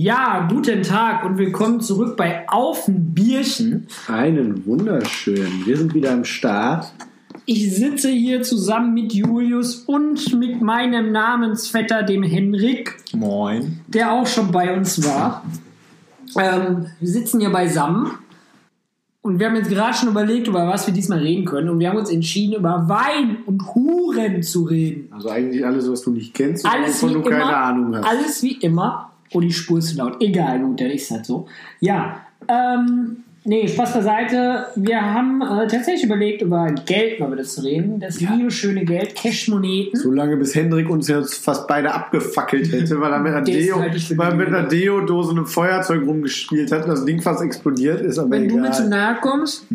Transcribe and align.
Ja, 0.00 0.46
guten 0.48 0.84
Tag 0.84 1.24
und 1.24 1.38
willkommen 1.38 1.80
zurück 1.80 2.16
bei 2.16 2.48
Auf 2.48 2.86
ein 2.86 3.14
Bierchen. 3.14 3.88
Einen 4.06 4.64
wunderschönen. 4.64 5.66
Wir 5.66 5.76
sind 5.76 5.92
wieder 5.92 6.12
am 6.12 6.22
Start. 6.22 6.92
Ich 7.46 7.74
sitze 7.74 8.08
hier 8.08 8.44
zusammen 8.44 8.94
mit 8.94 9.12
Julius 9.12 9.74
und 9.74 10.38
mit 10.38 10.62
meinem 10.62 11.10
Namensvetter, 11.10 12.04
dem 12.04 12.22
Henrik, 12.22 12.94
Moin. 13.12 13.80
der 13.88 14.12
auch 14.12 14.28
schon 14.28 14.52
bei 14.52 14.72
uns 14.76 15.04
war. 15.04 15.42
Ähm, 16.38 16.86
wir 17.00 17.08
sitzen 17.08 17.40
hier 17.40 17.50
beisammen 17.50 18.12
und 19.22 19.40
wir 19.40 19.48
haben 19.48 19.56
jetzt 19.56 19.70
gerade 19.70 19.94
schon 19.94 20.10
überlegt, 20.10 20.46
über 20.46 20.68
was 20.68 20.86
wir 20.86 20.94
diesmal 20.94 21.18
reden 21.18 21.44
können. 21.44 21.70
Und 21.70 21.80
wir 21.80 21.90
haben 21.90 21.98
uns 21.98 22.10
entschieden, 22.10 22.54
über 22.54 22.88
Wein 22.88 23.38
und 23.46 23.74
Huren 23.74 24.44
zu 24.44 24.62
reden. 24.62 25.08
Also 25.10 25.28
eigentlich 25.28 25.66
alles, 25.66 25.90
was 25.90 26.02
du 26.02 26.12
nicht 26.12 26.34
kennst 26.34 26.64
und 26.64 26.70
Alles 26.72 27.02
wovon 27.02 27.14
du 27.14 27.28
keine. 27.28 27.56
Ahnung 27.56 27.96
hast. 27.96 28.06
Alles 28.06 28.42
wie 28.44 28.52
immer. 28.60 29.10
Oh, 29.32 29.40
die 29.40 29.52
Spur 29.52 29.78
ist 29.78 29.88
zu 29.90 29.96
laut. 29.98 30.16
Egal, 30.22 30.60
gut, 30.60 30.80
dann 30.80 30.90
ist 30.90 31.10
halt 31.10 31.26
so. 31.26 31.46
Ja, 31.80 32.20
ähm, 32.48 33.18
nee, 33.44 33.66
Spaß 33.68 33.94
beiseite. 33.94 34.66
Wir 34.76 35.00
haben 35.02 35.42
äh, 35.42 35.66
tatsächlich 35.66 36.04
überlegt, 36.04 36.42
über 36.42 36.66
Geld 36.86 37.20
mal 37.20 37.30
wieder 37.32 37.42
zu 37.44 37.62
reden. 37.62 38.00
Das 38.00 38.20
liebe, 38.20 38.50
schöne 38.50 38.84
Geld, 38.84 39.14
Cashmoneten. 39.14 39.98
so 40.00 40.10
lange 40.10 40.36
bis 40.36 40.54
Hendrik 40.54 40.88
uns 40.88 41.08
jetzt 41.08 41.34
fast 41.44 41.66
beide 41.68 41.92
abgefackelt 41.92 42.72
hätte, 42.72 43.00
weil 43.00 43.12
er 43.12 43.18
mit 43.20 43.32
einer, 43.32 43.42
Der 43.44 43.58
ist 43.58 43.66
Deo, 43.66 43.80
halt 43.80 43.92
nicht 43.92 44.08
für 44.08 44.16
weil 44.18 44.30
die 44.32 44.36
mit 44.38 44.48
einer. 44.48 44.62
Deo-Dose 44.64 45.30
einem 45.32 45.46
Feuerzeug 45.46 46.06
rumgespielt 46.06 46.72
hat 46.72 46.84
und 46.84 46.90
das 46.90 47.04
Ding 47.04 47.20
fast 47.20 47.42
explodiert 47.42 48.00
ist, 48.00 48.18
aber 48.18 48.30
Wenn 48.30 48.48
du 48.48 48.56
mir 48.58 48.70
zu 48.70 48.84
egal. 48.86 48.90
nahe 48.90 49.16
kommst, 49.20 49.66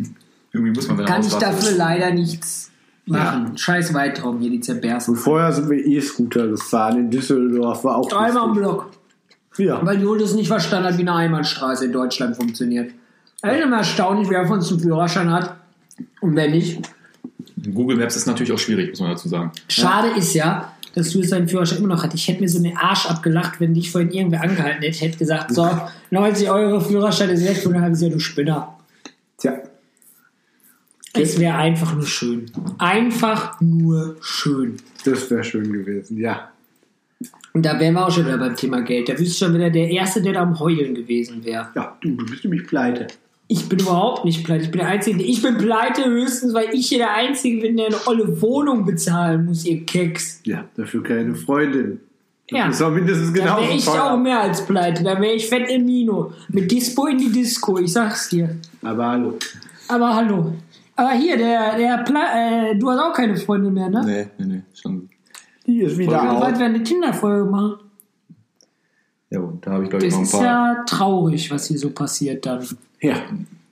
Irgendwie 0.52 0.72
muss 0.72 0.88
man 0.88 1.04
kann 1.04 1.20
ich 1.22 1.34
dafür 1.34 1.76
leider 1.76 2.12
nichts 2.12 2.70
machen. 3.06 3.56
Scheiß 3.58 3.92
Weitraum 3.92 4.40
hier, 4.40 4.50
die 4.50 4.60
zerbersten. 4.60 5.14
Und 5.14 5.20
vorher 5.20 5.52
sind 5.52 5.68
wir 5.68 5.84
E-Scooter 5.84 6.48
gefahren 6.48 6.98
in 6.98 7.10
Düsseldorf, 7.10 7.84
war 7.84 7.96
auch 7.98 8.10
Einmal 8.12 8.30
im 8.30 8.48
lustig. 8.48 8.62
Block. 8.62 8.90
Ja. 9.58 9.84
Weil 9.84 10.00
Julius 10.00 10.34
nicht 10.34 10.48
verstanden 10.48 10.88
hat, 10.88 10.98
wie 10.98 11.02
eine 11.02 11.14
Einbahnstraße 11.14 11.86
in 11.86 11.92
Deutschland 11.92 12.36
funktioniert. 12.36 12.90
Es 13.42 13.56
ist 13.56 13.64
immer 13.64 13.78
erstaunlich, 13.78 14.30
wer 14.30 14.46
von 14.46 14.58
uns 14.58 14.70
einen 14.70 14.80
Führerschein 14.80 15.30
hat 15.30 15.56
und 16.20 16.34
wer 16.34 16.48
nicht. 16.48 16.80
Google 17.72 17.96
Maps 17.96 18.16
ist 18.16 18.26
natürlich 18.26 18.52
auch 18.52 18.58
schwierig, 18.58 18.90
muss 18.90 19.00
man 19.00 19.10
dazu 19.10 19.28
sagen. 19.28 19.52
Schade 19.68 20.08
ist 20.16 20.34
ja, 20.34 20.72
dass 20.94 21.10
du 21.10 21.18
jetzt 21.18 21.32
deinen 21.32 21.48
Führerschein 21.48 21.78
immer 21.78 21.88
noch 21.88 22.02
hast. 22.02 22.14
Ich 22.14 22.26
hätte 22.26 22.40
mir 22.40 22.48
so 22.48 22.58
einen 22.58 22.76
Arsch 22.76 23.06
abgelacht, 23.06 23.60
wenn 23.60 23.74
dich 23.74 23.90
vorhin 23.90 24.10
irgendwer 24.10 24.42
angehalten 24.42 24.82
hätte. 24.82 24.96
Ich 24.96 25.02
hätte 25.02 25.18
gesagt, 25.18 25.52
so, 25.52 25.68
90 26.10 26.50
Euro 26.50 26.80
Führerschein 26.80 27.30
ist 27.30 27.44
weg 27.44 27.64
und 27.66 27.74
dann 27.74 27.82
haben 27.82 27.94
sie 27.94 28.06
ja, 28.06 28.12
du 28.12 28.18
Spinner. 28.18 28.78
Tja. 29.38 29.58
Es 31.12 31.38
wäre 31.38 31.56
einfach 31.56 31.94
nur 31.94 32.06
schön. 32.06 32.50
Einfach 32.78 33.60
nur 33.60 34.16
schön. 34.20 34.76
Das 35.04 35.30
wäre 35.30 35.44
schön 35.44 35.72
gewesen, 35.72 36.18
ja. 36.18 36.50
Und 37.56 37.64
da 37.64 37.78
wären 37.78 37.94
wir 37.94 38.04
auch 38.06 38.10
schon 38.10 38.26
wieder 38.26 38.36
beim 38.38 38.56
Thema 38.56 38.80
Geld. 38.82 39.08
Da 39.08 39.18
wüsste 39.18 39.44
schon 39.44 39.54
wieder 39.54 39.70
der 39.70 39.88
Erste, 39.88 40.20
der 40.20 40.32
da 40.32 40.42
am 40.42 40.58
Heulen 40.58 40.92
gewesen 40.94 41.44
wäre. 41.44 41.68
Ja, 41.76 41.96
du, 42.00 42.10
du 42.16 42.26
bist 42.26 42.42
nämlich 42.44 42.66
pleite. 42.66 43.06
Ich 43.46 43.68
bin 43.68 43.78
überhaupt 43.78 44.24
nicht 44.24 44.42
pleite. 44.44 44.64
Ich 44.64 44.70
bin 44.72 44.80
der 44.80 44.88
Einzige. 44.88 45.22
Ich 45.22 45.40
bin 45.40 45.56
pleite 45.56 46.04
höchstens, 46.04 46.52
weil 46.52 46.66
ich 46.72 46.88
hier 46.88 46.98
der 46.98 47.14
Einzige 47.14 47.60
bin, 47.60 47.76
der 47.76 47.86
eine 47.86 47.96
olle 48.06 48.42
Wohnung 48.42 48.84
bezahlen 48.84 49.44
muss, 49.44 49.64
ihr 49.64 49.84
Keks. 49.86 50.40
Ja, 50.44 50.64
dafür 50.76 51.02
keine 51.04 51.34
Freundin. 51.36 52.00
Ja. 52.50 52.66
Das 52.66 52.76
ist 52.76 52.82
auch 52.82 52.90
mindestens 52.90 53.32
Da 53.32 53.40
genauso 53.40 53.62
wäre 53.62 53.74
ich 53.76 53.84
teuer. 53.84 54.12
auch 54.12 54.18
mehr 54.18 54.40
als 54.40 54.66
pleite. 54.66 55.04
Da 55.04 55.20
wäre 55.20 55.34
ich 55.34 55.46
fett 55.48 55.70
im 55.70 55.84
Mino. 55.84 56.32
Mit 56.48 56.70
Dispo 56.72 57.06
in 57.06 57.18
die 57.18 57.30
Disco, 57.30 57.78
ich 57.78 57.92
sag's 57.92 58.30
dir. 58.30 58.56
Aber 58.82 59.06
hallo. 59.10 59.38
Aber 59.88 60.14
hallo. 60.14 60.52
Aber 60.96 61.12
hier, 61.12 61.36
der, 61.36 61.76
der 61.76 61.98
Pla 61.98 62.70
äh, 62.70 62.78
du 62.78 62.90
hast 62.90 62.98
auch 62.98 63.12
keine 63.12 63.36
Freunde 63.36 63.70
mehr, 63.70 63.88
ne? 63.88 64.02
Nee, 64.04 64.26
nee, 64.38 64.54
nee. 64.56 64.62
Schon. 64.74 65.08
Die 65.66 65.80
ist 65.80 65.96
wieder 65.98 66.12
Ja, 66.12 66.32
auf. 66.32 66.40
bald 66.40 66.58
wir 66.58 66.66
eine 66.66 66.82
Kinderfolge 66.82 67.50
machen. 67.50 67.74
Ja, 69.30 69.40
und 69.40 69.66
da 69.66 69.72
habe 69.72 69.84
ich 69.84 69.90
glaube 69.90 70.04
ich 70.06 70.12
Das 70.12 70.14
noch 70.14 70.20
ein 70.20 70.24
ist 70.24 70.32
paar. 70.32 70.44
ja 70.76 70.84
traurig, 70.86 71.50
was 71.50 71.66
hier 71.66 71.78
so 71.78 71.90
passiert 71.90 72.44
dann. 72.46 72.64
Ja. 73.00 73.14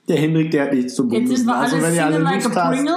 Der 0.07 0.17
Hendrik, 0.17 0.51
der 0.51 0.65
hat 0.65 0.73
nichts 0.73 0.95
zu 0.95 1.07
Jetzt 1.09 1.29
sind 1.37 1.45
wir 1.47 1.55
alle 1.55 1.63
Also, 1.63 1.81
wenn 1.81 1.95
ihr 1.95 2.05
alle 2.05 2.17
like 2.19 2.43
Lust 2.43 2.55
Pringle. 2.55 2.93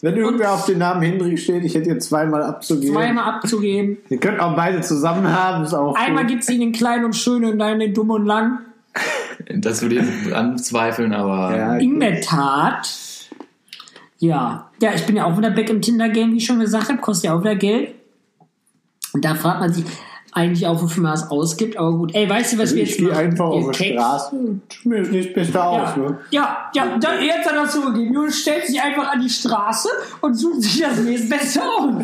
wenn 0.00 0.16
irgendwer 0.16 0.52
auf 0.52 0.64
den 0.66 0.78
Namen 0.78 1.02
Hendrik 1.02 1.38
steht, 1.38 1.64
ich 1.64 1.74
hätte 1.74 1.90
ihr 1.90 1.98
zweimal 2.00 2.42
abzugeben. 2.42 2.94
Zweimal 2.94 3.24
abzugeben. 3.34 3.98
Ihr 4.08 4.18
könnt 4.18 4.40
auch 4.40 4.56
beide 4.56 4.80
zusammen 4.80 5.28
haben, 5.32 5.62
ist 5.64 5.74
auch 5.74 5.94
Einmal 5.94 6.24
gut. 6.24 6.32
gibt's 6.32 6.48
ihn 6.50 6.62
in 6.62 6.72
klein 6.72 7.04
und 7.04 7.14
schön 7.14 7.44
und 7.44 7.58
dann 7.58 7.80
in 7.80 7.94
dumm 7.94 8.10
und 8.10 8.26
lang. 8.26 8.58
Das 9.54 9.80
würde 9.82 9.96
ich 10.26 10.34
anzweifeln, 10.34 11.12
aber. 11.12 11.56
Ja, 11.56 11.76
In 11.76 12.00
der 12.00 12.20
Tat. 12.20 12.88
Ja. 14.18 14.70
Ja, 14.82 14.92
ich 14.94 15.06
bin 15.06 15.16
ja 15.16 15.24
auch 15.26 15.38
wieder 15.38 15.50
back 15.50 15.70
im 15.70 15.80
Tinder-Game, 15.80 16.32
wie 16.32 16.38
ich 16.38 16.46
schon 16.46 16.58
gesagt 16.60 16.88
habe. 16.88 16.98
Kostet 17.00 17.26
ja 17.30 17.36
auch 17.36 17.40
wieder 17.40 17.54
Geld. 17.54 17.94
Und 19.12 19.24
da 19.24 19.34
fragt 19.34 19.60
man 19.60 19.72
sich 19.72 19.84
eigentlich 20.32 20.66
auch, 20.66 20.80
wofür 20.80 21.02
man 21.02 21.14
es 21.14 21.24
ausgibt. 21.30 21.76
Aber 21.76 21.92
gut, 21.92 22.14
ey, 22.14 22.28
weißt 22.30 22.52
du, 22.52 22.56
was 22.58 22.62
Also 22.62 22.76
wir 22.76 22.82
ich 22.84 22.88
jetzt 22.90 22.98
gehe 22.98 23.08
machen? 23.08 23.18
einfach 23.18 23.50
Ihr 23.52 23.68
auf 23.68 23.70
die? 23.72 23.92
Straße 23.92 24.36
und 24.36 24.62
mir 24.84 24.98
ist 24.98 25.10
nichts 25.12 25.34
besser 25.34 25.68
aus. 25.68 25.88
Ja, 25.96 26.02
Ne? 26.02 26.18
ja, 26.30 26.70
ja 26.74 26.98
da, 26.98 27.14
jetzt 27.20 27.46
hat 27.48 27.56
er 27.56 27.64
es 27.64 27.72
zugegeben. 27.72 28.14
Julius 28.14 28.38
stellt 28.40 28.66
sich 28.66 28.80
einfach 28.80 29.12
an 29.12 29.20
die 29.20 29.28
Straße 29.28 29.88
und 30.20 30.34
sucht 30.34 30.62
sich 30.62 30.80
das 30.80 30.98
nächstbeste 30.98 31.60
aus. 31.62 31.94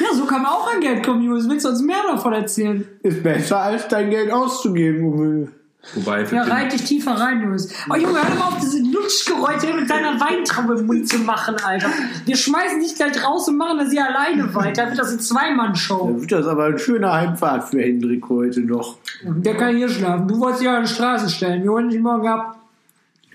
Ja, 0.00 0.06
so 0.16 0.24
kann 0.26 0.42
man 0.42 0.52
auch 0.52 0.72
an 0.74 0.80
Geld 0.80 1.04
kommen, 1.04 1.22
Julius. 1.22 1.48
Willst 1.48 1.64
du 1.64 1.70
uns 1.70 1.82
mehr 1.82 2.02
davon 2.08 2.32
erzählen? 2.32 2.84
Ist 3.02 3.22
besser, 3.22 3.60
als 3.60 3.86
dein 3.88 4.10
Geld 4.10 4.30
auszugeben. 4.32 5.04
um- 5.04 5.48
Wobei 5.94 6.22
Ja, 6.22 6.44
den- 6.44 6.52
reit 6.52 6.72
dich 6.72 6.84
tiefer 6.84 7.12
rein, 7.12 7.42
Julius. 7.42 7.68
Oh 7.90 7.94
Junge, 7.94 8.14
hör 8.14 8.24
doch 8.30 8.38
mal 8.38 8.46
auf, 8.48 8.58
diese 8.60 8.78
Lutschgeräusche 8.82 9.74
mit 9.74 9.88
deiner 9.90 10.18
Weintraube 10.20 10.80
im 10.80 10.86
Mund 10.86 11.08
zu 11.08 11.18
machen, 11.18 11.56
Alter. 11.64 11.88
Wir 12.24 12.36
schmeißen 12.36 12.80
dich 12.80 12.94
gleich 12.94 13.22
raus 13.24 13.48
und 13.48 13.56
machen 13.58 13.78
das 13.78 13.90
hier 13.90 14.04
alleine 14.06 14.54
weiter. 14.54 14.86
Wird 14.88 14.98
das 14.98 15.10
eine 15.10 15.18
Zweimann-Show. 15.18 16.06
Dann 16.06 16.20
wird 16.20 16.32
das 16.32 16.46
aber 16.46 16.64
ein 16.66 16.78
schöner 16.78 17.12
Heimfahrt 17.12 17.68
für 17.68 17.80
Hendrik 17.82 18.28
heute 18.28 18.60
noch. 18.60 18.96
Der 19.22 19.56
kann 19.56 19.76
hier 19.76 19.88
schlafen. 19.88 20.26
Du 20.28 20.38
wolltest 20.40 20.60
dich 20.62 20.66
ja 20.66 20.76
an 20.76 20.84
die 20.84 20.88
Straße 20.90 21.28
stellen. 21.28 21.62
Wir 21.62 21.70
holen 21.70 21.90
dich 21.90 22.00
morgen 22.00 22.26
ab. 22.28 22.56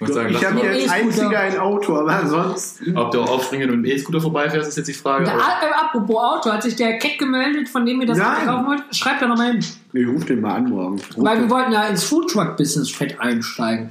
Ich 0.08 0.14
sagen, 0.14 0.30
Ich 0.30 0.46
habe 0.46 0.60
E-Scooter. 0.60 0.94
einziger 0.94 1.40
ein 1.40 1.58
Auto, 1.60 1.96
aber 1.98 2.12
ansonsten. 2.16 2.98
ob 2.98 3.12
du 3.12 3.22
auch 3.22 3.30
aufspringen 3.30 3.70
und 3.72 3.82
mit 3.82 3.92
dem 3.92 3.98
E-Scooter 3.98 4.22
vorbeifährst, 4.22 4.70
ist 4.70 4.78
jetzt 4.78 4.88
die 4.88 4.94
Frage. 4.94 5.30
Aber- 5.32 5.40
äh, 5.40 5.74
apropos 5.74 6.16
Auto, 6.18 6.52
hat 6.52 6.64
sich 6.64 6.76
der 6.76 6.98
Keck 7.00 7.20
gemeldet, 7.20 7.68
von 7.70 7.86
dem 7.86 8.00
wir 8.00 8.08
das 8.08 8.18
Nein. 8.18 8.48
Auto 8.48 8.58
kaufen 8.58 8.68
wollten? 8.68 8.94
Schreibt 8.94 9.22
da 9.22 9.28
nochmal 9.28 9.52
hin. 9.54 9.66
Ich 9.94 10.08
rufe 10.08 10.26
den 10.26 10.42
mal 10.42 10.56
an 10.56 10.70
morgen. 10.70 11.02
Weil 11.18 11.42
wir 11.42 11.50
wollten 11.50 11.72
ja 11.72 11.84
ins 11.88 12.04
Foodtruck-Business 12.06 12.90
fett 12.92 13.20
einsteigen. 13.20 13.90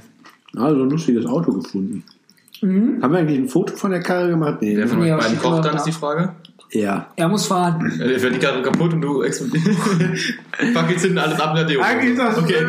Also 0.55 0.81
ein 0.83 0.89
lustiges 0.89 1.25
Auto 1.27 1.53
gefunden. 1.53 2.03
Mhm. 2.61 2.99
Haben 3.01 3.13
wir 3.13 3.19
eigentlich 3.19 3.39
ein 3.39 3.47
Foto 3.47 3.75
von 3.75 3.91
der 3.91 4.01
Karre 4.01 4.29
gemacht? 4.29 4.57
Nee. 4.61 4.75
Wer 4.75 4.87
von 4.87 5.01
euch 5.01 5.15
beiden 5.15 5.39
kocht 5.39 5.63
dann, 5.65 5.71
da. 5.73 5.77
ist 5.77 5.83
die 5.85 5.91
Frage. 5.91 6.33
Ja. 6.71 7.07
Er 7.15 7.27
muss 7.27 7.47
fahren. 7.47 7.99
Äh, 7.99 8.19
Fährt 8.19 8.35
die 8.35 8.39
Karre 8.39 8.61
kaputt 8.61 8.93
und 8.93 9.01
du 9.01 9.21
explodierst. 9.23 10.33
Pack 10.73 10.89
jetzt 10.91 11.01
hinten 11.01 11.17
alles 11.17 11.39
ab 11.39 11.57
in 11.57 11.67
der 11.67 11.79
Okay. 12.37 12.65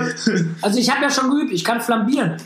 Also 0.62 0.78
ich 0.78 0.90
habe 0.90 1.02
ja 1.02 1.10
schon 1.10 1.30
geübt, 1.30 1.52
ich 1.52 1.62
kann 1.64 1.80
flambieren. 1.80 2.36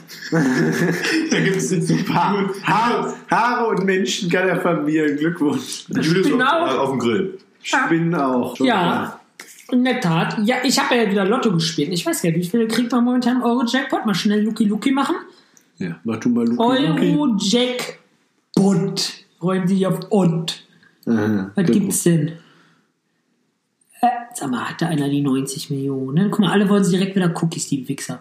da 1.31 1.41
gibt 1.41 1.57
es 1.57 1.71
jetzt 1.71 1.91
ein 1.91 2.05
Ha 2.13 2.35
Haare, 2.65 3.15
Haare 3.31 3.67
und 3.69 3.85
Menschen 3.85 4.29
kann 4.31 4.49
er 4.49 4.61
verlieren. 4.61 5.17
Glückwunsch. 5.17 5.85
Julius 5.89 6.27
Spinnen 6.27 6.43
auf, 6.43 6.71
auch. 6.71 6.79
auf 6.79 6.91
dem 6.91 6.99
Grill. 6.99 7.39
Spinnen 7.63 8.15
auch. 8.17 8.57
Schon 8.57 8.67
klar. 8.67 8.77
Ja, 8.77 9.21
in 9.71 9.85
der 9.85 10.01
Tat. 10.01 10.37
Ja, 10.45 10.57
ich 10.65 10.77
habe 10.79 10.97
ja 10.97 11.09
wieder 11.11 11.25
Lotto 11.25 11.53
gespielt. 11.53 11.91
Ich 11.93 12.05
weiß 12.05 12.23
nicht, 12.25 12.35
wie 12.37 12.45
viele 12.45 12.67
kriegt 12.67 12.91
man 12.91 13.05
momentan 13.05 13.43
Euro-Jackpot? 13.43 14.05
Mal 14.07 14.15
schnell 14.15 14.43
Lucky 14.43 14.65
Lucky 14.65 14.91
machen. 14.91 15.15
Ja, 15.79 15.97
mach 16.05 16.17
du 16.19 16.29
mal 16.31 16.47
Luki 16.47 16.87
Luki. 16.87 17.13
Euro-Jackpot. 17.13 19.13
Räumen 19.41 19.69
Sie 19.69 19.87
auf 19.87 20.01
und. 20.11 20.64
Aha, 21.07 21.51
Was 21.55 21.67
gut. 21.67 21.75
gibt's 21.75 22.03
denn? 22.05 22.29
Äh, 24.01 24.09
sag 24.35 24.51
mal, 24.51 24.69
hatte 24.69 24.87
einer 24.87 25.09
die 25.09 25.23
90 25.23 25.71
Millionen? 25.71 26.31
Guck 26.31 26.41
mal, 26.41 26.51
alle 26.53 26.69
wollen 26.69 26.89
direkt 26.89 27.17
wieder 27.17 27.33
Cookies, 27.43 27.69
die 27.69 27.89
Wichser. 27.89 28.21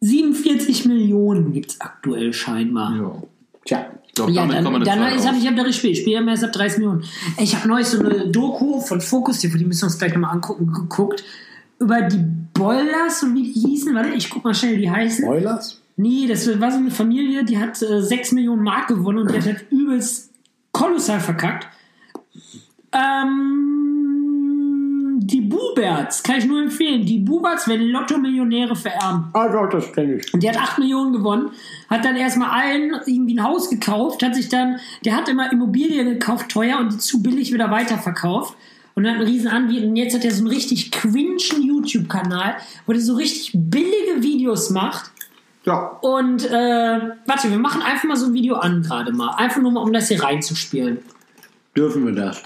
47 0.00 0.86
Millionen 0.86 1.52
gibt's 1.52 1.80
aktuell 1.80 2.32
scheinbar. 2.32 2.94
Ja. 2.96 3.22
Tja. 3.64 3.86
Glaube, 4.14 4.32
Ja, 4.32 4.42
damit 4.42 4.56
dann, 4.56 4.64
kann 4.64 4.72
man 4.72 4.84
dann 4.84 5.18
ich 5.18 5.26
habe 5.26 5.36
ich 5.36 5.46
hab 5.46 5.56
da 5.56 5.62
gespielt. 5.62 5.94
Ich 5.94 6.00
spiele 6.00 6.20
ja 6.20 6.26
erst 6.26 6.44
ab 6.44 6.52
30 6.52 6.78
Millionen. 6.78 7.04
Ich 7.38 7.54
habe 7.54 7.68
neulich 7.68 7.86
so 7.86 7.98
eine 7.98 8.28
Doku 8.28 8.80
von 8.80 9.00
Focus 9.00 9.40
TV, 9.40 9.58
die 9.58 9.64
müssen 9.64 9.82
wir 9.82 9.86
uns 9.86 9.98
gleich 9.98 10.12
nochmal 10.12 10.30
angucken, 10.32 10.72
geguckt. 10.72 11.22
Über 11.78 12.02
die 12.02 12.24
Boilers 12.54 13.22
und 13.22 13.34
wie 13.34 13.42
die 13.42 13.60
hießen. 13.60 13.94
Warte, 13.94 14.10
ich 14.10 14.30
guck 14.30 14.44
mal 14.44 14.54
schnell, 14.54 14.76
wie 14.76 14.82
die 14.82 14.90
heißen. 14.90 15.24
Spoilers? 15.24 15.82
Nee, 15.96 16.26
das 16.26 16.46
war 16.60 16.70
so 16.70 16.78
eine 16.78 16.90
Familie, 16.90 17.44
die 17.44 17.58
hat 17.58 17.80
äh, 17.82 18.02
6 18.02 18.32
Millionen 18.32 18.62
Mark 18.62 18.88
gewonnen 18.88 19.18
und 19.18 19.30
die 19.32 19.36
hat 19.36 19.46
halt 19.46 19.66
übelst 19.70 20.30
kolossal 20.76 21.20
verkackt. 21.20 21.68
Ähm, 22.92 23.76
die 25.20 25.40
Buberts, 25.40 26.22
kann 26.22 26.36
ich 26.36 26.44
nur 26.44 26.60
empfehlen. 26.62 27.06
Die 27.06 27.18
Buberts 27.18 27.66
werden 27.66 27.86
Lotto-Millionäre 27.88 28.76
vererben. 28.76 29.30
Ah 29.32 29.48
doch, 29.48 29.70
das 29.70 29.90
kenne 29.92 30.16
ich. 30.16 30.34
Und 30.34 30.42
die 30.42 30.48
hat 30.48 30.58
8 30.58 30.78
Millionen 30.78 31.14
gewonnen, 31.14 31.50
hat 31.88 32.04
dann 32.04 32.16
erstmal 32.16 32.50
allen 32.50 32.92
irgendwie 33.06 33.38
ein 33.38 33.42
Haus 33.42 33.70
gekauft, 33.70 34.22
hat 34.22 34.34
sich 34.34 34.50
dann, 34.50 34.78
der 35.04 35.16
hat 35.16 35.28
immer 35.28 35.50
Immobilien 35.50 36.06
gekauft, 36.06 36.50
teuer 36.50 36.78
und 36.78 36.92
die 36.92 36.98
zu 36.98 37.22
billig 37.22 37.52
wieder 37.52 37.70
weiterverkauft. 37.70 38.54
Und 38.94 39.06
hat 39.06 39.16
einen 39.16 39.26
riesen 39.26 39.48
Anbieter. 39.48 39.86
Und 39.86 39.96
jetzt 39.96 40.14
hat 40.14 40.24
er 40.24 40.30
so 40.30 40.38
einen 40.38 40.46
richtig 40.46 40.90
cringen 40.90 41.36
YouTube-Kanal, 41.60 42.56
wo 42.86 42.92
der 42.92 43.02
so 43.02 43.14
richtig 43.14 43.52
billige 43.54 44.22
Videos 44.22 44.70
macht. 44.70 45.10
Ja. 45.66 45.98
Und 46.00 46.48
äh, 46.48 47.00
warte, 47.26 47.50
wir 47.50 47.58
machen 47.58 47.82
einfach 47.82 48.04
mal 48.04 48.16
so 48.16 48.26
ein 48.26 48.34
Video 48.34 48.54
an 48.54 48.82
gerade 48.82 49.12
mal. 49.12 49.34
Einfach 49.34 49.60
nur 49.60 49.72
mal, 49.72 49.82
um 49.82 49.92
das 49.92 50.08
hier 50.08 50.22
reinzuspielen. 50.22 50.98
Dürfen 51.76 52.06
wir 52.06 52.12
das? 52.14 52.42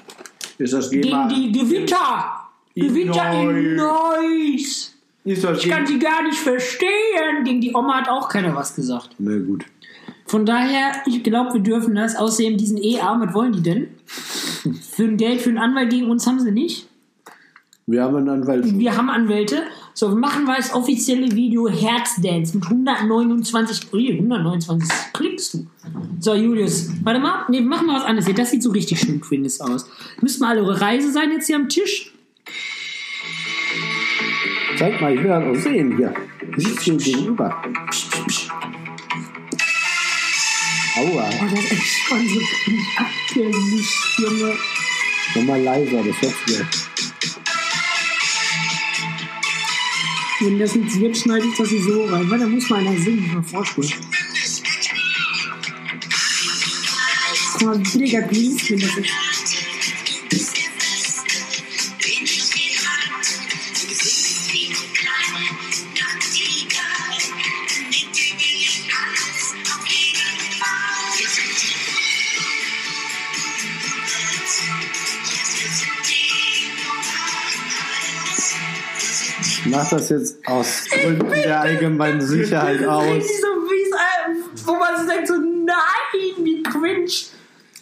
Ist 0.58 0.72
das 0.72 0.90
Gegen 0.90 1.28
die 1.28 1.52
Gewitter! 1.52 2.48
Gewitter 2.74 3.32
in 3.32 3.76
Neuss! 3.76 4.94
Ist 5.24 5.44
das 5.44 5.62
Ich 5.62 5.70
kann 5.70 5.86
sie 5.86 5.98
gar 5.98 6.22
nicht 6.22 6.38
verstehen. 6.38 7.44
Gegen 7.44 7.60
die 7.60 7.74
Oma 7.74 8.00
hat 8.00 8.08
auch 8.08 8.28
keiner 8.28 8.54
was 8.56 8.74
gesagt. 8.74 9.10
Na 9.18 9.38
gut. 9.38 9.66
Von 10.24 10.46
daher, 10.46 10.92
ich 11.06 11.22
glaube, 11.22 11.54
wir 11.54 11.60
dürfen 11.60 11.94
das. 11.94 12.16
Außerdem, 12.16 12.56
diesen 12.56 12.82
E-Arm, 12.82 13.20
was 13.20 13.34
wollen 13.34 13.52
die 13.52 13.62
denn? 13.62 13.88
Für 14.92 15.04
ein 15.04 15.16
Geld, 15.16 15.40
für 15.42 15.50
einen 15.50 15.58
Anwalt 15.58 15.90
gegen 15.90 16.10
uns 16.10 16.26
haben 16.26 16.40
sie 16.40 16.52
nicht. 16.52 16.86
Wir 17.86 18.02
haben 18.02 18.16
einen 18.16 18.28
Anwalt. 18.28 18.78
Wir 18.78 18.96
haben 18.96 19.10
Anwälte. 19.10 19.62
So, 20.00 20.08
wir 20.08 20.16
machen 20.16 20.46
wir 20.46 20.56
das 20.56 20.72
offizielle 20.72 21.30
Video 21.30 21.68
Herzdance 21.68 22.56
mit 22.56 22.64
129, 22.64 23.92
ui, 23.92 24.12
129 24.12 24.88
klickst 25.12 25.52
du. 25.52 25.66
So, 26.18 26.32
Julius, 26.34 26.88
warte 27.04 27.20
mal, 27.20 27.44
nee, 27.50 27.60
machen 27.60 27.86
wir 27.86 27.96
was 27.96 28.04
anderes 28.04 28.24
hier. 28.24 28.34
Das 28.34 28.50
sieht 28.50 28.62
so 28.62 28.70
richtig 28.70 28.98
schön 28.98 29.20
Quinnis 29.20 29.60
aus. 29.60 29.84
Müssten 30.22 30.42
mal 30.42 30.52
alle 30.52 30.62
eure 30.62 30.80
Reise 30.80 31.12
sein 31.12 31.30
jetzt 31.32 31.48
hier 31.48 31.56
am 31.56 31.68
Tisch. 31.68 32.14
Zeig 34.78 34.98
mal, 35.02 35.12
ich 35.12 35.22
will 35.22 35.28
das 35.28 35.44
auch 35.44 35.62
sehen 35.62 35.94
hier. 35.94 36.14
Sitzt 36.56 36.80
hier 36.80 36.96
gegenüber. 36.96 37.62
Aua. 40.96 41.28
Oh, 41.28 41.44
das 41.44 41.52
ist 41.52 41.72
echt 41.72 41.84
schon 42.08 42.26
so 42.26 42.40
abgemischt, 42.96 44.18
Junge. 44.18 44.54
Nochmal 45.34 45.60
leiser, 45.60 46.02
das 46.02 46.22
hört 46.22 46.34
sich 46.46 47.09
Wenn 50.42 50.58
das 50.58 50.74
nichts 50.74 50.98
wird, 50.98 51.18
schneide 51.18 51.46
ich 51.46 51.54
das 51.54 51.68
so 51.68 52.04
rein. 52.06 52.30
Weil 52.30 52.38
da 52.38 52.46
muss 52.46 52.70
mal 52.70 52.80
einer 52.80 52.98
singen, 52.98 53.30
mal 53.34 53.42
vorspulen. 53.42 53.92
Guck 57.52 57.62
mal, 57.62 57.78
wie 57.78 57.90
billiger 57.92 58.22
Greenscreen 58.22 58.80
das 58.80 58.96
ist. 58.96 59.10
Ich 79.62 79.70
mach 79.70 79.88
das 79.90 80.08
jetzt 80.08 80.46
aus 80.46 80.86
Gründen 80.88 81.30
der 81.30 81.60
allgemeinen 81.60 82.20
Sicherheit 82.20 82.82
aus. 82.84 83.04
Richtig 83.04 83.40
so, 83.40 83.46
wie 83.46 83.82
es, 83.82 84.62
äh, 84.62 84.66
wo 84.66 84.72
man 84.74 84.96
sich 84.96 85.14
denkt, 85.14 85.28
so, 85.28 85.34
nein, 85.34 86.44
wie 86.44 86.62
cringe. 86.62 87.10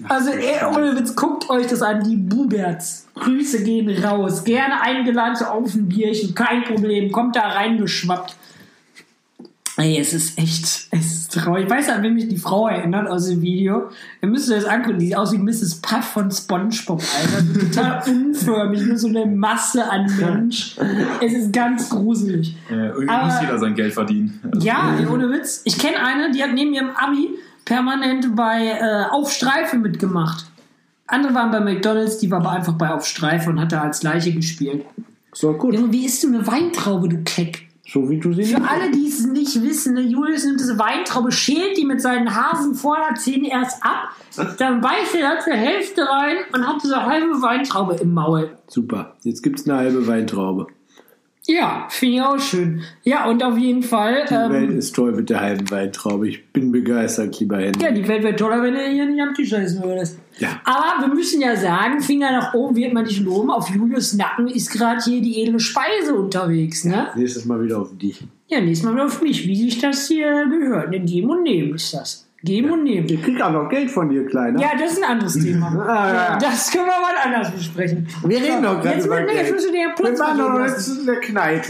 Also, 0.08 0.30
ohne 0.76 0.96
Witz, 0.96 1.14
guckt 1.14 1.48
euch 1.50 1.66
das 1.66 1.82
an, 1.82 2.02
die 2.02 2.16
Buberts. 2.16 3.06
Grüße 3.14 3.62
gehen 3.62 3.88
raus. 4.04 4.44
Gerne 4.44 4.80
eingeladen 4.80 5.36
zu 5.36 5.50
auf 5.50 5.74
ein 5.74 5.88
Bierchen, 5.88 6.34
kein 6.34 6.64
Problem. 6.64 7.10
Kommt 7.12 7.36
da 7.36 7.48
reingeschwappt. 7.48 8.36
Ey, 9.78 9.96
es 9.98 10.12
ist 10.12 10.36
echt, 10.38 10.64
es 10.90 10.90
ist 11.12 11.32
traurig. 11.32 11.64
Ich 11.64 11.70
weiß 11.70 11.88
an 11.90 12.02
wen 12.02 12.12
mich 12.14 12.26
die 12.28 12.36
Frau 12.36 12.66
erinnert 12.66 13.06
aus 13.08 13.26
dem 13.28 13.40
Video. 13.40 13.90
Ihr 14.20 14.28
müsst 14.28 14.50
euch 14.50 14.56
das 14.56 14.64
angucken, 14.64 14.98
die 14.98 15.06
sieht 15.06 15.16
aus 15.16 15.32
wie 15.32 15.38
Mrs. 15.38 15.76
Puff 15.80 16.04
von 16.04 16.30
Spongebob, 16.32 17.00
Alter. 17.00 17.60
Total 17.60 18.02
unförmig, 18.08 18.82
nur 18.82 18.98
so 18.98 19.06
eine 19.08 19.24
Masse 19.24 19.88
an 19.88 20.10
Mensch. 20.18 20.76
Es 21.24 21.32
ist 21.32 21.52
ganz 21.52 21.88
gruselig. 21.90 22.56
Äh, 22.68 22.88
irgendwie 22.88 23.08
Aber- 23.08 23.26
muss 23.26 23.40
jeder 23.40 23.58
sein 23.58 23.74
Geld 23.76 23.94
verdienen. 23.94 24.40
Also, 24.52 24.66
Ja, 24.66 24.96
ey, 24.98 25.06
ohne 25.06 25.30
Witz. 25.30 25.62
Ich 25.64 25.78
kenne 25.78 25.96
eine, 26.04 26.32
die 26.32 26.42
hat 26.42 26.52
neben 26.54 26.74
ihrem 26.74 26.90
Abi 26.90 27.28
permanent 27.64 28.34
bei 28.34 28.66
äh, 28.80 29.04
Auf 29.10 29.30
Streife 29.30 29.76
mitgemacht. 29.78 30.46
Andere 31.06 31.34
waren 31.34 31.50
bei 31.52 31.60
McDonalds, 31.60 32.18
die 32.18 32.30
war 32.32 32.40
aber 32.40 32.50
einfach 32.50 32.72
bei 32.74 32.90
Auf 32.90 33.06
Streife 33.06 33.48
und 33.48 33.60
hat 33.60 33.70
da 33.70 33.82
als 33.82 34.02
Leiche 34.02 34.32
gespielt. 34.32 34.84
So 35.32 35.52
gut. 35.52 35.74
Junge, 35.74 35.92
wie 35.92 36.04
isst 36.04 36.24
du 36.24 36.28
eine 36.28 36.44
Weintraube, 36.46 37.08
du 37.08 37.18
Keck? 37.22 37.67
So 37.90 38.10
wie 38.10 38.18
du 38.18 38.34
sie 38.34 38.44
Für 38.44 38.60
alle, 38.68 38.90
die 38.90 39.08
es 39.08 39.26
nicht 39.26 39.62
wissen, 39.62 39.94
ne, 39.94 40.02
Julius 40.02 40.44
nimmt 40.44 40.60
diese 40.60 40.78
Weintraube, 40.78 41.32
schält 41.32 41.78
die 41.78 41.86
mit 41.86 42.02
seinen 42.02 42.34
Hasenvorderzähnen 42.34 43.46
erst 43.46 43.82
ab, 43.82 44.10
dann 44.58 44.82
beißt 44.82 45.14
er 45.14 45.36
da 45.36 45.40
zur 45.40 45.54
Hälfte 45.54 46.02
rein 46.02 46.36
und 46.52 46.68
hat 46.68 46.82
diese 46.82 47.06
halbe 47.06 47.40
Weintraube 47.40 47.94
im 47.94 48.12
Maul. 48.12 48.50
Super. 48.66 49.16
Jetzt 49.22 49.42
gibt's 49.42 49.66
eine 49.66 49.78
halbe 49.78 50.06
Weintraube. 50.06 50.66
Ja, 51.50 51.86
finde 51.88 52.16
ich 52.16 52.20
auch 52.22 52.38
schön. 52.38 52.82
Ja, 53.04 53.24
und 53.26 53.42
auf 53.42 53.56
jeden 53.56 53.82
Fall. 53.82 54.26
Die 54.28 54.34
Welt 54.34 54.70
Ähm, 54.70 54.78
ist 54.78 54.94
toll 54.94 55.12
mit 55.12 55.30
der 55.30 55.40
halben 55.40 55.70
Weintraube. 55.70 56.28
Ich 56.28 56.46
bin 56.52 56.70
begeistert, 56.70 57.40
lieber 57.40 57.56
Henry. 57.56 57.82
ja, 57.82 57.90
die 57.90 58.06
Welt 58.06 58.22
wäre 58.22 58.36
toller, 58.36 58.62
wenn 58.62 58.74
du 58.74 58.80
hier 58.86 59.06
nicht 59.06 59.22
am 59.22 59.32
Tisch 59.32 59.50
essen 59.54 59.82
würdest. 59.82 60.18
Ja. 60.38 60.60
Aber 60.64 61.06
wir 61.06 61.14
müssen 61.14 61.40
ja 61.40 61.56
sagen, 61.56 62.00
Finger 62.02 62.30
nach 62.32 62.52
oben 62.52 62.76
wird 62.76 62.92
man 62.92 63.04
nicht 63.04 63.20
loben. 63.24 63.50
Auf 63.50 63.70
Julius 63.70 64.12
Nacken 64.12 64.46
ist 64.48 64.70
gerade 64.70 65.00
hier 65.02 65.22
die 65.22 65.42
edle 65.42 65.58
Speise 65.58 66.14
unterwegs, 66.14 66.84
ne? 66.84 67.08
Nächstes 67.16 67.46
Mal 67.46 67.62
wieder 67.64 67.80
auf 67.80 67.96
dich. 67.96 68.22
Ja, 68.48 68.60
nächstes 68.60 68.84
Mal 68.86 68.94
wieder 68.94 69.06
auf 69.06 69.22
mich, 69.22 69.46
wie 69.46 69.56
sich 69.56 69.80
das 69.80 70.06
hier 70.06 70.46
gehört. 70.50 70.90
Ne, 70.90 71.00
Geben 71.00 71.30
und 71.30 71.44
nehmen 71.44 71.74
ist 71.76 71.94
das. 71.94 72.27
Geben 72.44 72.70
und 72.70 72.84
nehmen. 72.84 73.08
Ich 73.08 73.20
krieg 73.22 73.40
auch 73.42 73.50
noch 73.50 73.68
Geld 73.68 73.90
von 73.90 74.08
dir, 74.08 74.24
Kleiner. 74.26 74.60
Ja, 74.60 74.68
das 74.78 74.92
ist 74.92 75.02
ein 75.02 75.10
anderes 75.10 75.34
Thema. 75.44 75.66
Ah, 75.86 76.12
ja. 76.32 76.38
Das 76.38 76.70
können 76.70 76.86
wir 76.86 76.92
mal 77.00 77.14
anders 77.24 77.50
besprechen. 77.52 78.06
Wir 78.24 78.38
reden 78.38 78.62
doch 78.62 78.80
gerade 78.80 79.00
über 79.04 79.22
Geld. 79.22 79.32
jetzt 79.38 79.52
müssen 79.52 79.72
wir 79.72 79.80
den 79.80 79.88
Wir 79.88 79.94
Platz 79.96 80.20
waren 80.20 80.38
doch 80.38 80.48
machen 80.50 80.62
letztens 80.62 80.98
in 81.00 81.06
der 81.06 81.16
Kneipe. 81.20 81.68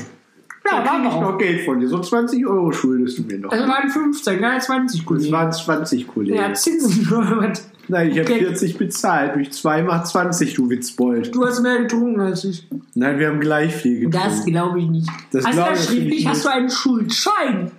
Ja, 0.71 0.85
Da 0.85 0.91
krieg 0.91 1.03
wir 1.05 1.09
ich 1.09 1.21
noch 1.21 1.39
Geld 1.39 1.65
von 1.65 1.81
dir. 1.81 1.89
So 1.89 1.99
20 2.01 2.47
Euro 2.47 2.71
schuldest 2.73 3.19
du 3.19 3.23
mir 3.23 3.39
noch. 3.39 3.49
Das 3.51 3.67
waren 3.67 3.89
15, 3.89 4.41
gar 4.41 4.59
20 4.61 5.01
Das 5.01 5.07
Kollegen. 5.07 5.33
waren 5.33 5.53
20 5.53 6.07
Kollegen. 6.07 6.37
Ja, 6.37 6.53
Zinsen 6.53 7.07
was. 7.11 7.67
Nein, 7.91 8.11
ich 8.11 8.19
habe 8.19 8.31
Okay. 8.31 8.41
40 8.45 8.77
bezahlt. 8.77 9.35
Durch 9.37 9.51
2 9.51 9.83
macht 9.85 10.07
20, 10.09 10.53
du 10.53 10.69
Witzbold. 10.69 11.35
Du 11.35 11.47
hast 11.47 11.63
mehr 11.63 11.79
getrunken 11.79 12.21
als 12.21 12.45
ich. 12.45 12.69
Nein, 12.95 13.19
wir 13.19 13.29
haben 13.29 13.41
gleich 13.41 13.75
viel 13.75 14.01
getrunken. 14.01 14.29
Das 14.29 14.45
glaube 14.45 14.81
ich 14.81 14.87
nicht. 14.89 15.09
Das 15.33 15.47
hast 15.47 15.55
du 15.57 15.63
glaube 15.63 15.73
das 15.73 15.91
ich. 15.91 16.27
Hast 16.29 16.45
du 16.45 16.49
einen 16.51 16.69
Schuldschein? 16.69 17.71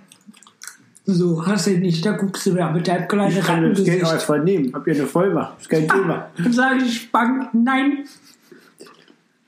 So, 1.06 1.44
hast 1.46 1.66
du 1.66 1.70
nicht. 1.78 2.04
Da 2.04 2.12
guckst 2.12 2.46
du 2.46 2.54
wieder 2.54 2.70
mit 2.70 2.86
deinem 2.86 3.08
kleinen 3.08 3.36
ich 3.36 3.44
kann 3.44 3.68
das 3.70 3.82
Geld 3.84 4.02
auch 4.04 4.08
Rattengesicht. 4.12 4.30
einfach 4.30 4.44
nehmen. 4.44 4.72
Hab 4.74 4.86
ja 4.86 4.94
eine 4.94 5.06
Vollmacht. 5.06 5.60
Ist 5.60 5.68
kein 5.70 5.88
Thema. 5.88 6.26
Dann 6.36 6.52
sage 6.52 6.84
ich, 6.84 7.10
Bank, 7.10 7.48
nein. 7.52 8.04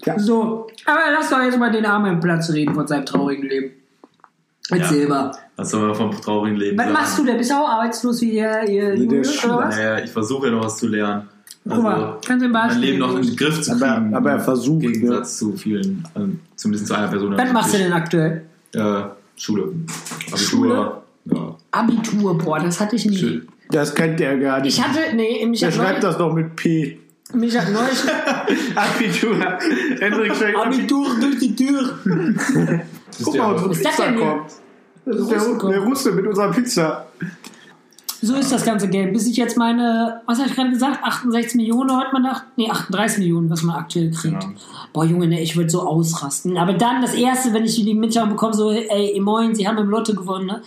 Ja. 0.05 0.19
So, 0.19 0.67
aber 0.87 1.01
lass 1.13 1.31
doch 1.31 1.41
jetzt 1.43 1.59
mal 1.59 1.71
den 1.71 1.87
armen 1.87 2.19
Platz 2.19 2.51
reden 2.51 2.75
von 2.75 2.87
seinem 2.87 3.07
traurigen 3.07 3.49
Leben. 3.49 3.71
Erzähl 4.71 5.07
mal. 5.07 5.31
Was 5.57 5.71
soll 5.71 5.87
man 5.87 5.95
vom 5.95 6.11
traurigen 6.11 6.57
Leben 6.57 6.79
Was 6.79 6.85
sagen? 6.87 6.95
machst 6.95 7.19
du? 7.19 7.25
Der 7.25 7.35
bist 7.35 7.51
du 7.51 7.55
auch 7.55 7.69
arbeitslos 7.69 8.21
wie 8.23 8.33
der, 8.33 8.69
ihr 8.69 8.97
der 8.97 9.21
ist 9.21 9.45
oder 9.45 9.59
was? 9.59 9.77
Naja, 9.77 9.99
ich 10.03 10.11
versuche 10.11 10.47
ja 10.47 10.53
noch 10.53 10.65
was 10.65 10.79
zu 10.79 10.89
lernen. 10.89 11.29
Also, 11.65 11.77
Guck 11.77 11.83
mal, 11.85 12.19
kannst 12.27 12.43
du 12.43 12.47
im 12.47 12.53
mein 12.53 12.69
Beispiel 12.69 12.85
Leben 12.85 12.99
noch 12.99 13.15
in 13.17 13.23
den 13.23 13.37
Griff 13.37 13.61
zu 13.61 13.73
Aber- 13.73 13.95
kriegen. 13.95 14.15
aber 14.15 14.31
er 14.33 14.41
versucht, 14.41 14.83
Im 14.85 14.93
Gegensatz 14.93 15.39
zu 15.39 15.53
vielen, 15.53 16.09
ähm, 16.17 16.41
zumindest 16.57 16.89
zu 16.89 16.95
einer 16.95 17.07
Person. 17.09 17.37
Was 17.39 17.53
machst 17.53 17.75
du 17.75 17.79
denn 17.79 17.93
aktuell? 17.93 18.43
Äh, 18.75 19.03
Schule. 19.37 19.63
Abitur. 19.63 20.39
Schule? 20.39 21.02
Ja. 21.25 21.57
Abitur, 21.71 22.37
boah, 22.39 22.59
das 22.59 22.81
hatte 22.81 22.97
ich 22.97 23.07
nie. 23.07 23.17
Schön. 23.17 23.49
Das 23.71 23.95
kennt 23.95 24.21
der 24.21 24.39
gar 24.39 24.61
nicht. 24.61 24.77
Ich 24.79 24.85
hatte, 24.85 25.15
nee, 25.15 25.45
mich 25.47 25.61
Der 25.61 25.73
schreibt 25.73 26.03
das 26.03 26.19
doch 26.19 26.33
mit 26.33 26.55
P. 26.57 26.99
mich 27.33 27.57
hat 27.57 27.73
neulich 27.73 27.99
Abitur. 28.75 29.37
Hendrik 29.99 30.35
schreibt 30.35 30.59
Abitur. 30.59 31.07
Durch 31.21 31.39
die 31.39 31.57
Tür. 31.57 31.99
Guck 33.25 33.37
mal, 33.37 33.53
unsere 33.55 33.71
Pizza 33.71 34.13
kommt. 34.13 34.51
Das 35.05 35.17
ist 35.17 35.31
der, 35.31 35.69
der 35.71 35.81
Russe 35.81 36.13
mit 36.13 36.27
unserer 36.27 36.51
Pizza. 36.53 37.07
So 38.25 38.37
ist 38.37 38.53
das 38.53 38.65
ganze 38.65 38.89
Game. 38.89 39.13
Bis 39.13 39.27
ich 39.27 39.37
jetzt 39.37 39.57
meine, 39.57 40.21
was 40.27 40.39
habe 40.39 40.49
ich 40.49 40.55
gerade 40.55 40.71
gesagt, 40.71 41.03
68 41.03 41.57
Millionen 41.57 41.97
hat 41.97 42.13
man 42.13 42.23
nach, 42.23 42.45
nee, 42.57 42.71
38 42.71 43.19
Millionen, 43.19 43.51
was 43.51 43.63
man 43.63 43.75
aktuell 43.75 44.13
kriegt. 44.13 44.41
Genau. 44.41 44.55
Boah, 44.93 45.05
Junge, 45.05 45.27
ne, 45.27 45.43
ich 45.43 45.57
würde 45.57 45.71
so 45.71 45.83
ausrasten. 45.83 46.57
Aber 46.57 46.75
dann 46.75 47.03
das 47.03 47.15
erste, 47.15 47.53
wenn 47.53 47.65
ich 47.65 47.75
die 47.75 47.95
Mitteilung 47.95 48.31
bekomme, 48.31 48.55
so, 48.55 48.71
ey, 48.71 49.19
moin, 49.21 49.57
sie 49.57 49.67
haben 49.67 49.79
im 49.79 49.89
Lotto 49.89 50.15
gewonnen, 50.15 50.47
ne? 50.47 50.63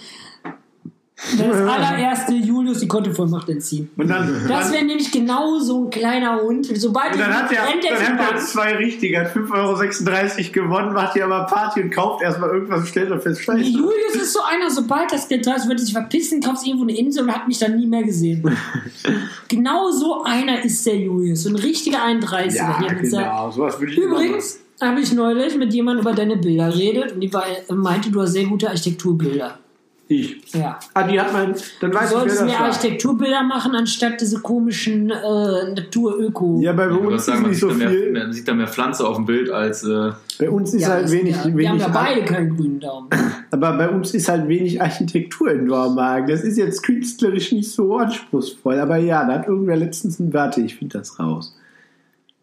Das 1.18 1.56
allererste, 1.56 2.34
Julius 2.34 2.80
die 2.80 2.90
Kontovollmacht 2.90 3.48
entziehen. 3.48 3.90
Und 3.96 4.10
dann, 4.10 4.46
Das 4.50 4.74
wäre 4.74 4.84
nämlich 4.84 5.12
genau 5.12 5.60
so 5.60 5.86
ein 5.86 5.90
kleiner 5.90 6.42
Hund. 6.42 6.68
Sobald 6.76 7.14
und 7.14 7.20
dann 7.20 7.34
hat 7.34 7.52
er, 7.54 7.70
rennt 7.70 7.86
dann 7.86 8.20
hat 8.20 8.34
er 8.34 8.38
zwei 8.40 8.76
richtige, 8.76 9.22
hat 9.22 9.34
5,36 9.34 9.54
Euro 9.54 10.52
gewonnen, 10.52 10.94
macht 10.94 11.14
hier 11.14 11.24
aber 11.24 11.46
Party 11.46 11.82
und 11.82 11.92
kauft 11.92 12.22
erstmal 12.22 12.50
irgendwas 12.50 12.82
und 12.82 12.88
stellt 12.88 13.12
dann 13.12 13.22
fest, 13.22 13.42
scheiße. 13.42 13.62
Julius 13.62 14.16
ist 14.16 14.34
so 14.34 14.42
einer, 14.44 14.70
sobald 14.70 15.10
das 15.14 15.30
Geld 15.30 15.48
da 15.48 15.56
ist, 15.56 15.70
wird 15.70 15.80
er 15.80 15.86
sich 15.86 15.94
verpissen, 15.94 16.42
kauft 16.42 16.68
irgendwo 16.68 16.84
eine 16.84 16.98
Insel 16.98 17.24
und 17.24 17.34
hat 17.34 17.48
mich 17.48 17.60
dann 17.60 17.78
nie 17.78 17.88
mehr 17.88 18.04
gesehen. 18.04 18.44
genau 19.48 19.92
so 19.92 20.24
einer 20.24 20.66
ist 20.66 20.86
der 20.86 20.98
Julius. 20.98 21.44
So 21.44 21.50
ein 21.50 21.56
richtiger 21.56 22.00
31er. 22.00 22.56
Ja, 22.56 22.78
genau, 22.94 23.52
sowas 23.52 23.80
würde 23.80 23.94
ich 23.94 23.98
Übrigens 24.00 24.60
habe 24.82 25.00
ich 25.00 25.14
neulich 25.14 25.56
mit 25.56 25.74
jemandem 25.74 26.02
über 26.02 26.14
deine 26.14 26.36
Bilder 26.36 26.70
geredet 26.70 27.14
und 27.14 27.22
die 27.22 27.34
war, 27.34 27.46
meinte, 27.70 28.12
du 28.12 28.22
hast 28.22 28.34
sehr 28.34 28.46
gute 28.46 28.68
Architekturbilder. 28.68 29.60
Ich. 30.08 30.54
Ja. 30.54 30.80
Ah, 30.94 31.08
die 31.08 31.20
hat 31.20 31.34
man, 31.34 31.56
dann 31.82 31.90
Du 31.90 31.98
weiß 31.98 32.06
ich, 32.06 32.10
solltest 32.12 32.38
wer 32.40 32.46
mehr 32.46 32.54
das 32.54 32.62
war. 32.62 32.68
Architekturbilder 32.68 33.42
machen, 33.42 33.74
anstatt 33.74 34.22
diese 34.22 34.40
komischen 34.40 35.10
äh, 35.10 35.74
Natur-Öko. 35.74 36.60
Ja, 36.62 36.74
bei 36.74 36.92
würde 36.92 37.08
uns 37.08 37.28
ist 37.28 37.40
nicht 37.40 37.50
sieht, 37.54 37.60
so 37.62 37.70
da 37.70 37.74
mehr, 37.74 37.90
viel. 37.90 38.12
man 38.12 38.32
sieht 38.32 38.48
da 38.48 38.54
mehr 38.54 38.68
Pflanze 38.68 39.08
auf 39.08 39.16
dem 39.16 39.26
Bild 39.26 39.50
als. 39.50 39.84
Äh, 39.84 40.12
Bei 40.38 40.50
uns 40.52 40.76
ist 40.76 40.84
Ja, 40.84 40.90
halt 40.90 41.10
wenig, 41.12 41.36
ja, 41.36 41.46
wir 41.46 41.56
wenig 41.56 41.70
haben 41.70 41.80
ja 41.80 41.88
beide 41.88 42.24
keinen 42.24 42.56
grünen 42.56 42.80
Daumen. 42.80 43.10
Aber 43.50 43.74
bei 43.78 43.90
uns 43.90 44.14
ist 44.14 44.30
halt 44.30 44.48
wenig 44.48 44.80
Architektur 44.80 45.50
in 45.50 45.66
Dormagen. 45.66 46.28
Das 46.28 46.42
ist 46.44 46.58
jetzt 46.58 46.84
künstlerisch 46.84 47.52
nicht 47.52 47.72
so 47.72 47.98
anspruchsvoll. 47.98 48.80
Aber 48.80 48.98
ja, 48.98 49.26
da 49.26 49.40
hat 49.40 49.48
irgendwer 49.48 49.76
letztens 49.78 50.20
ein, 50.20 50.32
warte, 50.34 50.62
ich 50.62 50.76
finde 50.76 51.00
das 51.00 51.20
raus. 51.20 51.58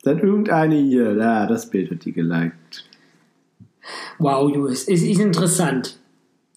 Da 0.03 0.11
hat 0.17 0.23
irgendeine 0.25 0.75
hier, 0.75 1.15
da, 1.15 1.47
das 1.47 1.71
Bild 1.71 1.93
hat 1.93 2.05
die 2.05 2.13
geliked. 2.13 2.89
Wow, 4.19 4.51
Julius, 4.53 4.89
es 4.89 5.03
ist 5.03 5.21
interessant. 5.21 5.99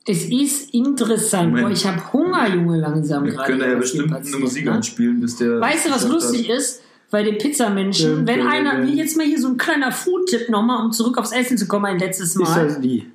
Es 0.07 0.25
ist 0.25 0.73
interessant. 0.73 1.49
Moment. 1.49 1.67
Boah, 1.67 1.73
ich 1.73 1.85
habe 1.85 2.13
Hunger, 2.13 2.47
Junge, 2.47 2.79
langsam 2.79 3.25
Wir 3.25 3.33
gerade. 3.33 3.51
können 3.51 3.71
ja 3.71 3.77
bestimmt 3.77 4.13
eine 4.13 4.37
Musik 4.37 4.65
ne? 4.65 4.71
anspielen, 4.73 5.19
bis 5.19 5.37
der. 5.37 5.59
Weißt 5.59 5.87
du, 5.87 5.91
was 5.91 6.07
lustig 6.07 6.49
ist? 6.49 6.83
Bei 7.11 7.23
den 7.23 7.37
Pizzamenschen, 7.37 8.27
wenn 8.27 8.45
einer, 8.45 8.85
wie 8.85 8.97
jetzt 8.97 9.15
mal 9.15 9.25
hier 9.25 9.39
so 9.39 9.47
ein 9.47 9.57
kleiner 9.57 9.91
Food-Tipp 9.91 10.49
nochmal, 10.49 10.83
um 10.83 10.91
zurück 10.91 11.17
aufs 11.17 11.31
Essen 11.31 11.57
zu 11.57 11.67
kommen, 11.67 11.85
ein 11.85 11.99
letztes 11.99 12.29
Ist 12.31 12.39
Mal. 12.39 12.65
das 12.67 12.81
die? 12.81 13.09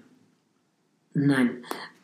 Nein. 1.13 1.51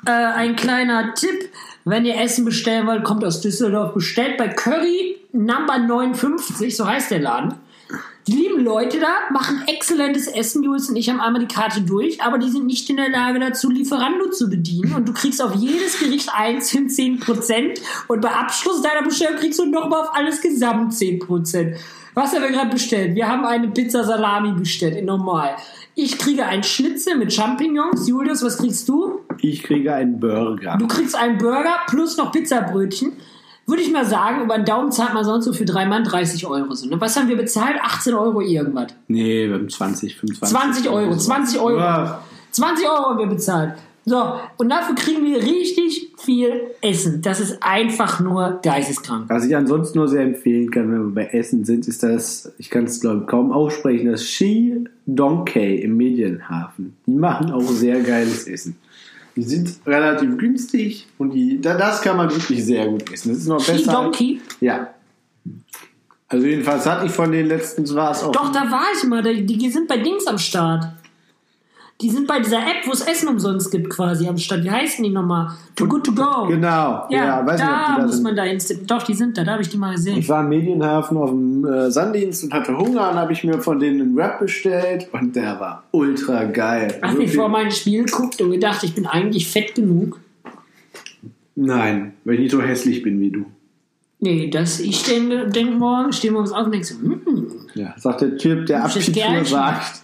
Äh, 0.05 0.11
ein 0.11 0.57
kleiner 0.57 1.15
Tipp, 1.15 1.49
wenn 1.85 2.05
ihr 2.05 2.21
Essen 2.21 2.45
bestellen 2.45 2.87
wollt, 2.87 3.05
kommt 3.05 3.25
aus 3.25 3.41
Düsseldorf, 3.41 3.95
bestellt 3.95 4.37
bei 4.37 4.49
Curry 4.49 5.17
Number 5.33 5.79
59, 5.79 6.77
so 6.77 6.87
heißt 6.87 7.11
der 7.13 7.21
Laden. 7.21 7.55
Die 8.29 8.33
lieben 8.33 8.65
Leute 8.65 8.99
da 8.99 9.33
machen 9.33 9.63
exzellentes 9.69 10.27
Essen. 10.27 10.65
Jules 10.65 10.89
und 10.89 10.97
ich 10.97 11.09
haben 11.09 11.21
einmal 11.21 11.47
die 11.47 11.53
Karte 11.53 11.83
durch, 11.83 12.21
aber 12.21 12.39
die 12.39 12.49
sind 12.49 12.67
nicht 12.67 12.91
in 12.91 12.97
der 12.97 13.09
Lage 13.09 13.39
dazu, 13.39 13.71
Lieferando 13.71 14.31
zu 14.31 14.51
bedienen. 14.51 14.95
Und 14.95 15.09
du 15.09 15.13
kriegst 15.13 15.41
auf 15.41 15.55
jedes 15.55 16.01
Gericht 16.01 16.29
einzeln 16.35 16.89
10%. 16.89 17.81
Und 18.09 18.21
bei 18.21 18.31
Abschluss 18.31 18.83
deiner 18.83 19.03
Bestellung 19.03 19.37
kriegst 19.37 19.61
du 19.61 19.67
nochmal 19.67 20.01
auf 20.03 20.15
alles 20.15 20.41
gesamt 20.41 20.93
10%. 20.95 21.77
Was 22.15 22.35
haben 22.35 22.43
wir 22.43 22.51
gerade 22.51 22.71
bestellt? 22.71 23.15
Wir 23.15 23.29
haben 23.29 23.45
eine 23.45 23.69
Pizza 23.69 24.03
Salami 24.03 24.59
bestellt, 24.59 24.97
in 24.97 25.05
normal. 25.05 25.55
Ich 25.95 26.19
kriege 26.19 26.47
ein 26.47 26.65
Schnitzel 26.65 27.17
mit 27.17 27.33
Champignons. 27.33 28.09
Julius, 28.09 28.43
was 28.43 28.59
kriegst 28.59 28.89
du? 28.89 29.21
Ich 29.41 29.63
kriege 29.63 29.95
einen 29.95 30.19
Burger. 30.19 30.77
Du 30.79 30.89
kriegst 30.89 31.15
einen 31.15 31.39
Burger 31.39 31.77
plus 31.87 32.17
noch 32.17 32.33
Pizzabrötchen. 32.33 33.13
Würde 33.67 33.83
ich 33.83 33.93
mal 33.93 34.05
sagen, 34.05 34.45
über 34.45 34.57
den 34.57 34.65
Daumen 34.65 34.93
zahlt 34.93 35.13
man 35.13 35.25
sonst 35.25 35.45
so 35.45 35.53
für 35.53 35.65
drei 35.65 35.87
Mann 35.87 36.05
30 36.05 36.47
Euro. 36.47 36.73
So, 36.75 36.89
ne? 36.89 37.01
Was 37.01 37.17
haben 37.17 37.29
wir 37.29 37.37
bezahlt? 37.37 37.77
18 37.83 38.15
Euro 38.15 38.41
irgendwas. 38.41 38.95
Nee, 39.09 39.49
wir 39.49 39.55
haben 39.55 39.69
20, 39.69 40.17
25. 40.17 40.57
20 40.57 40.89
Euro, 40.89 41.17
20 41.17 41.61
Euro. 41.61 41.79
Ja. 41.79 42.23
20 42.53 42.87
Euro 42.87 43.11
haben 43.11 43.19
wir 43.19 43.27
bezahlt. 43.27 43.75
So, 44.09 44.35
und 44.57 44.69
dafür 44.69 44.95
kriegen 44.95 45.25
wir 45.25 45.43
richtig 45.43 46.13
viel 46.17 46.61
Essen. 46.81 47.23
Das 47.23 47.41
ist 47.41 47.61
einfach 47.61 48.21
nur 48.21 48.61
geisteskrank. 48.63 49.25
Was 49.29 49.45
ich 49.45 49.57
ansonsten 49.57 49.99
nur 49.99 50.07
sehr 50.07 50.23
empfehlen 50.23 50.71
kann, 50.71 50.93
wenn 50.93 51.07
wir 51.07 51.15
bei 51.25 51.27
Essen 51.37 51.65
sind, 51.65 51.89
ist 51.89 52.05
das, 52.05 52.53
ich 52.59 52.71
kann 52.71 52.85
es 52.85 53.01
glaube 53.01 53.23
ich 53.23 53.27
kaum 53.27 53.51
aussprechen, 53.51 54.13
das 54.13 54.25
Shi 54.25 54.85
Donkey 55.07 55.81
im 55.81 55.97
Medienhafen. 55.97 56.97
Die 57.05 57.17
machen 57.17 57.51
auch 57.51 57.63
sehr 57.63 58.01
geiles 58.01 58.47
Essen. 58.47 58.77
Die 59.37 59.43
sind 59.43 59.75
relativ 59.87 60.39
günstig 60.39 61.07
und 61.19 61.31
die, 61.31 61.61
da- 61.61 61.77
das 61.77 62.01
kann 62.01 62.17
man 62.17 62.31
wirklich 62.31 62.65
sehr 62.65 62.87
gut 62.89 63.13
essen. 63.13 63.29
Das 63.31 63.39
ist 63.39 63.47
noch 63.47 63.65
besser. 63.65 63.93
Donkey? 63.93 64.41
Ja. 64.61 64.89
Also 66.29 66.47
jedenfalls 66.47 66.87
hatte 66.87 67.07
ich 67.07 67.13
von 67.13 67.31
den 67.31 67.47
letzten 67.47 67.89
war 67.95 68.11
es 68.13 68.23
auch. 68.23 68.33
Doch, 68.33 68.51
da 68.51 68.71
war 68.71 68.85
ich 68.97 69.05
mal. 69.05 69.23
Die, 69.23 69.45
die 69.45 69.71
sind 69.71 69.87
bei 69.89 69.99
Dings 69.99 70.27
am 70.27 70.39
Start. 70.39 70.87
Die 72.03 72.11
sind 72.11 72.27
bei 72.27 72.41
dieser 72.41 72.59
App, 72.59 72.87
wo 72.87 72.93
es 72.93 73.01
Essen 73.01 73.27
umsonst 73.29 73.71
gibt, 73.71 73.89
quasi 73.89 74.29
am 74.29 74.37
Start. 74.37 74.63
Wie 74.63 74.71
heißen 74.71 75.03
die 75.03 75.09
nochmal? 75.09 75.53
Too 75.75 75.87
Good 75.87 76.05
To 76.05 76.13
Go. 76.13 76.47
Genau. 76.47 77.07
Ja, 77.09 77.47
weiß 77.47 77.59
nicht, 77.59 77.69
ob 77.71 77.75
da 77.75 77.87
die 77.95 77.97
da 78.01 78.03
muss 78.07 78.15
sind. 78.17 78.23
man 78.25 78.37
da 78.37 78.43
hinstippen. 78.43 78.87
Doch, 78.87 79.03
die 79.03 79.15
sind 79.15 79.39
da. 79.39 79.45
Da 79.45 79.53
habe 79.53 79.63
ich 79.63 79.71
die 79.71 79.79
mal 79.79 79.95
gesehen. 79.95 80.19
Ich 80.19 80.29
war 80.29 80.43
im 80.43 80.51
Medienhafen 80.51 81.17
auf 81.17 81.31
dem 81.31 81.65
äh, 81.65 81.91
Sanddienst 81.91 82.45
und 82.45 82.53
hatte 82.53 82.77
Hunger 82.77 83.11
und 83.11 83.17
habe 83.17 83.33
ich 83.33 83.45
mir 83.45 83.61
von 83.63 83.79
denen 83.79 84.03
einen 84.03 84.17
Wrap 84.17 84.41
bestellt 84.41 85.09
und 85.13 85.35
der 85.37 85.59
war 85.59 85.85
ultra 85.93 86.45
geil. 86.45 86.99
Hast 87.01 87.17
nicht 87.17 87.35
vor 87.35 87.49
mein 87.49 87.71
Spiel 87.71 88.05
geguckt 88.05 88.43
und 88.43 88.51
gedacht, 88.51 88.83
ich 88.85 88.95
bin 88.95 89.07
eigentlich 89.07 89.49
fett 89.49 89.75
genug? 89.75 90.21
Nein, 91.55 92.13
weil 92.25 92.35
ich 92.35 92.41
nicht 92.41 92.53
so 92.53 92.61
hässlich 92.61 93.03
bin 93.03 93.19
wie 93.21 93.31
du. 93.31 93.47
Nee, 94.21 94.51
das, 94.51 94.81
ich 94.81 95.03
denke, 95.05 95.49
denk 95.49 95.79
morgen, 95.79 96.13
stehe 96.13 96.33
morgens 96.33 96.53
auf 96.53 96.67
und 96.67 96.73
denke 96.73 96.87
so, 96.87 96.95
hm, 97.01 97.47
Ja, 97.75 97.95
sagt 97.97 98.21
der 98.21 98.37
Typ, 98.37 98.67
der 98.67 98.81
Kerlchen. 98.83 99.45
sagt. 99.45 100.03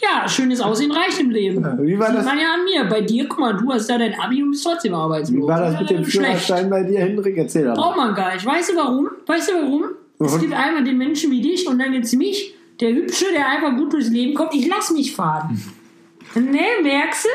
Ja, 0.00 0.28
schönes 0.28 0.60
Aussehen 0.60 0.92
reicht 0.92 1.18
im 1.20 1.30
Leben. 1.30 1.64
Wie 1.80 1.98
war 1.98 2.08
Sieht 2.08 2.18
das, 2.18 2.24
man 2.26 2.38
ja 2.38 2.54
an 2.54 2.64
mir. 2.64 2.84
Bei 2.84 3.00
dir, 3.00 3.26
guck 3.28 3.38
mal, 3.40 3.54
du 3.56 3.72
hast 3.72 3.88
da 3.90 3.98
dein 3.98 4.14
Abi 4.18 4.42
und 4.42 4.50
bist 4.52 4.64
trotzdem 4.64 4.94
arbeitslos. 4.94 5.36
wie 5.42 5.46
war 5.46 5.60
das 5.60 5.80
mit 5.80 5.90
dem. 5.90 6.04
Führerschein 6.04 6.70
bei 6.70 6.82
dir, 6.84 7.00
Hendrik? 7.00 7.36
Erzähl 7.36 7.64
doch 7.64 7.74
Braucht 7.74 7.96
mal. 7.96 8.06
man 8.06 8.14
gar 8.14 8.34
nicht. 8.34 8.44
Weißt 8.46 8.70
du 8.70 8.76
warum? 8.76 9.08
Weißt 9.26 9.50
du 9.50 9.54
warum? 9.54 9.84
Es 10.20 10.26
Warum? 10.32 10.40
gibt 10.40 10.52
einmal 10.54 10.82
den 10.84 10.98
Menschen 10.98 11.30
wie 11.30 11.40
dich 11.40 11.68
und 11.68 11.78
dann 11.78 11.92
gibt's 11.92 12.12
mich, 12.14 12.54
der 12.80 12.90
Hübsche, 12.90 13.26
der 13.32 13.48
einfach 13.48 13.76
gut 13.76 13.92
durchs 13.92 14.08
Leben 14.08 14.34
kommt. 14.34 14.52
Ich 14.54 14.66
lass 14.66 14.90
mich 14.90 15.14
fahren. 15.14 15.60
Ne, 16.34 16.60
merkst 16.82 17.24
du? 17.24 17.28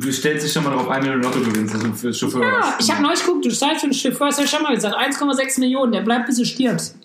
Du 0.00 0.10
stellst 0.12 0.46
dich 0.46 0.52
schon 0.52 0.64
mal 0.64 0.70
darauf 0.70 0.88
ein, 0.88 1.02
wenn 1.04 1.12
du 1.12 1.18
Lotto 1.18 1.38
gewinnst. 1.40 1.74
Also 1.74 1.92
für 1.92 2.14
Chauffeur. 2.14 2.42
Ja, 2.42 2.74
ich 2.80 2.90
habe 2.90 3.02
neulich 3.02 3.20
geguckt, 3.24 3.44
du 3.44 3.50
zahlst 3.50 3.80
für 3.80 3.86
einen 3.86 3.92
Chauffeur, 3.94 4.28
hast 4.28 4.38
du 4.38 4.42
ja 4.42 4.48
schon 4.48 4.62
mal 4.62 4.74
gesagt, 4.74 4.94
1,6 4.96 5.60
Millionen, 5.60 5.92
der 5.92 6.00
bleibt 6.00 6.26
bis 6.26 6.38
du 6.38 6.44
stirbst. 6.44 6.96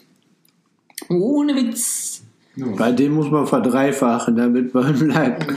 Ohne 1.10 1.56
Witz. 1.56 2.24
Bei 2.78 2.92
dem 2.92 3.14
muss 3.14 3.32
man 3.32 3.48
verdreifachen, 3.48 4.36
damit 4.36 4.74
man 4.74 4.98
bleibt. 5.00 5.48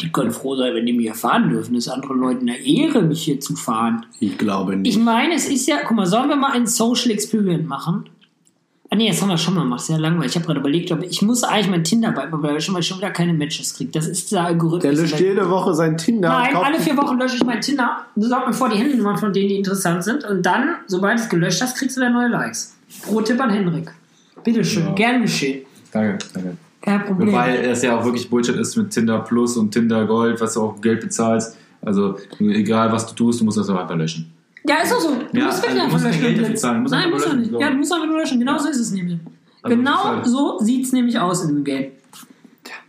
Die 0.00 0.10
können 0.10 0.30
froh 0.30 0.56
sein, 0.56 0.74
wenn 0.74 0.86
die 0.86 0.92
mich 0.94 1.06
hier 1.06 1.14
fahren 1.14 1.50
dürfen. 1.50 1.74
Das 1.74 1.86
ist 1.86 1.92
anderen 1.92 2.18
Leuten 2.20 2.48
eine 2.48 2.58
Ehre, 2.58 3.02
mich 3.02 3.22
hier 3.24 3.38
zu 3.40 3.54
fahren. 3.54 4.06
Ich 4.20 4.38
glaube 4.38 4.72
Ich 4.74 4.78
nicht. 4.96 5.00
meine, 5.04 5.34
es 5.34 5.48
ist 5.48 5.66
ja, 5.68 5.76
guck 5.86 5.96
mal, 5.96 6.06
sollen 6.06 6.28
wir 6.28 6.36
mal 6.36 6.52
ein 6.52 6.66
Social 6.66 7.10
Experiment 7.10 7.66
machen? 7.68 8.08
Ah 8.90 8.96
nee, 8.96 9.08
das 9.08 9.20
haben 9.20 9.28
wir 9.28 9.36
schon 9.36 9.52
mal 9.54 9.64
gemacht, 9.64 9.82
sehr 9.82 9.98
langweilig. 9.98 10.30
Ich 10.30 10.36
habe 10.36 10.46
gerade 10.46 10.60
überlegt, 10.60 10.90
ob 10.92 11.02
ich 11.02 11.20
muss 11.20 11.44
eigentlich 11.44 11.68
mein 11.68 11.84
Tinder 11.84 12.10
beibehalten, 12.10 12.42
weil 12.42 12.56
ich 12.56 12.64
schon 12.64 12.72
mal 12.72 12.82
schon 12.82 12.96
wieder 12.96 13.10
keine 13.10 13.34
Matches 13.34 13.74
kriege. 13.74 13.90
Das 13.92 14.06
ist 14.06 14.32
der 14.32 14.44
Algorithmus. 14.46 14.80
Der 14.82 14.92
löscht 14.94 15.20
jede 15.20 15.50
Woche 15.50 15.74
sein 15.74 15.98
Tinder. 15.98 16.30
Nein, 16.30 16.56
alle 16.56 16.80
vier 16.80 16.96
Wochen 16.96 17.18
lösche 17.18 17.36
ich 17.36 17.44
mein 17.44 17.60
Tinder. 17.60 18.06
Sorg 18.16 18.46
mir 18.46 18.54
vor 18.54 18.70
die 18.70 18.78
Handynummern 18.78 19.18
von 19.18 19.30
denen, 19.34 19.50
die 19.50 19.56
interessant 19.56 20.02
sind. 20.04 20.24
Und 20.24 20.40
dann, 20.46 20.76
sobald 20.86 21.18
es 21.18 21.28
gelöscht 21.28 21.60
hast, 21.60 21.76
kriegst 21.76 21.98
du 21.98 22.00
wieder 22.00 22.08
neue 22.10 22.28
Likes. 22.28 22.78
Pro 23.02 23.20
Tipp 23.20 23.38
an 23.42 23.50
Henrik. 23.50 23.92
Bitteschön, 24.42 24.86
Ja. 24.86 24.92
gern 24.94 25.20
geschehen. 25.20 25.66
Danke, 25.92 26.18
danke. 26.34 26.56
Kein 26.80 27.04
Problem. 27.04 27.32
Weil 27.32 27.56
es 27.64 27.82
ja 27.82 27.98
auch 27.98 28.04
wirklich 28.04 28.28
Bullshit 28.30 28.56
ist 28.56 28.76
mit 28.76 28.90
Tinder 28.90 29.18
Plus 29.20 29.56
und 29.56 29.72
Tinder 29.72 30.06
Gold, 30.06 30.40
was 30.40 30.54
du 30.54 30.62
auch 30.62 30.80
Geld 30.80 31.00
bezahlst. 31.00 31.56
Also 31.82 32.16
egal 32.40 32.90
was 32.92 33.06
du 33.06 33.14
tust, 33.14 33.40
du 33.40 33.44
musst 33.44 33.58
das 33.58 33.68
auch 33.68 33.78
einfach 33.78 33.96
löschen. 33.96 34.32
ja, 34.64 34.76
ist 34.82 34.92
auch 34.92 35.00
so. 35.00 35.10
Du 35.32 35.38
Ja, 35.38 35.46
musst 35.46 35.66
also 35.68 35.80
einfach 35.80 36.02
löschen. 36.02 36.20
Geld 36.20 36.40
dafür 36.40 36.54
zahlen, 36.54 36.82
musst 36.82 36.94
Nein, 36.94 37.10
du 37.10 37.16
löschen, 37.16 37.38
nicht. 37.40 37.50
so. 37.50 37.60
Ja, 37.60 37.70
du 37.70 37.76
musst 37.76 37.92
einfach 37.92 38.06
nur 38.06 38.18
löschen. 38.18 38.38
Genau 38.38 38.58
so 38.58 38.68
ist 38.68 38.78
es 38.78 38.90
nämlich. 38.92 39.18
Also 39.62 39.76
genau 39.76 40.22
so 40.24 40.58
sieht 40.60 40.84
es 40.86 40.92
nämlich 40.92 41.18
aus 41.18 41.42
in 41.44 41.54
dem 41.54 41.64
Game. 41.64 41.90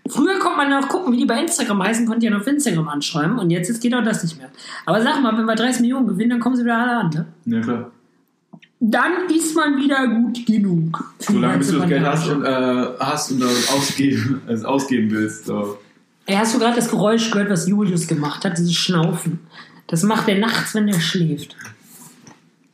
Früher 0.07 0.39
konnte 0.39 0.57
man 0.57 0.69
noch 0.71 0.87
gucken, 0.89 1.13
wie 1.13 1.17
die 1.17 1.25
bei 1.25 1.39
Instagram 1.41 1.83
heißen, 1.83 2.07
konnte 2.07 2.25
ja 2.25 2.31
noch 2.31 2.39
auf 2.41 2.47
Instagram 2.47 2.87
anschreiben 2.87 3.37
und 3.37 3.51
jetzt 3.51 3.69
ist- 3.69 3.79
geht 3.81 3.93
auch 3.93 4.03
das 4.03 4.23
nicht 4.23 4.37
mehr. 4.39 4.49
Aber 4.85 5.01
sag 5.01 5.21
mal, 5.21 5.37
wenn 5.37 5.45
wir 5.45 5.53
30 5.55 5.81
Millionen 5.81 6.07
gewinnen, 6.07 6.31
dann 6.31 6.39
kommen 6.39 6.55
sie 6.55 6.63
wieder 6.63 6.77
alle 6.79 6.97
an. 6.97 7.09
Ne? 7.45 7.55
Ja 7.57 7.61
klar. 7.61 7.91
Dann 8.81 9.29
ist 9.35 9.55
man 9.55 9.77
wieder 9.77 10.07
gut 10.07 10.45
genug. 10.45 11.13
Solange 11.19 11.57
bis 11.57 11.67
du 11.69 11.79
das 11.79 11.89
Geld 11.89 12.03
Bandage. 12.03 12.21
hast 12.21 12.29
und, 12.31 12.45
äh, 12.45 12.87
hast 12.99 13.31
und 13.31 13.39
das 13.41 13.69
ausgeben, 13.69 14.41
also 14.47 14.67
ausgeben 14.67 15.11
willst. 15.11 15.45
So. 15.45 15.77
Ey, 16.25 16.35
hast 16.35 16.53
du 16.55 16.59
gerade 16.59 16.75
das 16.75 16.89
Geräusch 16.89 17.29
gehört, 17.31 17.49
was 17.49 17.67
Julius 17.67 18.07
gemacht 18.07 18.45
hat? 18.45 18.57
Dieses 18.57 18.75
Schnaufen. 18.75 19.39
Das 19.87 20.03
macht 20.03 20.29
er 20.29 20.37
nachts, 20.37 20.75
wenn 20.75 20.87
er 20.87 20.99
schläft. 20.99 21.57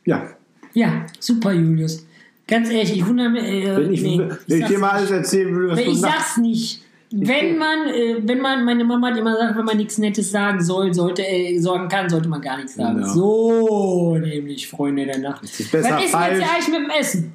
Ja. 0.04 0.28
Ja, 0.74 1.06
super, 1.18 1.52
Julius. 1.52 2.06
Ganz 2.46 2.70
ehrlich, 2.70 2.96
ich 2.96 3.06
wundere 3.06 3.30
mich. 3.30 3.42
Äh, 3.42 3.76
Wenn 3.76 3.92
ich, 3.92 4.02
nee, 4.02 4.18
wenn 4.18 4.28
ich 4.46 4.58
sag's 4.60 4.70
dir 4.70 4.78
mal 4.78 4.90
alles 4.90 5.10
erzählen 5.10 5.52
würde, 5.54 5.72
was 5.72 5.84
du 5.84 5.90
ich 5.90 5.98
sag's 5.98 6.36
nicht. 6.36 6.82
Wenn 7.10 7.56
man, 7.56 7.86
äh, 7.88 8.16
wenn 8.22 8.40
man, 8.40 8.64
meine 8.64 8.84
Mama 8.84 9.08
hat 9.10 9.16
immer 9.16 9.32
gesagt, 9.32 9.56
wenn 9.56 9.64
man 9.64 9.76
nichts 9.76 9.98
Nettes 9.98 10.30
sagen 10.30 10.60
soll, 10.60 10.92
sollte, 10.92 11.22
äh, 11.22 11.58
sorgen 11.58 11.88
kann, 11.88 12.08
sollte 12.08 12.28
man 12.28 12.40
gar 12.40 12.56
nichts 12.56 12.74
sagen. 12.74 12.96
Genau. 12.96 13.08
So, 13.08 14.18
nämlich, 14.18 14.68
Freunde 14.68 15.06
der 15.06 15.18
Nacht. 15.18 15.44
ist 15.44 15.70
besser 15.70 15.94
Was 15.94 16.04
ist 16.04 16.14
denn 16.14 16.40
jetzt 16.40 16.50
eigentlich 16.50 16.68
mit 16.68 16.78
dem 16.78 16.90
Essen? 16.90 17.32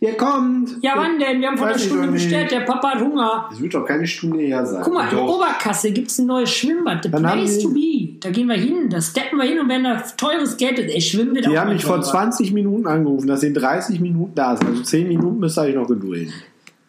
Ihr 0.00 0.16
kommt. 0.18 0.70
Ja, 0.82 0.94
wann 0.96 1.18
denn? 1.18 1.40
Wir 1.40 1.48
haben 1.48 1.56
vor 1.56 1.68
einer 1.68 1.78
Stunde 1.78 2.06
doch 2.06 2.12
bestellt, 2.12 2.50
der 2.50 2.60
Papa 2.60 2.94
hat 2.94 3.00
Hunger. 3.00 3.46
Das 3.48 3.60
wird 3.62 3.72
doch 3.72 3.86
keine 3.86 4.06
Stunde 4.06 4.40
her 4.40 4.66
sein. 4.66 4.82
Guck 4.84 4.92
mal, 4.92 5.08
in 5.08 5.16
Doch. 5.16 5.36
Oberkasse 5.36 5.92
gibt's 5.92 6.18
ein 6.18 6.26
neues 6.26 6.50
Schwimmbad. 6.50 7.04
The 7.04 7.10
Dann 7.10 7.22
place 7.22 7.60
to 7.60 7.70
be. 7.70 8.10
Da 8.20 8.30
gehen 8.30 8.48
wir 8.48 8.56
hin, 8.56 8.90
da 8.90 9.00
steppen 9.00 9.38
wir 9.38 9.46
hin 9.46 9.60
und 9.60 9.68
wenn 9.68 9.84
da 9.84 10.02
teures 10.16 10.58
Geld 10.58 10.78
ey, 10.78 11.00
schwimmen 11.00 11.34
wird 11.34 11.46
Die 11.46 11.58
haben 11.58 11.72
mich 11.72 11.84
vor 11.84 12.00
teurer. 12.00 12.10
20 12.10 12.52
Minuten 12.52 12.86
angerufen, 12.86 13.28
dass 13.28 13.40
sie 13.40 13.46
in 13.46 13.54
30 13.54 14.00
Minuten 14.00 14.34
da 14.34 14.56
sind. 14.56 14.68
Also 14.68 14.82
10 14.82 15.08
Minuten 15.08 15.38
müsst 15.38 15.56
ihr 15.56 15.62
euch 15.62 15.74
noch 15.74 15.86
gedulden. 15.86 16.32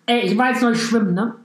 Ey, 0.07 0.21
ich 0.21 0.37
war 0.37 0.49
jetzt 0.49 0.61
neu 0.61 0.75
schwimmen, 0.75 1.13
ne? 1.13 1.35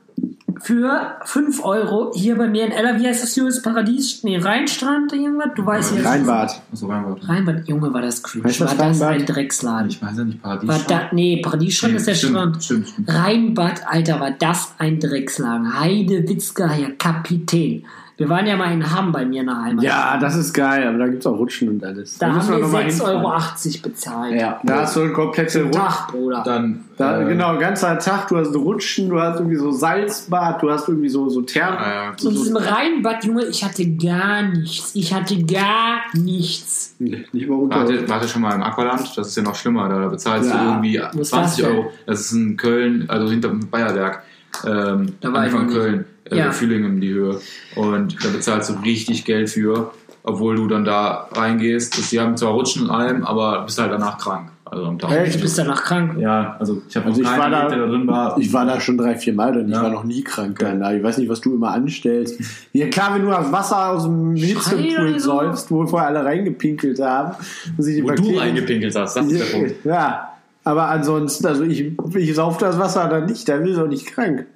Für 0.61 1.17
5 1.25 1.65
Euro 1.65 2.13
hier 2.15 2.37
bei 2.37 2.49
mir 2.49 2.67
in 2.67 2.73
Ella, 2.73 2.99
wie 2.99 3.07
heißt 3.07 3.23
das 3.23 3.37
Julius 3.37 3.63
Paradies? 3.63 4.23
Nee, 4.25 4.39
Rheinstrand, 4.39 5.13
irgendwas? 5.13 5.49
Du 5.55 5.65
weißt 5.65 5.97
ja. 5.97 6.09
Rheinbad. 6.09 6.61
Achso, 6.73 6.87
Rheinbad. 6.87 7.29
Rheinbad, 7.29 7.69
Junge, 7.69 7.93
war 7.93 8.03
das 8.03 8.23
cringe. 8.23 8.45
Heißt 8.45 8.61
das 8.61 8.79
war 8.79 8.89
das 8.89 9.01
Rheinbad? 9.01 9.21
ein 9.21 9.27
Drecksladen. 9.27 9.91
Ich 9.91 10.03
weiß 10.03 10.19
ja 10.19 10.25
nicht, 10.25 10.43
Paradies. 10.43 10.69
War 10.69 10.79
da, 10.89 11.09
nee, 11.13 11.41
Paradiesstrand 11.43 11.95
ist 11.95 12.07
der 12.07 12.15
stimmt, 12.15 12.33
Strand. 12.33 12.65
Stimmt, 12.65 12.89
stimmt. 12.89 13.09
Rheinbad, 13.09 13.87
Alter, 13.87 14.21
war 14.21 14.31
das 14.33 14.75
ein 14.79 15.01
Drecksladen. 15.01 15.79
Heide 15.79 16.29
Witzka, 16.29 16.69
Herr 16.69 16.91
Kapitän. 16.93 17.85
Wir 18.21 18.29
waren 18.29 18.47
ja 18.47 18.55
mal 18.55 18.71
in 18.71 18.95
Hamm 18.95 19.13
bei 19.13 19.25
mir 19.25 19.41
in 19.41 19.47
der 19.47 19.63
Heimat. 19.63 19.83
Ja, 19.83 20.19
das 20.19 20.37
ist 20.37 20.53
geil, 20.53 20.87
aber 20.87 20.99
da 20.99 21.07
gibt 21.07 21.21
es 21.21 21.27
auch 21.27 21.39
Rutschen 21.39 21.71
und 21.71 21.83
alles. 21.83 22.19
Da 22.19 22.29
müssen 22.29 22.53
haben 22.53 22.57
wir 22.57 22.67
noch 22.67 22.73
mal 22.73 22.83
6,80 22.83 22.91
hinfahren. 22.91 23.17
Euro 23.17 23.83
bezahlt. 23.83 24.39
Ja, 24.39 24.61
da 24.63 24.83
hast 24.83 24.97
du 24.97 25.01
eine 25.01 25.13
komplette 25.15 25.63
Rutsch. 25.63 25.75
Tag, 25.75 26.09
Bruder. 26.09 26.43
Dann, 26.45 26.85
Da, 27.01 27.21
äh, 27.23 27.25
genau, 27.25 27.57
ganzer 27.59 27.99
Tag, 27.99 28.29
du 28.29 28.37
hast 28.37 28.55
Rutschen, 28.55 29.09
du 29.09 29.19
hast 29.21 29.39
irgendwie 29.39 29.57
so 29.57 29.71
Salzbad, 29.71 30.63
du 30.63 30.71
hast 30.71 30.89
irgendwie 30.89 31.09
so, 31.09 31.29
so 31.29 31.41
Thermen. 31.43 31.79
Ah, 31.79 31.91
ja, 32.05 32.13
So 32.17 32.29
in 32.29 32.35
gut. 32.35 32.45
diesem 32.45 32.57
Rheinbad, 32.59 33.25
Junge, 33.25 33.47
ich 33.47 33.65
hatte 33.65 33.87
gar 33.97 34.43
nichts. 34.43 34.95
Ich 34.95 35.13
hatte 35.15 35.43
gar 35.45 36.01
nichts. 36.15 36.95
Nee, 36.99 37.25
Nicht 37.33 37.49
mal. 37.49 37.59
Warte, 37.71 38.09
warte 38.09 38.29
schon 38.29 38.43
mal 38.43 38.55
im 38.55 38.63
Aqualand, 38.63 39.17
das 39.17 39.29
ist 39.29 39.37
ja 39.37 39.43
noch 39.43 39.55
schlimmer, 39.55 39.89
da 39.89 40.09
bezahlst 40.09 40.51
Ja. 40.51 40.63
du 40.63 40.69
irgendwie 40.69 41.01
Wo 41.15 41.21
ist 41.21 41.29
20 41.31 41.65
das 41.65 41.71
denn? 41.71 41.79
Euro. 41.79 41.93
Das 42.07 42.21
ist 42.21 42.33
in 42.33 42.57
Köln, 42.57 43.05
also 43.09 43.31
hinter 43.31 43.49
dem 43.49 43.71
Bayerwerk. 43.71 44.23
Ähm, 44.67 45.15
Da 45.21 45.33
war 45.33 45.47
ich 45.47 45.53
Anfang 45.53 45.67
nicht. 45.67 45.75
Köln. 45.77 46.05
also 46.31 46.37
Ja. 46.37 46.53
Fühlingen 46.53 46.95
in 46.97 47.01
die 47.01 47.13
Höhe. 47.15 47.41
Und 47.77 48.23
da 48.25 48.29
bezahlst 48.29 48.69
du 48.71 48.75
richtig 48.85 49.25
Geld 49.25 49.49
für, 49.49 49.93
obwohl 50.23 50.57
du 50.57 50.67
dann 50.69 50.85
da 50.85 51.29
reingehst. 51.33 51.97
Das- 51.99 52.11
Die 52.11 52.21
haben 52.21 52.37
zwar 52.37 52.51
Rutschen 52.53 52.83
und 52.85 52.91
allem, 52.91 53.25
aber 53.25 53.63
bist 53.65 53.79
halt 53.81 53.91
danach 53.93 54.19
krank. 54.19 54.51
Also 54.73 54.85
am 54.87 54.99
Tag. 54.99 55.11
Echt? 55.13 55.35
Du 55.37 55.41
bist 55.41 55.59
danach 55.59 55.83
krank. 55.83 56.17
Ja, 56.21 56.57
also 56.61 56.81
ich 56.89 56.97
habe 56.97 57.07
Also 57.07 57.21
ich 57.21 57.27
noch 57.27 57.37
war 57.39 57.51
da- 57.51 57.69
der 57.69 57.79
da 57.79 57.87
drin 57.87 58.07
war. 58.07 58.39
Ich 58.39 58.53
war 58.53 58.65
da 58.67 58.81
schon 58.81 58.97
drei, 58.97 59.17
vier 59.17 59.33
Mal 59.35 59.57
und 59.59 59.69
ich 59.69 59.75
Ja. 59.75 59.83
war 59.83 59.91
noch 59.91 60.05
nie 60.05 60.23
krank 60.23 60.59
danach. 60.61 60.93
Ich 60.93 61.03
weiß 61.03 61.19
nicht, 61.19 61.29
was 61.29 61.41
du 61.41 61.55
immer 61.57 61.73
anstellst. 61.73 62.41
Ja 62.73 62.87
klar, 62.89 63.15
wenn 63.15 63.23
du 63.23 63.29
das 63.31 63.51
Wasser 63.51 63.91
aus 63.91 64.05
dem 64.05 64.37
Hitzepool 64.37 65.19
säufst, 65.19 65.71
wo 65.73 65.85
vorher 65.87 66.09
alle 66.09 66.25
reingepinkelt 66.25 67.01
haben 67.01 67.35
und 67.77 67.83
sich 67.83 67.97
die 67.97 68.05
Wo 68.05 68.11
du 68.11 68.37
reingepinkelt 68.39 68.95
hast, 68.95 69.17
das 69.17 69.27
ist 69.27 69.41
der 69.41 69.59
Punkt. 69.59 69.75
Ja, 69.85 70.29
aber 70.63 70.89
ansonsten, 70.89 71.47
also 71.47 71.65
ich, 71.65 71.93
ich 72.15 72.35
sauf 72.35 72.59
das 72.59 72.79
Wasser 72.79 73.09
dann 73.09 73.27
nicht, 73.27 73.49
da 73.49 73.59
will 73.61 73.73
ich 73.73 73.79
auch 73.79 73.89
nicht 73.89 74.07
krank. 74.07 74.47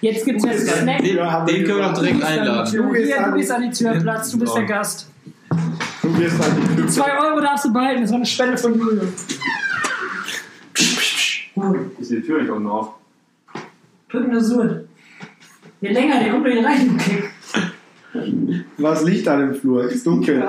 Jetzt 0.00 0.24
gibt 0.24 0.38
es 0.38 0.44
ja 0.44 0.52
Den, 0.52 0.60
Snack. 0.82 1.02
den 1.02 1.64
können 1.64 1.78
wir 1.80 1.88
doch 1.88 1.98
direkt 1.98 2.22
einladen. 2.24 2.72
Du, 2.72 2.92
gehst 2.92 3.18
an- 3.18 3.30
du 3.32 3.36
bist 3.36 3.50
an 3.52 3.62
die 3.62 3.70
Tür, 3.70 3.94
Platz, 4.00 4.30
du 4.30 4.38
bist 4.38 4.56
der. 4.56 4.62
Gast. 4.64 5.08
Du 6.02 6.08
gehst 6.12 6.40
an 6.40 6.56
die 6.70 6.76
Tür. 6.76 6.86
Zwei 6.86 7.18
Euro 7.20 7.40
darfst 7.40 7.64
du 7.64 7.72
behalten, 7.72 8.02
das 8.02 8.10
war 8.10 8.16
eine 8.18 8.24
Spende 8.26 8.56
von 8.56 8.78
Julius. 8.78 9.26
Ist 12.08 12.22
die 12.22 12.22
Tür 12.22 12.40
nicht 12.40 12.50
unten 12.50 12.68
auf? 12.68 12.94
Drücken 14.08 14.32
das 14.32 14.46
so. 14.46 14.62
Je 15.82 15.90
länger, 15.90 16.20
der 16.20 16.32
kommt 16.32 16.46
hier 16.46 16.64
rein, 16.64 16.98
okay. 16.98 17.24
Was 18.78 19.04
liegt 19.04 19.28
an 19.28 19.40
dem 19.40 19.54
Flur? 19.54 19.84
Ist 19.84 20.06
dunkel. 20.06 20.42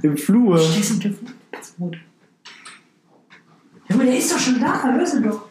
Im 0.00 0.16
Flur. 0.16 0.58
Schließ 0.58 0.88
den 0.88 1.00
Telefon. 1.00 1.28
Das 1.50 1.68
ist 1.68 1.78
rot. 1.78 1.96
Junge, 3.90 4.04
der 4.06 4.16
ist 4.16 4.32
doch 4.32 4.38
schon 4.38 4.60
da, 4.60 4.96
löse 4.96 5.20
doch. 5.20 5.48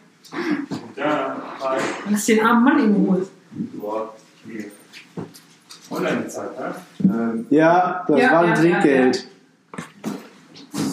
Ja, 0.95 1.38
hi. 1.62 1.79
Lass 2.10 2.25
den 2.25 2.39
armen 2.43 2.63
Mann 2.63 2.79
in 2.79 2.95
Ruhe. 2.95 3.27
Boah, 3.74 4.15
okay. 4.43 4.72
Online 5.91 6.22
bezahlt, 6.22 6.60
ne? 6.60 6.75
Ähm, 7.03 7.45
ja, 7.51 8.03
das 8.07 8.19
Ja, 8.19 8.31
war 8.31 8.41
ein 8.41 8.50
ja, 8.50 8.55
Trinkgeld. 8.55 9.27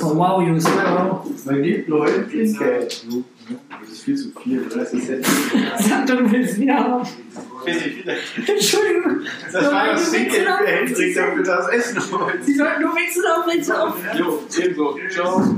Boah, 0.02 0.16
wow, 0.16 0.42
Jungs, 0.42 0.64
wow. 0.64 1.24
Man 1.44 1.62
gibt 1.62 1.88
Leuten 1.88 2.28
Trinkgeld. 2.28 3.06
Das 3.80 3.88
ist 3.88 4.02
viel 4.02 4.16
zu 4.16 4.32
viel. 4.32 4.68
Das 4.68 4.92
ist 4.92 5.08
jetzt. 5.08 5.30
Sag 5.78 6.06
doch, 6.06 6.16
du 6.16 6.32
willst 6.32 6.58
wieder 6.58 6.74
haben. 6.74 7.08
Entschuldigung. 7.64 9.20
Das 9.52 9.64
war 9.70 9.92
willst 9.92 10.10
Trinkgeld 10.10 10.48
für 10.48 10.66
Hendrik, 10.66 11.14
damit 11.14 11.46
das 11.46 11.68
Essen. 11.68 12.00
Sie 12.42 12.54
sollten 12.54 12.82
nur 12.82 12.94
wechseln 12.96 13.24
auf, 13.26 13.46
wechseln 13.46 13.76
auf. 13.76 13.96
Jo, 14.18 14.42
ebenso. 14.58 14.98
Ciao. 15.08 15.54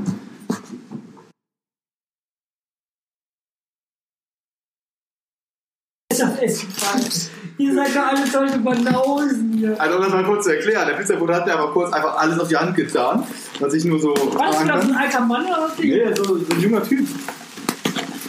Ist 6.12 6.22
auf 6.22 6.42
Essen 6.42 6.68
gefallen. 6.68 7.43
Ihr 7.56 7.72
seid 7.74 7.94
doch 7.94 8.06
alle 8.06 8.26
solche 8.26 8.58
Banausen 8.58 9.52
hier. 9.56 9.80
Also 9.80 9.96
um 9.96 10.02
das 10.02 10.12
mal 10.12 10.24
kurz 10.24 10.44
zu 10.44 10.50
erklären, 10.56 10.86
der 10.88 10.94
Pizzabote 10.94 11.34
hat 11.34 11.46
mir 11.46 11.54
aber 11.56 11.72
kurz 11.72 11.92
einfach 11.92 12.16
alles 12.16 12.38
auf 12.40 12.48
die 12.48 12.56
Hand 12.56 12.74
getan, 12.76 13.22
was 13.60 13.74
ich 13.74 13.84
nur 13.84 14.00
so 14.00 14.08
Warst 14.08 14.24
du 14.34 14.38
fragen 14.38 14.68
da 14.68 14.82
so 14.82 14.88
ein 14.88 14.96
alter 14.96 15.20
Mann 15.20 15.44
oder 15.46 15.68
was? 15.68 15.78
Nee, 15.78 16.02
so, 16.16 16.24
so 16.24 16.34
ein 16.34 16.60
junger 16.60 16.82
Typ. 16.82 17.06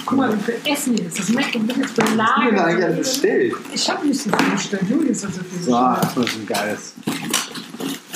Guck 0.05 0.17
mal, 0.19 0.31
wie 0.37 0.43
viel 0.43 0.55
Essen 0.71 0.95
hier 0.95 1.07
ist. 1.07 1.17
Das 1.17 1.29
merkt 1.29 1.55
man 1.55 1.67
jetzt 1.67 1.79
Was 1.79 1.87
hast 1.87 1.97
du 1.97 2.01
denn 2.03 2.17
da 2.17 2.25
eigentlich 2.25 2.59
alles 2.61 2.75
belagert. 2.75 2.97
bestellt? 2.99 3.53
Ich 3.73 3.89
hab 3.89 4.03
nicht 4.03 4.21
so 4.21 4.29
viel 4.29 4.51
bestellt. 4.51 4.83
Julius 4.87 5.23
hat 5.25 5.33
so 5.33 5.41
viel 5.41 5.61
So, 5.63 5.71
bestellt. 5.71 6.17
das 6.17 6.25
ist 6.27 6.35
ein 6.39 6.45
geiles. 6.45 6.93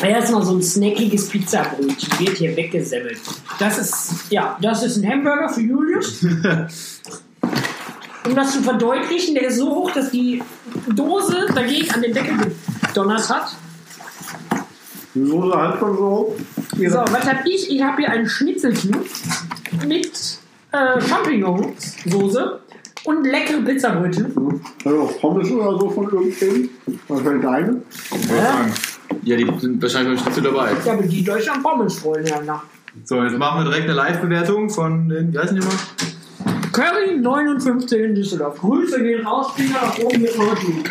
Erstmal 0.01 0.44
so 0.44 0.56
ein 0.56 0.62
snackiges 0.62 1.28
Pizzabrötchen 1.30 2.20
wird 2.20 2.38
hier 2.38 2.56
weggesemmelt. 2.56 3.20
Das 3.58 3.80
ist, 3.80 4.13
ja, 4.30 4.56
das 4.62 4.84
ist 4.84 4.98
ein 4.98 5.10
Hamburger 5.10 5.50
für 5.50 5.62
Julius. 5.62 6.24
Um 8.30 8.36
das 8.36 8.52
zu 8.52 8.62
verdeutlichen, 8.62 9.34
der 9.34 9.48
ist 9.48 9.58
so 9.58 9.70
hoch, 9.72 9.92
dass 9.92 10.12
die 10.12 10.44
Dose 10.94 11.48
dagegen 11.56 11.89
an 11.92 12.02
den 12.04 12.13
Deckel 12.13 12.38
gedonnert 12.88 13.28
hat. 13.28 13.56
Die 15.15 15.26
Soße 15.26 15.58
hat 15.58 15.80
schon 15.80 15.98
so. 15.98 16.36
So, 16.78 16.98
was 16.98 17.26
hab 17.26 17.44
ich? 17.48 17.72
Ich 17.72 17.82
habe 17.82 17.98
hier 17.98 18.12
ein 18.12 18.28
Schnitzelchen 18.30 18.96
mit 19.88 20.39
äh, 20.72 21.02
Champignonssoße 21.02 22.60
und 23.06 23.24
leckere 23.26 23.62
Pizzabrötchen. 23.62 24.62
Also 24.86 25.10
Pommes 25.20 25.50
oder 25.50 25.80
so 25.80 25.89
von 25.89 26.04
irgendwem. 26.04 26.70
Was 27.08 27.22
fällt 27.22 27.44
deine? 27.44 27.82
Ja, 29.24 29.38
die 29.38 29.52
sind 29.60 29.82
wahrscheinlich 29.82 30.22
beim 30.22 30.24
Schnitzel 30.24 30.44
dabei. 30.44 30.70
Ja, 30.86 30.94
aber 30.94 31.02
die 31.02 31.50
am 31.50 31.63
Pommes 31.63 31.98
freuen, 31.98 32.28
ja. 32.28 32.39
Na. 32.46 32.62
So, 33.06 33.24
jetzt 33.24 33.38
machen 33.39 33.63
wir 33.63 33.72
direkt 33.72 33.86
eine 33.86 33.94
Live-Bewertung 33.94 34.70
von 34.70 35.10
den, 35.10 35.34
wie 35.34 35.39
heißen 35.39 35.60
die 35.60 35.65
mal? 35.65 35.74
Curry 36.80 37.18
59 37.18 38.00
in 38.00 38.15
Düsseldorf. 38.15 38.58
Grüße 38.58 39.04
gehen 39.04 39.28
raus, 39.28 39.52
Finger 39.54 39.82
nach 39.82 40.00
oben 40.00 40.22
mit 40.22 40.39
Rücken. 40.39 40.84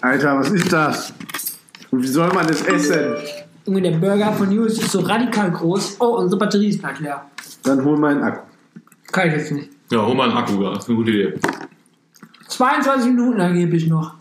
Alter, 0.00 0.38
was 0.38 0.50
ist 0.50 0.72
das? 0.72 1.12
Und 1.90 2.00
wie 2.04 2.06
soll 2.06 2.32
man 2.32 2.46
das 2.46 2.62
essen? 2.62 3.16
Junge, 3.66 3.82
der 3.82 3.98
Burger 3.98 4.32
von 4.34 4.52
Julius 4.52 4.78
ist 4.78 4.92
so 4.92 5.00
radikal 5.00 5.50
groß. 5.50 5.96
Oh, 5.98 6.18
unsere 6.18 6.38
Batterie 6.38 6.68
ist 6.68 6.78
gleich 6.78 7.00
leer. 7.00 7.24
Dann 7.64 7.84
hol 7.84 7.98
mal 7.98 8.12
einen 8.12 8.22
Akku. 8.22 8.42
Kann 9.10 9.26
ich 9.26 9.34
jetzt 9.34 9.50
nicht. 9.50 9.70
Ja, 9.90 10.06
hol 10.06 10.14
mal 10.14 10.28
einen 10.28 10.38
Akku, 10.38 10.62
ja. 10.62 10.74
Das 10.74 10.84
ist 10.84 10.90
eine 10.90 10.96
gute 10.96 11.10
Idee. 11.10 11.34
22 12.46 13.10
Minuten 13.10 13.40
angeblich 13.40 13.88
noch. 13.88 14.14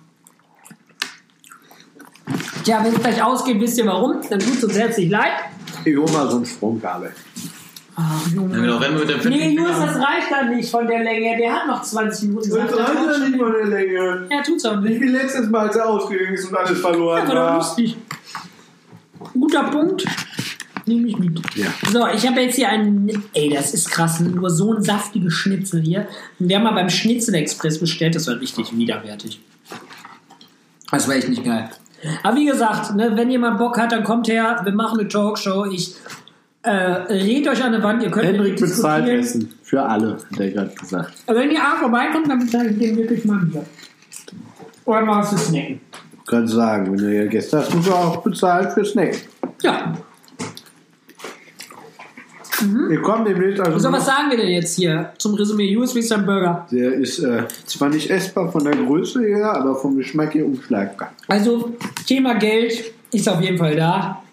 Tja, 2.63 2.83
wenn 2.83 2.95
es 2.95 2.99
gleich 2.99 3.23
ausgeht, 3.23 3.61
wisst 3.61 3.77
ihr 3.77 3.85
warum? 3.85 4.21
Dann 4.27 4.39
tut 4.39 4.55
es 4.55 4.63
uns 4.63 4.75
herzlich 4.75 5.11
leid. 5.11 5.33
Ich 5.91 5.97
hol 5.97 6.09
mal 6.11 6.29
so 6.29 6.37
ein 6.39 6.45
Stromkabel. 6.45 7.11
Ach, 7.95 8.27
Junge. 8.31 8.53
Ja, 8.55 8.61
genau, 8.61 8.79
wenn 8.79 8.93
wir 8.93 9.05
mit 9.05 9.23
dem 9.25 9.31
Nee, 9.31 9.39
Finger- 9.55 9.67
das 9.69 9.95
reicht 9.95 10.29
dann 10.31 10.55
nicht 10.55 10.69
von 10.69 10.85
der 10.85 11.03
Länge. 11.03 11.35
Der 11.37 11.51
hat 11.53 11.67
noch 11.67 11.81
20 11.81 12.29
Minuten. 12.29 12.49
gesagt. 12.49 12.75
mal 12.75 13.55
eine 13.61 13.69
Länge. 13.69 14.27
Ja, 14.29 14.43
tut's 14.43 14.65
auch 14.65 14.79
nicht. 14.81 15.01
wie 15.01 15.07
letztes 15.07 15.49
Mal, 15.49 15.67
als 15.67 15.75
er 15.77 15.87
ausgegangen 15.87 16.33
ist 16.35 16.45
und 16.49 16.55
alles 16.57 16.79
verloren 16.79 17.27
Ja, 17.27 17.33
war 17.33 17.57
lustig. 17.57 17.97
Guter 19.33 19.63
Punkt. 19.63 20.05
Nehme 20.85 21.07
ich 21.07 21.17
mit. 21.17 21.39
Ja. 21.55 21.65
So, 21.91 22.07
ich 22.07 22.25
habe 22.27 22.39
jetzt 22.41 22.55
hier 22.55 22.69
einen. 22.69 23.23
Ey, 23.33 23.49
das 23.49 23.73
ist 23.73 23.89
krass. 23.89 24.19
Nur 24.19 24.49
so 24.49 24.73
ein 24.73 24.83
saftiges 24.83 25.33
Schnitzel 25.33 25.81
hier. 25.81 26.07
Und 26.39 26.47
wir 26.49 26.55
haben 26.57 26.63
mal 26.63 26.73
beim 26.75 26.89
Schnitzel-Express 26.89 27.79
bestellt. 27.79 28.15
Das 28.15 28.27
war 28.27 28.39
richtig 28.39 28.77
widerwärtig. 28.77 29.41
Das 30.91 31.07
war 31.07 31.15
echt 31.15 31.27
nicht 31.29 31.43
geil. 31.43 31.69
Aber 32.23 32.35
wie 32.35 32.45
gesagt, 32.45 32.95
ne, 32.95 33.11
wenn 33.15 33.29
jemand 33.29 33.57
Bock 33.57 33.77
hat, 33.77 33.91
dann 33.91 34.03
kommt 34.03 34.27
her. 34.27 34.61
Wir 34.63 34.73
machen 34.73 34.99
eine 34.99 35.07
Talkshow. 35.07 35.65
Ich 35.65 35.95
äh, 36.63 36.69
red 36.69 37.47
euch 37.47 37.63
an 37.63 37.71
der 37.71 37.83
Wand. 37.83 38.03
Ihr 38.03 38.11
könnt 38.11 38.25
Hendrik 38.25 38.59
mit 38.59 38.59
bezahlt. 38.59 39.07
Essen. 39.07 39.53
Für 39.63 39.83
alle, 39.83 40.13
hat 40.13 40.39
er 40.39 40.51
gerade 40.51 40.75
gesagt. 40.75 41.13
Aber 41.25 41.39
wenn 41.39 41.51
ihr 41.51 41.61
A 41.61 41.75
vorbeikommt, 41.77 42.29
dann 42.29 42.39
bezahle 42.39 42.69
ich 42.69 42.77
dem 42.77 42.97
wirklich 42.97 43.25
mal 43.25 43.39
Bier. 43.39 43.65
Oder 44.85 45.01
mal 45.01 45.19
was 45.19 45.31
zu 45.31 45.37
snacken. 45.37 45.81
Kann 46.25 46.47
sagen, 46.47 46.91
wenn 46.91 46.97
du 46.97 47.15
ja 47.15 47.25
Gäste 47.25 47.57
hast, 47.57 47.73
du 47.73 47.91
auch 47.91 48.17
bezahlen 48.17 48.69
für 48.71 48.83
Snack. 48.83 49.15
Ja. 49.61 49.93
Wir 52.61 53.01
kommen 53.01 53.25
demnächst 53.25 53.59
also. 53.59 53.77
So, 53.77 53.91
was 53.91 54.05
sagen 54.05 54.29
wir 54.29 54.37
denn 54.37 54.49
jetzt 54.49 54.75
hier 54.75 55.13
zum 55.17 55.35
Resümee? 55.35 55.69
Julius, 55.69 55.93
wie 55.95 55.99
ist 55.99 56.11
dein 56.11 56.25
Burger? 56.25 56.67
der 56.71 56.93
ist 56.93 57.19
äh, 57.19 57.43
zwar 57.65 57.89
nicht 57.89 58.09
essbar 58.09 58.51
von 58.51 58.63
der 58.63 58.75
Größe 58.75 59.21
her, 59.21 59.53
aber 59.53 59.75
vom 59.75 59.95
Geschmack 59.97 60.33
her 60.33 60.45
unschlagbar. 60.45 61.11
Also, 61.27 61.75
Thema 62.05 62.35
Geld 62.35 62.91
ist 63.11 63.29
auf 63.29 63.41
jeden 63.41 63.57
Fall 63.57 63.75
da. 63.75 64.23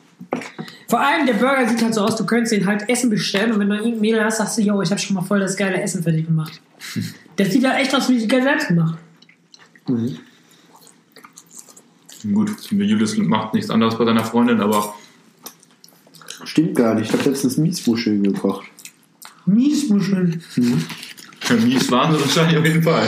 Vor 0.88 1.00
allem, 1.00 1.26
der 1.26 1.34
Burger 1.34 1.68
sieht 1.68 1.82
halt 1.82 1.94
so 1.94 2.02
aus, 2.02 2.16
du 2.16 2.24
könntest 2.24 2.52
den 2.52 2.66
halt 2.66 2.88
Essen 2.88 3.10
bestellen 3.10 3.52
und 3.52 3.58
wenn 3.60 3.68
du 3.68 3.76
irgendein 3.76 4.00
Mädel 4.00 4.24
hast, 4.24 4.38
sagst 4.38 4.58
du, 4.58 4.62
yo, 4.62 4.80
ich 4.80 4.90
habe 4.90 5.00
schon 5.00 5.14
mal 5.14 5.22
voll 5.22 5.40
das 5.40 5.56
geile 5.56 5.80
Essen 5.80 6.02
für 6.02 6.12
dich 6.12 6.26
gemacht. 6.26 6.60
Das 7.36 7.50
sieht 7.50 7.68
halt 7.68 7.80
echt 7.80 7.92
aus 7.92 8.08
wie 8.08 8.20
selbst 8.20 8.68
gemacht. 8.68 8.96
Gut, 12.32 12.70
Julius 12.70 13.16
macht 13.16 13.54
nichts 13.54 13.70
anderes 13.70 13.98
bei 13.98 14.04
seiner 14.04 14.22
Freundin, 14.22 14.60
aber 14.60 14.94
Stimmt 16.44 16.76
gar 16.76 16.94
nicht. 16.94 17.12
Ich 17.12 17.18
habe 17.18 17.28
letztens 17.28 17.56
Miesmuscheln 17.56 18.22
gekocht. 18.22 18.66
Miesmuscheln. 19.46 20.42
mies 20.56 21.90
waren 21.90 22.14
sie 22.14 22.20
wahrscheinlich 22.20 22.58
auf 22.58 22.64
jeden 22.64 22.82
Fall. 22.82 23.06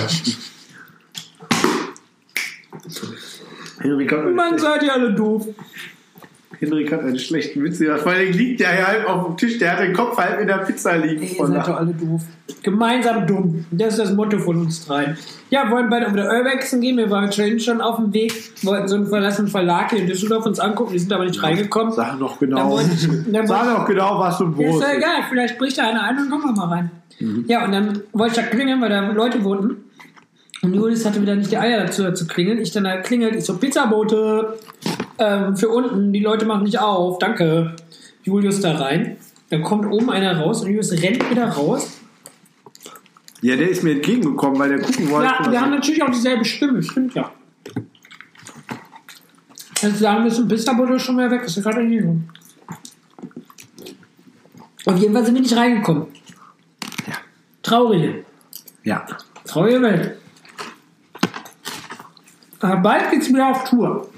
Henrik 3.80 4.12
hat, 4.12 4.34
Mann, 4.34 4.58
seid 4.58 4.82
ihr 4.82 4.92
alle 4.92 5.14
doof. 5.14 5.46
Henrik 6.60 6.92
hat 6.92 7.00
einen 7.00 7.18
schlechten 7.18 7.62
Witz 7.62 7.78
gemacht. 7.78 8.00
Vor 8.00 8.12
allem 8.12 8.32
liegt 8.32 8.60
der 8.60 8.78
ja 8.78 8.86
halb 8.86 9.08
auf 9.08 9.26
dem 9.26 9.36
Tisch. 9.36 9.58
Der 9.58 9.72
hat 9.72 9.80
den 9.80 9.92
Kopf 9.92 10.16
halb 10.16 10.40
in 10.40 10.46
der 10.46 10.58
Pizza 10.58 10.96
liegen. 10.96 11.22
Ey, 11.22 11.36
ihr 11.38 11.46
seid 11.46 11.68
doch 11.68 11.76
alle 11.76 11.92
doof. 11.92 12.22
Gemeinsam 12.62 13.26
dumm. 13.26 13.64
Das 13.70 13.94
ist 13.94 13.98
das 13.98 14.12
Motto 14.12 14.38
von 14.38 14.56
uns 14.62 14.86
dreien. 14.86 15.16
Ja, 15.50 15.70
wollen 15.70 15.88
beide 15.88 16.12
wieder 16.12 16.30
Urbexen 16.30 16.80
gehen. 16.80 16.96
Wir 16.96 17.10
waren 17.10 17.30
schon 17.32 17.80
auf 17.80 17.96
dem 17.96 18.12
Weg. 18.12 18.32
Wollten 18.62 18.88
so 18.88 18.96
einen 18.96 19.06
verlassenen 19.06 19.50
Verlag 19.50 19.90
hier 19.90 20.00
in 20.00 20.06
Düsseldorf 20.06 20.46
uns 20.46 20.58
angucken. 20.58 20.92
Die 20.92 20.98
sind 20.98 21.12
aber 21.12 21.24
nicht 21.24 21.42
reingekommen. 21.42 21.92
Sag 21.92 22.18
Dann 22.18 22.28
genau. 22.40 22.70
wollte 22.70 22.90
ich, 22.92 23.08
dann 23.32 23.46
Sag 23.46 23.66
noch 23.66 23.86
genau, 23.86 24.18
was 24.18 24.38
du 24.38 24.44
ja, 24.44 24.50
Brot 24.50 24.82
ist 24.82 24.88
ja 24.88 24.96
egal. 24.96 25.22
Vielleicht 25.28 25.58
bricht 25.58 25.78
da 25.78 25.88
einer 25.88 26.02
ein 26.04 26.18
und 26.18 26.30
kommen 26.30 26.44
wir 26.44 26.52
mal 26.52 26.68
rein. 26.68 26.90
Ja, 27.46 27.64
und 27.64 27.72
dann 27.72 28.02
wollte 28.12 28.40
ich 28.40 28.46
da 28.46 28.50
klingeln, 28.54 28.80
weil 28.80 28.90
da 28.90 29.00
Leute 29.10 29.42
wohnten. 29.42 29.84
Und 30.62 30.74
Julius 30.74 31.04
hatte 31.04 31.22
wieder 31.22 31.36
nicht 31.36 31.50
die 31.50 31.58
Eier 31.58 31.84
dazu, 31.84 32.02
da 32.02 32.14
zu 32.14 32.26
klingeln. 32.26 32.58
Ich 32.58 32.72
dann 32.72 32.84
da 32.84 32.96
klingelt. 32.98 33.36
Ich 33.36 33.44
so, 33.44 33.56
Pizzabote 33.56 34.58
ähm, 35.18 35.56
für 35.56 35.68
unten. 35.68 36.12
Die 36.12 36.20
Leute 36.20 36.46
machen 36.46 36.64
nicht 36.64 36.78
auf. 36.78 37.18
Danke. 37.18 37.76
Julius 38.24 38.60
da 38.60 38.76
rein. 38.76 39.16
Dann 39.50 39.62
kommt 39.62 39.86
oben 39.86 40.10
einer 40.10 40.40
raus 40.40 40.62
und 40.62 40.68
Julius 40.68 40.92
rennt 40.92 41.30
wieder 41.30 41.48
raus. 41.48 42.00
Ja, 43.42 43.54
der 43.54 43.68
ist 43.68 43.82
mir 43.82 43.92
entgegengekommen, 43.92 44.58
weil 44.58 44.70
der 44.70 44.80
gucken 44.80 45.10
wollte. 45.10 45.26
Ja, 45.26 45.50
wir 45.50 45.60
haben 45.60 45.70
natürlich 45.70 46.02
auch 46.02 46.10
dieselbe 46.10 46.44
Stimme, 46.44 46.82
stimmt 46.82 47.14
ja. 47.14 47.30
Jetzt 49.82 49.98
sagen 49.98 50.24
müssen, 50.24 50.68
aber 50.68 50.86
du 50.86 50.98
schon 50.98 51.16
mehr 51.16 51.30
weg, 51.30 51.42
ist 51.44 51.56
ja 51.56 51.62
gerade 51.62 51.82
in 51.82 51.92
Übung. 51.92 52.28
Auf 54.86 54.96
jeden 54.96 55.12
Fall 55.12 55.24
sind 55.24 55.34
wir 55.34 55.42
nicht 55.42 55.56
reingekommen. 55.56 56.06
Traurige. 57.62 58.24
ja. 58.84 59.04
Traurige 59.44 59.82
Welt. 59.82 60.16
Aber 62.60 62.76
bald 62.76 63.10
geht's 63.10 63.28
wieder 63.28 63.48
auf 63.50 63.68
Tour. 63.68 64.08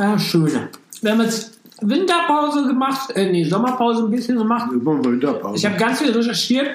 Ja, 0.00 0.18
schöne. 0.18 0.68
Wir 1.02 1.12
haben 1.12 1.20
jetzt 1.20 1.60
Winterpause 1.82 2.66
gemacht, 2.66 3.10
äh, 3.14 3.30
nee, 3.30 3.44
Sommerpause 3.44 4.04
ein 4.04 4.10
bisschen 4.10 4.38
gemacht. 4.38 4.72
Immer 4.72 5.04
Winterpause. 5.04 5.56
Ich 5.56 5.66
habe 5.66 5.76
ganz 5.76 6.00
viel 6.00 6.10
recherchiert. 6.10 6.68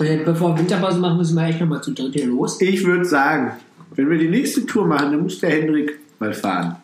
Äh, 0.00 0.18
Bevor 0.24 0.54
wir 0.54 0.58
Winterpause 0.58 0.98
machen, 0.98 1.18
müssen 1.18 1.36
wir 1.36 1.46
echt 1.46 1.60
nochmal 1.60 1.80
zu 1.80 1.92
dritt 1.92 2.12
hier 2.14 2.26
los. 2.26 2.60
Ich 2.60 2.84
würde 2.84 3.04
sagen, 3.04 3.52
wenn 3.94 4.10
wir 4.10 4.18
die 4.18 4.28
nächste 4.28 4.66
Tour 4.66 4.86
machen, 4.86 5.12
dann 5.12 5.22
muss 5.22 5.38
der 5.38 5.50
Hendrik 5.50 6.00
mal 6.18 6.32
fahren. 6.32 6.76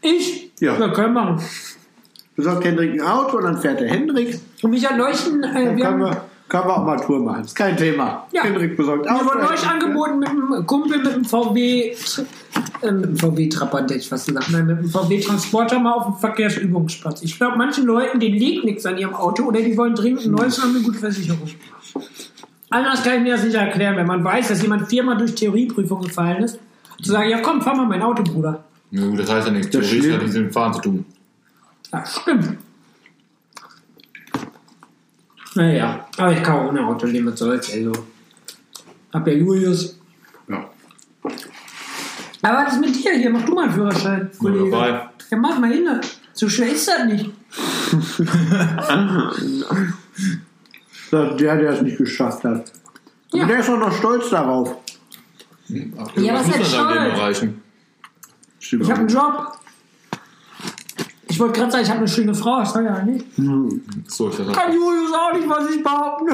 Ich? 0.00 0.52
Ja. 0.60 0.78
Wir 0.78 0.92
können 0.92 1.14
machen. 1.14 1.40
Besorgt 2.36 2.64
Hendrik 2.64 2.92
ein 2.92 3.00
Auto 3.00 3.38
und 3.38 3.44
dann 3.44 3.58
fährt 3.58 3.80
der 3.80 3.88
Hendrik. 3.88 4.38
Und 4.62 4.70
mich 4.70 4.88
hat 4.88 4.96
neulich 4.96 5.26
ein, 5.26 5.42
äh, 5.42 5.64
Dann 5.64 5.76
wir 5.76 5.84
können 5.84 6.04
haben, 6.04 6.14
wir, 6.14 6.24
können 6.48 6.64
wir 6.64 6.76
auch 6.76 6.84
mal 6.84 6.96
Tour 6.96 7.20
machen. 7.20 7.44
Ist 7.44 7.56
kein 7.56 7.76
Thema. 7.76 8.26
Ja. 8.32 8.44
Hendrik 8.44 8.76
besorgt 8.76 9.04
mir 9.04 9.14
Auto. 9.14 9.24
wurde 9.24 9.38
neulich 9.42 9.66
angeboten 9.66 10.18
mit 10.20 10.28
einem 10.28 10.66
Kumpel 10.66 10.98
mit 10.98 11.08
einem 11.08 11.24
VW, 11.24 11.90
äh, 12.82 12.86
einem 12.86 13.16
VW 13.16 13.48
Trabant, 13.48 13.90
hätte 13.90 14.00
ich 14.00 14.08
fast 14.08 14.28
gesagt, 14.28 14.50
nein, 14.50 14.66
mit 14.66 14.78
einem 14.78 14.88
VW 14.88 15.20
Transporter 15.20 15.80
mal 15.80 15.92
auf 15.92 16.04
dem 16.04 16.14
Verkehrsübungsplatz. 16.14 17.22
Ich 17.22 17.36
glaube, 17.36 17.56
manchen 17.56 17.84
Leuten, 17.84 18.20
denen 18.20 18.36
liegt 18.36 18.64
nichts 18.64 18.86
an 18.86 18.96
ihrem 18.96 19.14
Auto 19.14 19.44
oder 19.44 19.60
die 19.60 19.76
wollen 19.76 19.94
dringend 19.94 20.24
ein 20.24 20.30
neues 20.30 20.58
und 20.58 20.64
haben 20.64 20.76
eine 20.76 20.84
gute 20.84 20.98
Versicherung. 20.98 21.48
Anders 22.70 23.02
kann 23.02 23.16
ich 23.16 23.22
mir 23.22 23.34
das 23.34 23.44
nicht 23.44 23.54
erklären, 23.54 23.96
wenn 23.96 24.06
man 24.06 24.22
weiß, 24.22 24.48
dass 24.48 24.62
jemand 24.62 24.88
viermal 24.88 25.16
durch 25.16 25.34
Theorieprüfung 25.34 26.02
gefallen 26.02 26.44
ist, 26.44 26.58
zu 27.02 27.10
sagen, 27.10 27.28
ja 27.28 27.40
komm, 27.40 27.60
fahr 27.60 27.76
mal 27.76 27.86
mein 27.86 28.02
Auto, 28.02 28.22
Bruder. 28.22 28.64
Ja, 28.90 29.04
das 29.16 29.30
heißt 29.30 29.48
ja 29.48 29.52
nichts. 29.52 29.70
Das 29.70 29.88
Theorie 29.88 30.12
hat 30.12 30.22
nichts 30.22 30.36
mit 30.36 30.46
dem 30.46 30.52
Fahren 30.52 30.74
zu 30.74 30.80
tun. 30.80 31.04
Ja, 31.92 32.04
stimmt. 32.04 32.58
Naja, 35.56 36.06
aber 36.18 36.32
ich 36.32 36.42
kann 36.42 36.56
auch 36.56 36.68
ohne 36.68 36.86
Auto 36.86 37.06
leben, 37.06 37.26
was 37.32 37.38
soll's, 37.38 37.72
also. 37.72 37.92
Hab 39.12 39.26
ja 39.26 39.32
Julius. 39.32 39.98
Ja. 40.48 40.68
Aber 42.42 42.58
was 42.58 42.74
ist 42.74 42.80
mit 42.80 42.94
dir 42.94 43.14
hier? 43.14 43.30
Mach 43.30 43.42
du 43.42 43.54
mal 43.54 43.64
einen 43.64 43.72
Führerschein, 43.72 44.30
Kollege. 44.38 44.70
dabei. 44.70 45.08
Ja, 45.30 45.38
mach 45.38 45.58
mal 45.58 45.72
hin. 45.72 45.88
So 46.34 46.48
schwer 46.48 46.68
ist 46.68 46.86
das 46.86 47.06
nicht. 47.06 47.30
Der, 51.12 51.36
der 51.36 51.70
es 51.70 51.82
nicht 51.82 51.98
geschafft 51.98 52.42
hat. 52.42 52.72
Ja. 53.32 53.42
Und 53.42 53.48
der 53.48 53.60
ist 53.60 53.70
auch 53.70 53.78
noch 53.78 53.96
stolz 53.96 54.28
darauf. 54.30 54.76
Ja, 55.68 56.34
was 56.34 56.46
muss 56.48 56.56
dann 56.56 56.64
stolz? 56.64 56.94
Leben 56.94 57.10
erreichen? 57.10 57.62
Ich 58.58 58.72
habe 58.90 59.00
einen. 59.00 59.08
Job. 59.08 59.52
Ich 61.28 61.40
wollte 61.40 61.58
gerade 61.58 61.72
sagen, 61.72 61.82
ich 61.84 61.90
habe 61.90 61.98
eine 61.98 62.08
schöne 62.08 62.34
Frau. 62.34 62.60
Das 62.60 62.74
war 62.74 62.82
ja 62.82 63.02
nicht. 63.02 63.26
So, 64.06 64.30
ich 64.30 64.36
das 64.36 64.52
Kann 64.56 64.72
Julius 64.72 65.12
auch 65.12 65.32
nicht, 65.34 65.48
was 65.48 65.68
ich 65.74 65.82
behaupten. 65.82 66.28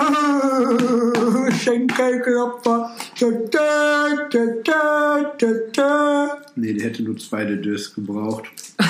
Schenkelklopfer. 1.52 2.90
Nee, 6.56 6.74
der 6.74 6.84
hätte 6.88 7.02
nur 7.02 7.16
zwei 7.16 7.44
Dös 7.46 7.94
gebraucht. 7.94 8.44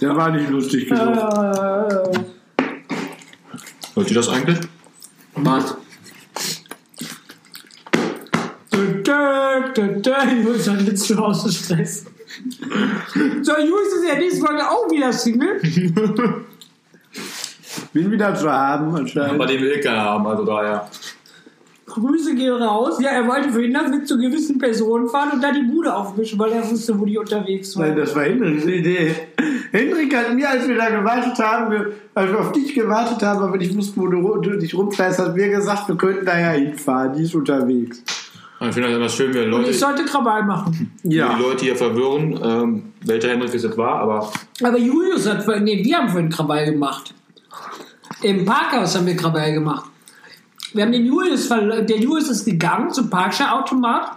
der 0.00 0.16
war 0.16 0.30
nicht 0.30 0.48
lustig 0.48 0.88
genug. 0.88 1.16
Äh, 1.16 1.20
Hört 3.94 4.10
ihr 4.10 4.14
das 4.14 4.28
eigentlich? 4.30 4.58
Was? 5.34 5.76
Julius 10.58 10.68
hat 10.68 10.86
Witz 10.86 11.06
zu 11.06 11.16
Hause 11.18 11.52
Stress. 11.52 12.04
So, 13.42 13.52
Julius 13.52 13.94
ist 13.94 14.08
ja 14.08 14.18
nächste 14.18 14.44
Folge 14.44 14.62
auch 14.68 14.90
wieder 14.90 15.12
Single. 15.12 15.60
Bin 17.92 18.10
wieder 18.10 18.34
zu 18.34 18.50
haben 18.50 18.94
anscheinend. 18.94 19.48
dem 19.48 19.62
wir 19.62 19.76
eh 19.76 19.80
keine 19.80 20.00
haben, 20.00 20.26
also 20.26 20.44
daher. 20.44 20.88
Grüße 21.86 22.34
gehen 22.34 22.52
raus. 22.52 22.98
Ja, 23.00 23.10
er 23.10 23.26
wollte 23.26 23.50
verhindern, 23.50 23.90
mit 23.90 24.06
zu 24.06 24.18
gewissen 24.18 24.58
Personen 24.58 25.08
fahren 25.08 25.32
und 25.32 25.42
da 25.42 25.52
die 25.52 25.62
Bude 25.62 25.94
aufmischen, 25.94 26.38
weil 26.38 26.52
er 26.52 26.70
wusste, 26.70 26.98
wo 26.98 27.04
die 27.04 27.18
unterwegs 27.18 27.74
Nein, 27.76 27.90
waren. 27.90 27.98
das 27.98 28.14
war 28.14 28.24
Hendriks 28.24 28.64
Idee. 28.66 29.14
Hendrik 29.72 30.14
hat 30.14 30.34
mir, 30.34 30.48
als 30.48 30.68
wir 30.68 30.76
da 30.76 30.90
gewartet 30.90 31.38
haben, 31.38 31.86
als 32.14 32.30
wir 32.30 32.40
auf 32.40 32.52
dich 32.52 32.74
gewartet 32.74 33.22
haben, 33.22 33.42
aber 33.42 33.56
nicht 33.56 33.76
wussten, 33.76 34.00
wo 34.00 34.06
du 34.06 34.58
dich 34.58 34.74
rumfährst, 34.74 35.18
hat 35.18 35.34
mir 35.34 35.48
gesagt, 35.48 35.88
wir 35.88 35.96
könnten 35.96 36.24
da 36.24 36.38
ja 36.38 36.50
hinfahren. 36.50 37.14
Die 37.14 37.22
ist 37.22 37.34
unterwegs. 37.34 38.02
Ich 38.60 38.74
finde 38.74 38.88
das 38.88 38.96
immer 38.96 39.08
schön, 39.08 39.32
wenn 39.34 39.44
Und 39.44 39.60
Leute, 39.60 39.70
ich 39.70 39.78
sollte 39.78 40.04
Krawall 40.04 40.44
machen. 40.44 40.92
die 41.04 41.16
Ja. 41.16 41.36
Leute 41.38 41.64
hier 41.64 41.76
verwirren, 41.76 42.38
ähm, 42.42 42.92
welcher 43.04 43.28
Hendrik 43.28 43.54
es 43.54 43.62
jetzt 43.62 43.76
war, 43.76 44.00
aber 44.00 44.32
Aber 44.62 44.78
Julius 44.78 45.28
hat 45.28 45.44
vorhin, 45.44 45.64
nee, 45.64 45.84
wir 45.84 45.96
haben 45.96 46.08
vorhin 46.08 46.28
Krawall 46.28 46.64
gemacht. 46.64 47.14
Im 48.22 48.44
Parkhaus 48.44 48.96
haben 48.96 49.06
wir 49.06 49.16
Krawall 49.16 49.52
gemacht. 49.52 49.88
Wir 50.74 50.84
haben 50.84 50.92
den 50.92 51.06
Julius, 51.06 51.48
der 51.48 51.98
Julius 51.98 52.28
ist 52.28 52.44
gegangen 52.44 52.90
zum 52.90 53.08
Parkscheinautomat, 53.08 54.10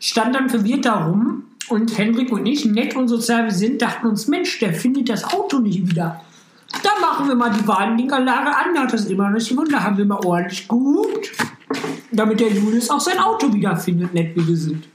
stand 0.00 0.34
dann 0.34 0.48
verwirrt 0.48 0.84
da 0.86 1.04
rum 1.04 1.44
und 1.68 1.98
Hendrik 1.98 2.32
und 2.32 2.46
ich, 2.46 2.64
nett 2.64 2.96
und 2.96 3.08
sozial 3.08 3.46
wie 3.46 3.50
sind, 3.50 3.82
dachten 3.82 4.06
uns, 4.06 4.28
Mensch, 4.28 4.58
der 4.60 4.72
findet 4.72 5.08
das 5.08 5.24
Auto 5.24 5.58
nicht 5.58 5.90
wieder. 5.90 6.22
Da 6.82 6.90
machen 7.00 7.28
wir 7.28 7.34
mal 7.34 7.50
die 7.50 7.66
Warnblinkanlage 7.66 8.48
an, 8.48 8.74
der 8.74 8.82
hat 8.82 8.92
das 8.92 9.06
immer 9.06 9.28
noch 9.28 9.34
nicht 9.34 9.48
gefunden, 9.48 9.72
da 9.72 9.82
haben 9.82 9.96
wir 9.96 10.04
mal 10.04 10.20
ordentlich 10.24 10.68
gehupt, 10.68 11.32
damit 12.12 12.40
der 12.40 12.50
Julius 12.50 12.90
auch 12.90 13.00
sein 13.00 13.18
Auto 13.18 13.52
wiederfindet, 13.52 14.12
nett 14.12 14.36
wie 14.36 14.46
wir 14.46 14.56
sind. 14.56 14.86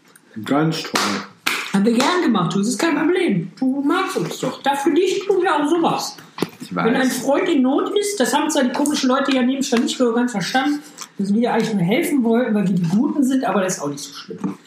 Ganz 0.46 0.84
toll. 0.84 1.02
Haben 1.74 1.86
wir 1.86 1.94
gern 1.94 2.22
gemacht, 2.22 2.54
du, 2.54 2.60
das 2.60 2.68
ist 2.68 2.80
kein 2.80 2.96
Problem. 2.96 3.52
Du 3.58 3.82
magst 3.82 4.16
uns 4.18 4.40
doch. 4.40 4.62
Da 4.62 4.76
für 4.76 4.92
dich 4.92 5.26
tun 5.26 5.42
wir 5.42 5.56
auch 5.56 5.68
sowas. 5.68 6.16
Wenn 6.70 6.96
ein. 6.96 7.10
Freund 7.10 7.50
in 7.50 7.64
Not 7.64 7.90
ist, 7.98 8.20
das 8.20 8.34
haben 8.34 8.50
zwar 8.50 8.64
die 8.64 8.72
komischen 8.72 9.10
Leute 9.10 9.36
ja 9.36 9.42
neben 9.42 9.64
schon 9.64 9.82
nicht 9.82 9.98
so 9.98 10.14
ganz 10.14 10.32
verstanden, 10.32 10.80
dass 11.18 11.34
wir 11.34 11.52
eigentlich 11.52 11.74
nur 11.74 11.84
helfen 11.84 12.24
wollten, 12.24 12.54
weil 12.54 12.68
wir 12.68 12.76
die 12.76 12.88
Guten 12.90 13.24
sind, 13.24 13.44
aber 13.44 13.62
das 13.62 13.78
ist 13.78 13.82
auch 13.82 13.90
nicht 13.90 14.04
so 14.04 14.14
schlimm. 14.14 14.58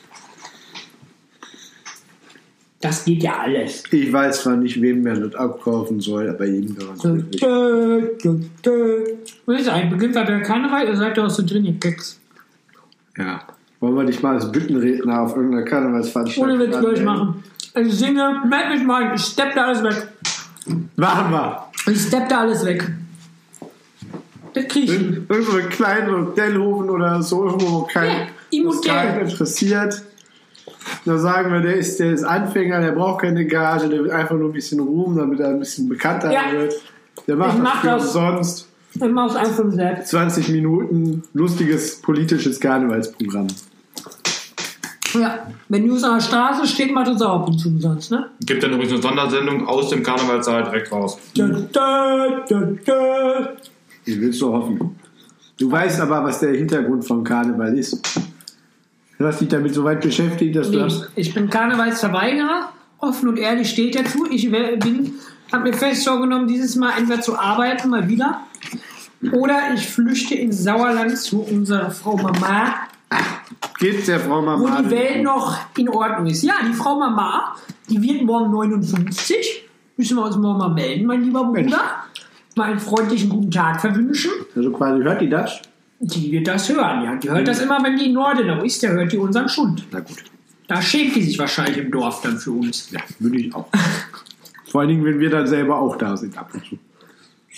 Das 2.81 3.05
geht 3.05 3.23
ja 3.23 3.39
alles. 3.39 3.85
Ich 3.91 4.13
weiß 4.13 4.43
zwar 4.43 4.57
nicht, 4.57 4.81
wem 4.83 5.03
man 5.03 5.23
das 5.23 5.35
abkaufen 5.35 6.01
soll, 6.01 6.29
aber. 6.29 6.45
Was 9.47 9.61
ist 9.61 9.69
eigentlich? 9.69 9.91
Beginnt 9.91 10.17
da 10.17 10.25
der 10.25 10.43
Karneval? 10.43 10.87
Ihr 10.87 10.97
seid 10.97 11.17
ja 11.17 11.25
auch 11.25 11.31
so 11.31 11.45
drin, 11.45 11.65
ihr 11.65 11.81
Keks. 11.81 12.21
Ja. 13.17 13.41
Wollen 13.81 13.95
wir 13.97 14.05
dich 14.05 14.23
mal 14.23 14.35
als 14.35 14.51
Büttenredner 14.53 15.23
auf 15.23 15.37
irgendeiner 15.37 15.65
Karnevalsveranstaltung 15.65 16.55
Ohne 16.55 16.67
Witz 16.67 16.77
würde 16.77 16.99
ich 16.99 17.05
machen. 17.05 17.45
Ich 17.75 17.93
singe, 17.93 18.43
merk 18.49 18.73
mich 18.73 18.85
mal, 18.85 19.15
ich 19.15 19.23
stepp 19.23 19.55
da 19.55 19.67
alles 19.67 19.83
weg. 19.83 20.09
Machen 20.97 21.33
wir. 21.33 21.67
Ich 21.91 22.01
stepp 22.03 22.29
da 22.29 22.41
alles 22.41 22.65
weg. 22.65 22.91
Das 24.55 24.67
krieg 24.69 24.85
ich 24.85 24.91
Irgendwo 24.91 25.59
einen 25.59 25.69
kleinen 25.69 26.11
Hotelhofen 26.11 26.89
oder 26.89 27.23
so, 27.23 27.45
irgendwo, 27.45 27.73
wo 27.73 27.83
kein, 27.83 28.29
Ja, 28.51 29.03
interessiert. 29.21 30.03
Da 31.07 31.17
sagen 31.19 31.53
wir, 31.53 31.61
der 31.61 31.77
ist, 31.77 31.99
der 32.01 32.13
ist 32.13 32.25
Anfänger, 32.25 32.81
der 32.81 32.91
braucht 32.93 33.23
keine 33.23 33.47
Gage, 33.47 33.89
der 33.89 34.03
will 34.05 34.11
einfach 34.11 34.35
nur 34.35 34.49
ein 34.51 34.53
bisschen 34.53 34.81
Ruhm, 34.81 35.17
damit 35.17 35.39
er 35.41 35.49
ein 35.51 35.59
bisschen 35.61 35.89
bekannter 35.89 36.33
Ja. 36.33 36.41
wird. 36.53 36.75
Der 37.29 37.37
macht 37.37 37.57
Ich 37.57 37.63
das 37.63 37.63
mach 37.63 37.81
für 37.81 37.87
das. 37.87 38.05
umsonst. 38.07 38.69
Ich 38.95 39.03
mach's 39.03 39.37
einfach 39.37 39.71
selbst. 39.71 40.09
20 40.09 40.49
Minuten 40.49 41.23
lustiges 41.33 42.01
politisches 42.03 42.59
Karnevalsprogramm. 42.59 43.47
Ja, 45.15 45.47
wenn 45.69 45.87
News 45.87 46.03
an 46.03 46.15
der 46.15 46.21
Straße 46.21 46.67
steht, 46.67 46.93
macht 46.93 47.09
uns 47.09 47.23
auch 47.23 47.41
ab 47.43 47.49
und 47.49 47.59
zu 47.59 47.69
umsonst, 47.69 48.11
ne? 48.11 48.29
gibt 48.45 48.63
dann 48.63 48.73
übrigens 48.73 48.93
eine 48.95 49.03
Sondersendung 49.03 49.67
aus 49.67 49.89
dem 49.91 50.03
Karnevalssaal 50.03 50.65
direkt 50.65 50.91
raus. 50.93 51.19
Da, 51.37 51.47
da, 51.73 52.45
da, 52.49 52.61
da. 52.85 53.49
Ich 54.05 54.21
willst 54.21 54.41
du 54.43 54.53
hoffen. 54.53 54.97
Du 55.59 55.71
weißt 55.71 56.01
aber, 56.01 56.23
was 56.25 56.41
der 56.41 56.51
Hintergrund 56.55 57.05
vom 57.07 57.23
Karneval 57.25 57.79
ist. 57.79 58.03
Du 59.19 59.27
hast 59.27 59.41
dich 59.41 59.49
damit 59.49 59.75
so 59.75 59.83
weit 59.85 60.01
beschäftigt, 60.03 60.55
dass 60.57 60.71
du 60.71 60.79
Nee, 60.79 60.85
hast. 60.85 61.09
ich 61.17 61.33
bin 61.33 61.49
Karnevalsverweigerer, 61.49 62.73
offen 62.99 63.29
und 63.31 63.39
ehrlich 63.39 63.71
steht 63.71 63.95
dazu. 63.99 64.27
Ich 64.31 64.51
bin, 64.51 65.15
habe 65.53 65.63
mir 65.71 65.73
fest 65.73 66.07
vorgenommen, 66.07 66.47
dieses 66.47 66.77
Mal 66.77 66.93
entweder 66.99 67.21
zu 67.23 67.39
arbeiten, 67.39 67.89
mal 67.91 68.09
wieder, 68.09 68.41
oder 69.33 69.73
ich 69.75 69.89
flüchte 69.89 70.35
ins 70.35 70.63
Sauerland 70.63 71.17
zu 71.17 71.41
unserer 71.43 71.91
Frau 71.91 72.17
Mama, 72.17 72.75
Geht's 73.79 74.07
der 74.07 74.21
Frau 74.21 74.41
wo 74.41 74.47
Mama? 74.47 74.83
die 74.83 74.91
Welt 74.91 75.23
noch 75.23 75.57
in 75.79 75.89
Ordnung 75.89 76.27
ist. 76.27 76.43
Ja, 76.43 76.55
die 76.67 76.73
Frau 76.73 76.99
Mama, 76.99 77.55
die 77.89 78.03
wird 78.03 78.23
morgen 78.23 78.51
59. 78.51 79.65
Müssen 79.97 80.17
wir 80.17 80.25
uns 80.25 80.37
morgen 80.37 80.59
mal 80.59 80.69
melden, 80.71 81.07
mein 81.07 81.23
lieber 81.23 81.45
Mensch. 81.47 81.71
Bruder. 81.71 81.85
Mal 82.57 82.71
einen 82.71 82.81
freundlichen 82.81 83.29
guten 83.29 83.51
Tag 83.51 83.81
verwünschen. 83.81 84.31
Also 84.55 84.71
quasi 84.73 85.03
hört 85.03 85.21
die 85.21 85.29
das? 85.29 85.61
Die 85.99 86.31
wird 86.31 86.47
das 86.47 86.69
hören, 86.69 87.05
ja. 87.05 87.17
Die 87.17 87.31
hört 87.31 87.49
das 87.49 87.61
immer, 87.61 87.83
wenn 87.83 87.97
die 87.97 88.07
in 88.07 88.13
Nordenau 88.13 88.63
ist, 88.63 88.83
der 88.83 88.93
hört 88.93 89.13
die 89.13 89.19
unseren 89.19 89.49
Schund. 89.49 89.87
Na 89.91 90.01
gut. 90.01 90.25
Da 90.69 90.83
schämt 90.83 91.15
die 91.15 91.23
sich 91.23 91.39
wahrscheinlich 91.39 91.79
im 91.79 91.91
Dorf 91.91 92.21
dann 92.23 92.39
für 92.39 92.51
uns. 92.51 92.91
Ja, 92.91 93.01
würde 93.19 93.39
ich 93.39 93.55
auch. 93.55 93.69
Vor 94.71 94.81
allen 94.81 94.89
Dingen, 94.89 95.05
wenn 95.05 95.21
wir 95.21 95.31
dann 95.31 95.47
selber 95.47 95.79
auch 95.79 95.97
da 95.97 96.17
sind 96.17 96.37
ab 96.37 96.51
und 96.53 96.65
zu. 96.65 96.79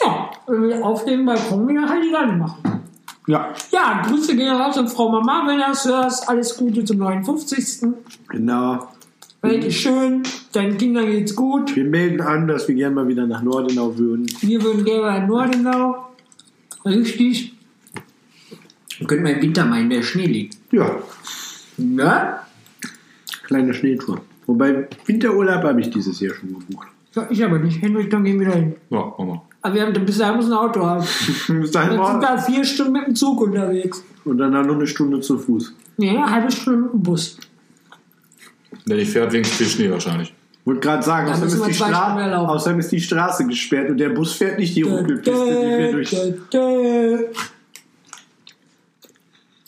Ja, 0.01 0.31
wenn 0.47 0.69
wir 0.69 0.85
auf 0.85 1.05
dem 1.05 1.25
Balkon 1.25 1.67
wieder 1.69 1.89
Halligalli 1.89 2.37
machen. 2.37 2.83
Ja, 3.27 3.53
Ja, 3.73 4.03
Grüße 4.07 4.37
gehen 4.37 4.55
raus 4.55 4.79
an 4.79 4.89
Frau 4.89 5.11
Mama, 5.11 5.47
wenn 5.47 5.59
du 5.59 5.65
das 5.67 5.85
hörst. 5.85 6.29
Alles 6.29 6.57
Gute 6.57 6.85
zum 6.85 6.99
59. 6.99 7.89
genau. 8.29 8.89
Welt 9.43 9.65
ist 9.65 9.77
schön, 9.77 10.23
deinen 10.53 10.77
Kindern 10.79 11.07
geht's 11.07 11.35
gut. 11.35 11.75
Wir 11.77 11.85
melden 11.85 12.21
an, 12.21 12.49
dass 12.49 12.67
wir 12.67 12.75
gerne 12.75 12.95
mal 12.95 13.09
wieder 13.09 13.27
nach 13.27 13.43
Nordenau 13.43 13.97
würden. 13.97 14.27
Wir 14.41 14.63
würden 14.63 14.85
gerne 14.85 15.19
in 15.19 15.27
Nordenau. 15.27 16.09
Richtig. 16.85 17.58
Dann 18.99 19.07
könnten 19.07 19.25
wir 19.25 19.35
im 19.37 19.43
Winter 19.43 19.65
mal 19.65 19.81
in 19.81 19.91
der 19.91 20.03
Schnee 20.03 20.27
liegen. 20.27 20.51
Ja, 20.73 20.97
Ne? 21.79 22.35
kleine 23.45 23.73
Schneetour. 23.73 24.21
Wobei, 24.47 24.89
Winterurlaub 25.07 25.63
habe 25.63 25.81
ich 25.81 25.91
dieses 25.91 26.21
Jahr 26.21 26.35
schon 26.35 26.49
gebucht. 26.49 26.89
Ja, 27.15 27.27
ich 27.31 27.43
aber 27.45 27.59
nicht. 27.59 27.81
Henrik, 27.81 28.11
dann 28.11 28.25
gehen 28.25 28.39
wir 28.41 28.49
dahin. 28.49 28.75
Ja, 28.91 29.13
Mama. 29.19 29.43
Aber 29.63 29.75
wir 29.75 29.83
haben, 29.87 30.05
bis 30.05 30.19
dahin 30.19 30.37
muss 30.37 30.47
ein 30.47 30.53
Auto 30.53 30.85
haben. 30.85 31.01
Bis 31.49 31.49
Wir 31.49 31.63
sind 31.63 32.23
da 32.23 32.39
vier 32.39 32.65
Stunden 32.65 32.93
mit 32.93 33.07
dem 33.07 33.15
Zug 33.17 33.41
unterwegs. 33.41 34.05
Und 34.25 34.39
dann 34.39 34.53
noch 34.53 34.75
eine 34.75 34.87
Stunde 34.87 35.21
zu 35.21 35.39
Fuß. 35.39 35.75
Ja, 35.97 36.11
eine 36.13 36.31
halbe 36.31 36.53
Stunde 36.53 36.81
mit 36.83 36.93
dem 36.93 37.03
Bus. 37.03 37.39
Der 38.87 38.97
nicht 38.97 39.11
fährt 39.11 39.33
wegen 39.33 39.45
viel 39.45 39.67
Schnee 39.67 39.91
wahrscheinlich. 39.91 40.35
Wollte 40.65 40.81
gerade 40.81 41.03
sagen, 41.03 41.31
außerdem 41.31 41.49
ist, 41.49 41.61
wir 41.61 41.67
die 41.69 41.75
Stra 41.75 42.47
außerdem 42.47 42.81
ist 42.81 42.93
die 42.93 43.01
Straße 43.01 43.47
gesperrt 43.47 43.91
und 43.91 43.97
der 43.97 44.11
Bus 44.11 44.35
fährt 44.35 44.59
nicht 44.59 44.77
die 44.77 44.83
Ruckelpiste, 44.83 45.31
die 45.33 45.79
wir 45.79 45.93
durch. 45.93 46.15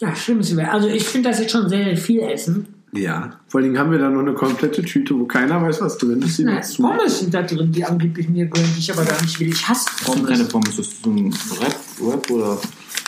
Ja, 0.00 0.16
schlimm 0.16 0.40
ist 0.40 0.58
Also 0.58 0.88
ich 0.88 1.04
finde 1.04 1.28
das 1.28 1.38
jetzt 1.40 1.52
schon 1.52 1.68
sehr, 1.68 1.84
sehr 1.84 1.96
viel 1.96 2.20
Essen. 2.20 2.66
Ja. 2.92 3.38
Vor 3.46 3.60
allen 3.60 3.68
Dingen 3.68 3.78
haben 3.78 3.92
wir 3.92 3.98
da 3.98 4.08
noch 4.08 4.20
eine 4.20 4.32
komplette 4.32 4.82
Tüte, 4.82 5.14
wo 5.18 5.26
keiner 5.26 5.62
weiß, 5.62 5.80
was 5.80 5.98
drin 5.98 6.22
ist. 6.22 6.40
Na. 6.40 6.60
Pommes 6.78 7.20
sind 7.20 7.32
da 7.32 7.42
drin, 7.42 7.70
die 7.70 7.84
angeblich 7.84 8.28
mir 8.28 8.46
gehören, 8.46 8.70
die 8.74 8.80
ich 8.80 8.92
aber 8.92 9.04
gar 9.04 9.20
nicht 9.22 9.38
will. 9.38 9.48
Ich 9.48 9.68
hasse 9.68 9.86
Das 10.04 10.14
sind 10.14 10.26
keine 10.26 10.44
Pommes. 10.44 10.70
Pommes, 10.70 10.76
das 10.76 10.86
ist 10.88 11.04
so 11.04 11.10
ein 11.10 11.32
Rap, 11.60 11.76
Rap 12.02 12.30
oder 12.30 12.58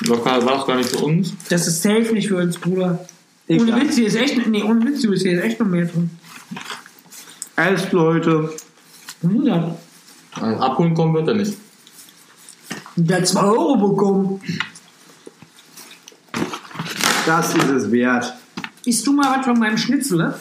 lokal 0.04 0.44
war 0.44 0.58
das 0.58 0.66
gar 0.66 0.76
nicht 0.76 0.90
für 0.90 0.98
uns. 0.98 1.32
Das 1.48 1.66
ist 1.66 1.82
safe 1.82 2.12
nicht 2.12 2.28
für 2.28 2.36
uns, 2.36 2.58
Bruder. 2.58 3.06
Egal. 3.48 3.70
Ohne 3.70 3.82
Witz, 3.82 3.96
hier 3.96 4.06
ist 4.06 4.14
echt, 4.14 4.46
nee, 4.46 4.62
ohne 4.62 4.84
Witz, 4.84 5.00
hier 5.00 5.12
ist 5.12 5.24
echt 5.24 5.58
noch 5.58 5.66
mehr 5.66 5.86
drin. 5.86 6.10
Alles, 7.56 7.90
Leute. 7.90 8.50
Ja. 9.42 9.76
Also 10.40 10.60
abholen 10.60 10.94
kommen 10.94 11.14
wird 11.14 11.28
er 11.28 11.34
nicht. 11.34 11.54
Der 12.96 13.18
hat 13.18 13.26
2 13.26 13.40
Euro 13.42 13.88
bekommen. 13.88 14.40
Das 17.26 17.54
ist 17.54 17.68
es 17.68 17.90
wert. 17.92 18.34
Isst 18.84 19.06
du 19.06 19.12
mal 19.12 19.38
was 19.38 19.44
von 19.46 19.58
meinem 19.58 19.78
Schnitzel, 19.78 20.18
ne? 20.18 20.34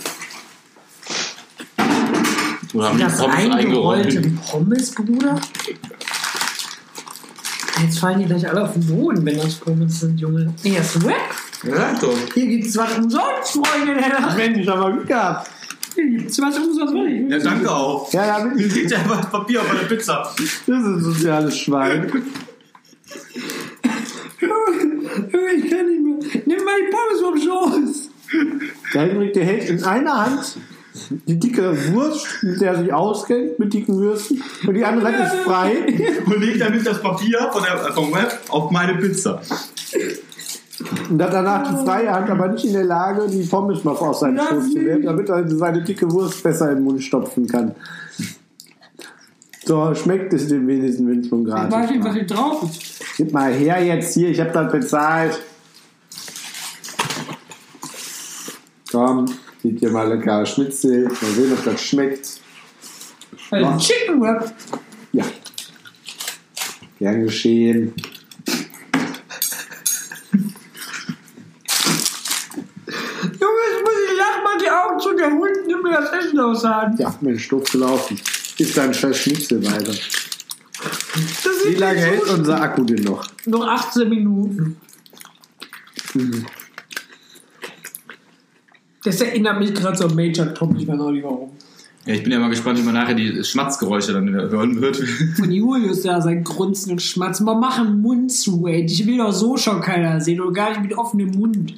Haben 2.74 3.00
Das 3.00 3.20
eingerollte 3.20 4.17
eingerollt? 4.17 4.46
Pommes, 4.50 4.91
Bruder? 4.91 5.39
Jetzt 7.84 8.00
fallen 8.00 8.20
die 8.20 8.26
gleich 8.26 8.48
alle 8.48 8.63
auf 8.63 8.74
den 8.74 8.86
Boden, 8.88 9.26
wenn 9.26 9.38
das 9.38 9.56
Pommes 9.56 10.00
sind, 10.00 10.20
Junge. 10.20 10.54
Nee, 10.63 10.76
das 10.78 10.96
ist 10.96 11.06
weg. 11.06 11.15
Ja, 11.63 11.94
doch. 12.00 12.15
Hier 12.34 12.48
gibt's 12.48 12.76
was 12.78 12.98
umsonst, 12.98 13.52
Freunde. 13.54 13.96
Der 13.96 14.36
Mensch, 14.36 14.67
aber 14.67 14.91
Glück 14.91 15.08
gehabt. 15.08 15.50
Hier 15.96 16.08
gibt's 16.10 16.41
was 16.41 16.58
umsonst. 16.58 16.94
Ja, 17.30 17.38
danke 17.39 17.72
auch. 17.72 18.12
Ja, 18.13 18.26
ja, 18.39 18.46
Mir 18.46 18.67
liegt 18.67 18.94
einfach 18.94 19.30
Papier 19.30 19.62
auf 19.62 19.67
meiner 19.67 19.84
Pizza. 19.84 20.24
das 20.38 20.39
ist 20.39 20.67
ein 20.67 21.02
soziales 21.02 21.58
Schwein. 21.58 22.12
Ich 24.44 25.70
kann 25.70 25.86
nicht 25.88 26.02
mehr. 26.02 26.11
Nimm 26.46 26.64
mal 26.64 26.76
die 26.80 26.92
Pommes 26.92 27.22
vom 27.22 27.38
Schoß. 27.38 28.10
Der 28.94 29.02
Henrik, 29.02 29.34
der 29.34 29.46
hält 29.46 29.70
in 29.70 29.84
einer 29.84 30.26
Hand 30.26 30.58
die 31.26 31.40
dicke 31.40 31.94
Wurst, 31.94 32.44
mit 32.44 32.60
der 32.60 32.74
er 32.74 32.80
sich 32.80 32.94
auskennt, 32.94 33.60
mit 33.60 33.74
dicken 33.74 33.98
Würsten. 33.98 34.44
Und 34.68 34.74
die 34.74 34.84
andere 34.84 35.08
Hand 35.08 35.20
ist 35.26 35.36
frei. 35.44 35.72
Und 36.26 36.40
legt 36.40 36.62
damit 36.62 36.86
das 36.86 37.02
Papier 37.02 37.50
von 37.52 37.64
der, 37.64 37.78
vom 37.94 38.14
Web 38.14 38.40
auf 38.50 38.72
meine 38.72 38.96
Pizza. 38.96 39.42
Und 41.10 41.22
hat 41.22 41.34
danach 41.34 41.70
die 41.70 41.86
freie 41.86 42.12
Hand 42.12 42.30
aber 42.30 42.48
nicht 42.50 42.66
in 42.66 42.74
der 42.74 42.84
Lage, 42.84 43.28
die 43.30 43.44
Pommes 43.44 43.84
noch 43.84 44.02
aus 44.02 44.22
seinem 44.22 44.40
Schoß 44.40 44.72
zu 44.72 44.82
werden, 44.82 45.04
damit 45.04 45.30
er 45.30 45.48
seine 45.50 45.84
dicke 45.84 46.12
Wurst 46.12 46.42
besser 46.44 46.70
in 46.72 46.78
den 46.78 46.84
Mund 46.84 47.04
stopfen 47.04 47.48
kann. 47.48 47.76
So, 49.64 49.94
schmeckt 49.94 50.34
es 50.34 50.48
dem 50.48 50.68
wenigsten, 50.68 51.08
wenn 51.08 51.20
es 51.20 51.28
schon 51.28 51.48
Ich 51.48 51.54
weiß 51.54 51.92
nicht, 51.92 52.04
was 52.04 52.14
hier 52.14 52.26
drauf 52.26 52.64
ist. 52.64 53.02
Gib 53.18 53.32
mal 53.32 53.54
her 53.54 53.84
jetzt 53.84 54.14
hier, 54.16 54.30
ich 54.30 54.40
habe 54.40 54.52
das 54.52 54.72
bezahlt. 54.72 55.40
Komm, 58.92 59.26
gib 59.62 59.80
dir 59.80 59.90
mal 59.90 60.08
lecker 60.10 60.46
Schnitzel. 60.46 61.06
Mal 61.06 61.32
sehen, 61.32 61.54
ob 61.54 61.64
das 61.64 61.82
schmeckt. 61.82 62.42
Also 63.50 63.66
Ja. 63.66 63.78
Chicken 63.78 64.22
Wrap. 64.22 64.54
Ja. 65.14 65.26
Gern 67.00 67.24
geschehen. 67.24 67.94
Junge, 72.88 73.62
jetzt 73.70 73.84
muss 73.84 73.94
ich 74.12 74.18
lachen, 74.18 74.44
mal 74.44 74.58
die 74.62 74.70
Augen 74.70 75.00
zu. 75.00 75.16
Der 75.16 75.32
Hund 75.32 75.68
nimmt 75.68 75.84
mir 75.84 75.92
das 75.92 76.12
Essen 76.12 76.40
aus 76.40 76.62
der 76.62 76.76
Hand. 76.76 77.00
Ja, 77.00 77.16
Mensch, 77.22 77.48
doof 77.48 77.64
gelaufen. 77.72 78.20
Ist 78.58 78.78
dein 78.78 78.94
scheiß 78.94 79.18
Schnitzel 79.18 79.66
weiter. 79.66 79.94
Wie 81.66 81.76
lange 81.76 82.00
hält 82.00 82.24
unser 82.30 82.62
Akku 82.62 82.84
denn 82.84 83.04
noch? 83.04 83.26
Noch 83.46 83.68
18 83.68 84.10
Minuten. 84.10 84.78
Das 89.04 89.20
erinnert 89.22 89.60
mich 89.60 89.74
gerade 89.74 89.98
so 89.98 90.06
an 90.06 90.16
Major 90.16 90.54
Tom, 90.54 90.76
ich 90.76 90.88
weiß 90.88 91.00
auch 91.00 91.12
nicht 91.12 91.24
warum. 91.24 91.52
Ja, 92.06 92.16
ich 92.16 92.24
bin 92.24 92.32
ja 92.32 92.40
mal 92.40 92.50
gespannt, 92.50 92.80
wie 92.80 92.84
man 92.84 92.96
nachher 92.96 93.14
die 93.14 93.44
Schmatzgeräusche 93.44 94.14
dann 94.14 94.30
hören 94.30 94.82
wird. 94.82 94.98
Von 95.36 95.52
Julius 95.52 96.02
da 96.02 96.20
sein 96.20 96.44
Grunzen 96.44 96.94
und 96.94 97.02
Schmatzen. 97.02 97.46
Mal 97.46 97.56
mach 97.56 97.84
den 97.84 98.02
Mund 98.02 98.32
zu, 98.32 98.66
ey. 98.66 98.86
Ich 98.86 99.06
will 99.06 99.18
doch 99.18 99.32
so 99.32 99.56
schon 99.58 99.82
keiner 99.82 100.20
sehen 100.20 100.42
oder 100.42 100.52
gar 100.52 100.70
nicht 100.72 100.82
mit 100.82 100.98
offenem 100.98 101.32
Mund. 101.32 101.76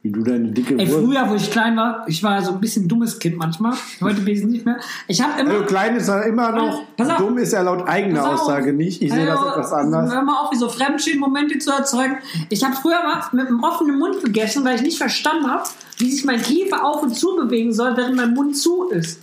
Wie 0.00 0.12
du 0.12 0.22
deine 0.22 0.52
dicke 0.52 0.78
Ey, 0.78 0.86
früher, 0.86 1.28
wo 1.28 1.34
ich 1.34 1.50
klein 1.50 1.76
war, 1.76 2.04
ich 2.06 2.22
war 2.22 2.40
so 2.40 2.52
ein 2.52 2.60
bisschen 2.60 2.86
dummes 2.86 3.18
Kind 3.18 3.36
manchmal. 3.36 3.74
Heute 4.00 4.20
bin 4.20 4.34
ich 4.34 4.44
nicht 4.44 4.64
mehr. 4.64 4.78
Ich 5.08 5.20
habe 5.20 5.40
immer. 5.40 5.50
Also 5.50 5.64
klein 5.64 5.96
ist 5.96 6.06
er 6.06 6.24
immer 6.24 6.52
noch. 6.52 6.82
Pass 6.96 7.10
auf. 7.10 7.16
Dumm 7.16 7.36
ist 7.38 7.52
er 7.52 7.64
laut 7.64 7.88
eigener. 7.88 8.28
Aussage 8.28 8.72
nicht. 8.72 9.02
Ich 9.02 9.12
sehe 9.12 9.26
das 9.26 9.40
etwas 9.40 9.72
anders. 9.72 10.12
Hör 10.12 10.22
mal 10.22 10.40
auf, 10.40 10.52
wie 10.52 10.56
so 10.56 10.68
Fremdschämen-Momente 10.68 11.58
zu 11.58 11.72
erzeugen. 11.72 12.18
Ich 12.48 12.62
habe 12.62 12.76
früher 12.76 13.02
mal 13.02 13.24
mit 13.32 13.48
einem 13.48 13.64
offenen 13.64 13.98
Mund 13.98 14.22
gegessen, 14.22 14.64
weil 14.64 14.76
ich 14.76 14.82
nicht 14.82 14.98
verstanden 14.98 15.50
habe, 15.50 15.64
wie 15.96 16.12
sich 16.12 16.24
mein 16.24 16.40
Kiefer 16.40 16.84
auf 16.84 17.02
und 17.02 17.16
zu 17.16 17.34
bewegen 17.34 17.72
soll, 17.72 17.96
während 17.96 18.14
mein 18.14 18.34
Mund 18.34 18.56
zu 18.56 18.90
ist. 18.90 19.20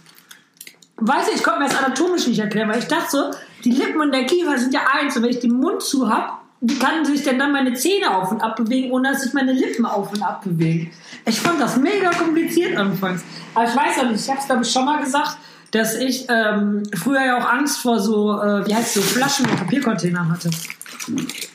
Weißt 0.97 1.29
du, 1.29 1.35
ich 1.35 1.43
konnte 1.43 1.59
mir 1.59 1.69
das 1.69 1.77
anatomisch 1.77 2.27
nicht 2.27 2.39
erklären, 2.39 2.69
weil 2.69 2.79
ich 2.79 2.87
dachte 2.87 3.09
so, 3.09 3.31
die 3.63 3.71
Lippen 3.71 4.01
und 4.01 4.13
der 4.13 4.25
Kiefer 4.25 4.57
sind 4.57 4.73
ja 4.73 4.81
eins 4.93 5.15
und 5.15 5.23
wenn 5.23 5.29
ich 5.29 5.39
den 5.39 5.53
Mund 5.53 5.81
zu 5.81 6.09
habe, 6.09 6.33
wie 6.67 6.79
kann 6.79 7.05
sich 7.05 7.23
denn 7.23 7.37
dann 7.37 7.51
meine 7.51 7.73
Zähne 7.73 8.15
auf 8.15 8.31
und 8.31 8.41
ab 8.41 8.55
bewegen, 8.55 8.91
ohne 8.91 9.09
dass 9.09 9.21
sich 9.21 9.33
meine 9.33 9.53
Lippen 9.53 9.85
auf 9.85 10.11
und 10.11 10.23
ab 10.23 10.43
bewegen? 10.43 10.91
Ich 11.25 11.39
fand 11.39 11.61
das 11.61 11.77
mega 11.77 12.09
kompliziert 12.09 12.75
anfangs. 12.75 13.23
Aber 13.53 13.65
ich 13.65 13.75
weiß 13.75 13.99
auch 13.99 14.09
nicht, 14.09 14.21
ich 14.21 14.29
habe 14.29 14.39
es 14.39 14.45
glaube 14.45 14.63
ich 14.63 14.71
schon 14.71 14.85
mal 14.85 14.99
gesagt, 15.03 15.37
dass 15.71 15.95
ich 15.95 16.25
ähm, 16.27 16.83
früher 16.95 17.23
ja 17.23 17.37
auch 17.37 17.47
Angst 17.47 17.79
vor 17.79 17.99
so, 17.99 18.41
äh, 18.41 18.65
wie 18.65 18.73
heißt 18.73 18.95
so, 18.95 19.01
Flaschen 19.01 19.45
und 19.45 19.57
Papiercontainern 19.57 20.31
hatte. 20.31 20.49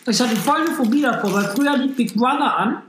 Ich 0.07 0.21
hatte 0.21 0.37
voll 0.37 0.61
eine 0.61 0.71
Phobie 0.71 1.03
davor, 1.03 1.35
weil 1.35 1.45
früher 1.45 1.77
lief 1.77 1.97
Big 1.97 2.15
Brother 2.15 2.57
an 2.57 2.83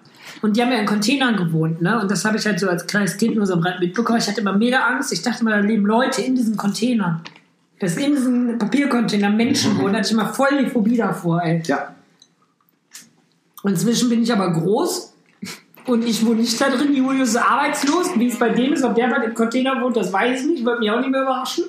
und 0.44 0.56
die 0.56 0.62
haben 0.62 0.72
ja 0.72 0.78
in 0.78 0.86
Containern 0.86 1.36
gewohnt, 1.36 1.82
ne? 1.82 2.00
Und 2.00 2.12
das 2.12 2.24
habe 2.24 2.38
ich 2.38 2.46
halt 2.46 2.60
so 2.60 2.70
als 2.70 2.86
kleines 2.86 3.18
Kind 3.18 3.36
nur 3.36 3.48
so 3.48 3.54
am 3.54 3.62
Rand 3.62 3.80
mitbekommen. 3.80 4.20
Ich 4.20 4.28
hatte 4.28 4.42
immer 4.42 4.54
mega 4.54 4.80
Angst. 4.80 5.12
Ich 5.12 5.22
dachte 5.24 5.42
immer, 5.42 5.52
da 5.52 5.60
leben 5.60 5.86
Leute 5.86 6.22
in 6.22 6.36
diesen 6.36 6.56
Containern. 6.56 7.22
Dass 7.80 7.98
in 7.98 8.14
diesen 8.14 8.58
Papiercontainern 8.60 9.36
Menschen 9.36 9.78
wohnen, 9.82 9.96
hatte 9.96 10.08
ich 10.08 10.12
immer 10.12 10.32
voll 10.32 10.64
die 10.64 10.70
Phobie 10.70 10.98
davor, 10.98 11.42
ey. 11.42 11.64
Ja. 11.66 11.96
Inzwischen 13.64 14.10
bin 14.10 14.24
ich 14.24 14.34
aber 14.34 14.52
groß 14.52 15.14
und 15.86 16.06
ich 16.06 16.26
wohne 16.26 16.42
nicht 16.42 16.60
da 16.60 16.70
drin. 16.70 16.94
Julius 16.94 17.30
ist 17.30 17.38
arbeitslos. 17.38 18.12
Wie 18.16 18.28
es 18.28 18.38
bei 18.38 18.50
dem 18.50 18.74
ist, 18.74 18.84
ob 18.84 18.96
der 18.96 19.08
bald 19.08 19.26
im 19.26 19.34
Container 19.34 19.82
wohnt, 19.82 19.98
das 19.98 20.12
weiß 20.12 20.42
ich 20.42 20.48
nicht. 20.48 20.66
Wird 20.66 20.80
mich 20.80 20.90
auch 20.92 21.00
nicht 21.00 21.12
mehr 21.12 21.22
überraschen. 21.22 21.66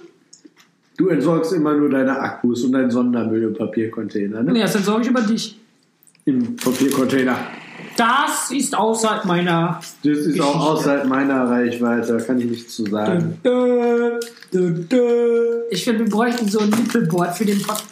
Du 0.97 1.09
entsorgst 1.09 1.53
immer 1.53 1.75
nur 1.75 1.89
deine 1.89 2.19
Akkus 2.19 2.65
und 2.65 2.73
deinen 2.73 2.91
Sondermüll 2.91 3.43
im 3.45 3.55
Papiercontainer, 3.55 4.43
ne? 4.43 4.53
Nee, 4.53 4.61
das 4.61 4.73
sorge 4.75 5.03
ich 5.03 5.09
über 5.09 5.23
dich. 5.23 5.59
Im 6.25 6.55
Papiercontainer. 6.57 7.37
Das 7.97 8.51
ist 8.51 8.77
außerhalb 8.77 9.25
meiner. 9.25 9.81
Das 10.03 10.19
ist 10.19 10.41
auch 10.41 10.53
Geschichte. 10.53 10.71
außerhalb 10.71 11.07
meiner 11.07 11.49
Reichweite, 11.49 12.17
da 12.17 12.25
kann 12.25 12.39
ich 12.39 12.47
nichts 12.47 12.77
zu 12.77 12.87
sagen. 12.87 13.39
Ich 15.71 15.85
finde, 15.85 16.05
wir 16.05 16.11
bräuchten 16.11 16.49
so 16.49 16.61
ein 16.61 16.71
Nippelboard 16.71 17.37
für 17.37 17.45
den, 17.45 17.61
Pod 17.63 17.83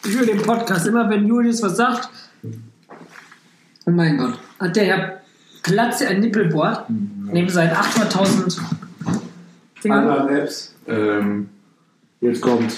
für 0.00 0.24
den 0.24 0.38
Podcast. 0.42 0.86
Immer 0.86 1.08
wenn 1.10 1.26
Julius 1.26 1.62
was 1.62 1.76
sagt. 1.76 2.08
Oh 3.86 3.90
mein 3.90 4.16
Gott. 4.18 4.38
Hat 4.60 4.76
der 4.76 4.84
Herr 4.84 5.20
Platze 5.62 6.08
ein 6.08 6.20
Nippelboard? 6.20 6.84
Neben 7.32 7.48
seinen 7.48 7.72
800.000 7.72 8.58
Dingern. 9.82 10.08
Andere 10.08 10.40
Apps. 10.42 10.74
ähm, 10.88 11.48
Jetzt 12.20 12.40
kommt. 12.40 12.72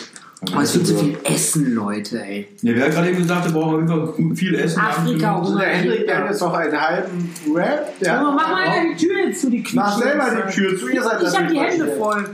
Oh, 0.55 0.61
es 0.61 0.75
ist 0.75 0.87
viel 0.89 0.97
zu 0.97 1.05
viel 1.05 1.19
Essen, 1.25 1.75
Leute, 1.75 2.23
ey. 2.23 2.47
Ja, 2.61 2.75
wer 2.75 2.85
hat 2.85 2.93
gerade 2.93 3.09
eben 3.09 3.19
gesagt, 3.19 3.47
wir 3.47 3.53
brauchen 3.53 3.91
auf 3.91 4.19
jeden 4.19 4.29
Fall 4.29 4.37
viel 4.37 4.55
Essen. 4.55 4.81
Afrika, 4.81 5.41
Hunger. 5.41 5.61
der 5.61 5.69
Hendrik, 5.69 6.07
der 6.07 6.19
hat 6.19 6.31
jetzt 6.31 6.41
noch 6.41 6.53
einen 6.53 6.81
halben 6.81 7.31
Rap. 7.55 7.93
Junge, 8.01 8.33
mach 8.37 8.51
mal 8.51 8.69
die 8.93 9.07
Tür 9.07 9.19
jetzt 9.27 9.41
zu, 9.41 9.51
die 9.51 9.65
Mach 9.73 9.97
quietscht 9.97 10.09
selber 10.11 10.43
die 10.47 10.53
Tür 10.53 10.79
zu, 10.79 10.89
ihr 10.89 11.03
seid 11.03 11.23
Ich 11.23 11.39
hab 11.39 11.49
die 11.49 11.59
Hände 11.59 11.87
voll. 11.97 12.29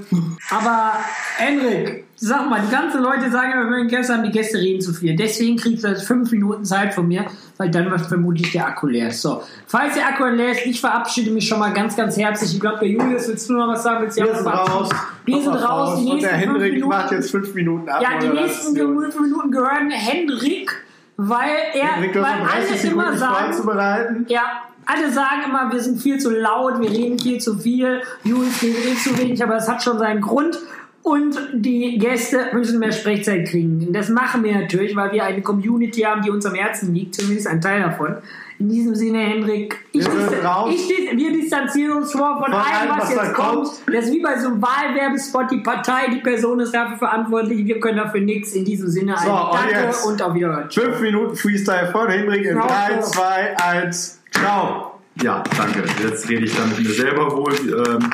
Aber, 0.50 0.92
Henrik, 1.36 2.04
sag 2.28 2.48
mal, 2.48 2.60
die 2.60 2.70
ganzen 2.70 3.02
Leute 3.02 3.30
sagen 3.30 3.52
immer, 3.60 3.84
Gäste 3.84 4.14
haben, 4.14 4.22
die 4.22 4.30
Gäste 4.30 4.58
reden 4.58 4.80
zu 4.80 4.92
viel. 4.92 5.16
Deswegen 5.16 5.56
kriegst 5.56 5.82
du 5.82 5.88
jetzt 5.88 6.04
fünf 6.04 6.30
Minuten 6.30 6.64
Zeit 6.64 6.94
von 6.94 7.08
mir, 7.08 7.24
weil 7.56 7.70
dann 7.70 7.90
wird 7.90 8.02
vermutlich 8.02 8.52
der 8.52 8.66
Akku 8.68 8.86
leer 8.86 9.08
ist. 9.08 9.22
So, 9.22 9.42
falls 9.66 9.94
der 9.94 10.06
Akku 10.06 10.24
leer 10.26 10.52
ist, 10.52 10.64
ich 10.64 10.80
verabschiede 10.80 11.32
mich 11.32 11.48
schon 11.48 11.58
mal 11.58 11.72
ganz, 11.72 11.96
ganz 11.96 12.16
herzlich. 12.16 12.54
Ich 12.54 12.60
glaube, 12.60 12.78
der 12.78 12.88
Julius, 12.88 13.26
willst 13.26 13.48
du 13.48 13.54
noch 13.54 13.66
was 13.68 13.82
sagen? 13.82 14.02
Willst 14.04 14.18
du 14.20 14.24
Wir 14.24 14.34
sind 14.36 14.46
raus. 14.46 14.90
Wir 15.24 15.42
sind 15.42 15.54
raus. 15.54 15.98
Die 15.98 16.04
Und 16.10 16.14
nächsten 16.14 16.20
der 16.20 16.38
fünf 16.38 16.52
Hendrik 16.52 16.72
Minuten- 16.74 16.88
macht 16.90 17.10
jetzt 17.12 17.30
fünf 17.32 17.54
Minuten 17.54 17.88
ab. 17.88 18.02
Ja, 18.02 18.08
die 18.20 18.28
nächsten 18.28 18.76
fünf 18.76 19.20
Minuten 19.20 19.50
gehören 19.50 19.90
Hendrik, 19.90 20.84
weil 21.16 21.50
er, 21.74 21.96
Hendrik, 21.96 22.14
weil 22.22 22.38
noch 22.40 22.50
30 22.50 22.80
alle 22.82 22.90
immer 22.92 23.16
sagen, 23.16 24.26
ja, 24.28 24.42
alle 24.86 25.10
sagen 25.12 25.42
immer, 25.48 25.72
wir 25.72 25.80
sind 25.80 26.00
viel 26.00 26.18
zu 26.18 26.30
laut, 26.30 26.80
wir 26.80 26.90
reden 26.90 27.18
viel 27.18 27.40
zu 27.40 27.58
viel, 27.58 28.02
Julius 28.24 28.62
redet 28.62 28.84
eh 28.86 28.94
zu 28.96 29.18
wenig, 29.18 29.42
aber 29.42 29.56
es 29.56 29.68
hat 29.68 29.82
schon 29.82 29.98
seinen 29.98 30.20
Grund. 30.20 30.58
Und 31.02 31.36
die 31.52 31.98
Gäste 31.98 32.50
müssen 32.52 32.78
mehr 32.78 32.92
Sprechzeit 32.92 33.48
kriegen. 33.48 33.84
Und 33.88 33.92
Das 33.92 34.08
machen 34.08 34.44
wir 34.44 34.54
natürlich, 34.54 34.94
weil 34.94 35.10
wir 35.12 35.24
eine 35.24 35.42
Community 35.42 36.02
haben, 36.02 36.22
die 36.22 36.30
uns 36.30 36.46
am 36.46 36.54
Herzen 36.54 36.94
liegt, 36.94 37.16
zumindest 37.16 37.48
ein 37.48 37.60
Teil 37.60 37.82
davon. 37.82 38.18
In 38.60 38.68
diesem 38.68 38.94
Sinne, 38.94 39.18
Hendrik, 39.18 39.76
ich, 39.90 40.04
Wir 40.06 40.66
ich 40.70 40.86
dis- 40.86 41.16
wir 41.16 41.32
distanzieren 41.32 41.96
uns 41.96 42.12
vor 42.12 42.36
von, 42.36 42.44
Von 42.44 42.54
allem, 42.54 42.90
was, 42.90 43.00
was 43.00 43.10
jetzt 43.26 43.34
kommt. 43.34 43.54
kommt. 43.64 43.70
Das 43.92 44.04
ist 44.04 44.12
wie 44.12 44.22
bei 44.22 44.38
so 44.38 44.48
einem 44.50 44.62
Wahlwerbespot, 44.62 45.50
die 45.50 45.56
Partei, 45.58 46.02
die 46.14 46.20
Person 46.20 46.60
ist 46.60 46.72
dafür 46.72 46.96
verantwortlich, 46.98 47.66
wir 47.66 47.80
können 47.80 47.96
dafür 47.96 48.20
nichts. 48.20 48.52
In 48.52 48.64
diesem 48.64 48.86
Sinne, 48.88 49.16
So, 49.18 49.28
ein 49.32 49.36
und 49.46 49.54
Danke 49.54 49.86
jetzt? 49.86 50.06
und 50.06 50.22
auf 50.22 50.34
Wiedersehen. 50.34 50.70
Fünf 50.70 51.00
Minuten 51.00 51.34
Freestyle 51.34 51.88
von 51.90 52.08
Hendrik 52.08 52.44
in 52.44 52.52
Ciao. 52.54 52.68
3, 52.68 53.00
2, 53.00 53.56
1, 53.58 54.20
ciao. 54.30 55.00
Ja, 55.20 55.42
danke. 55.56 55.82
Jetzt 56.04 56.28
rede 56.28 56.44
ich 56.44 56.54
dann 56.56 56.68
mit 56.68 56.78
mir 56.78 56.94
selber 56.94 57.36
wohl. 57.36 57.52
Ähm, 57.88 58.10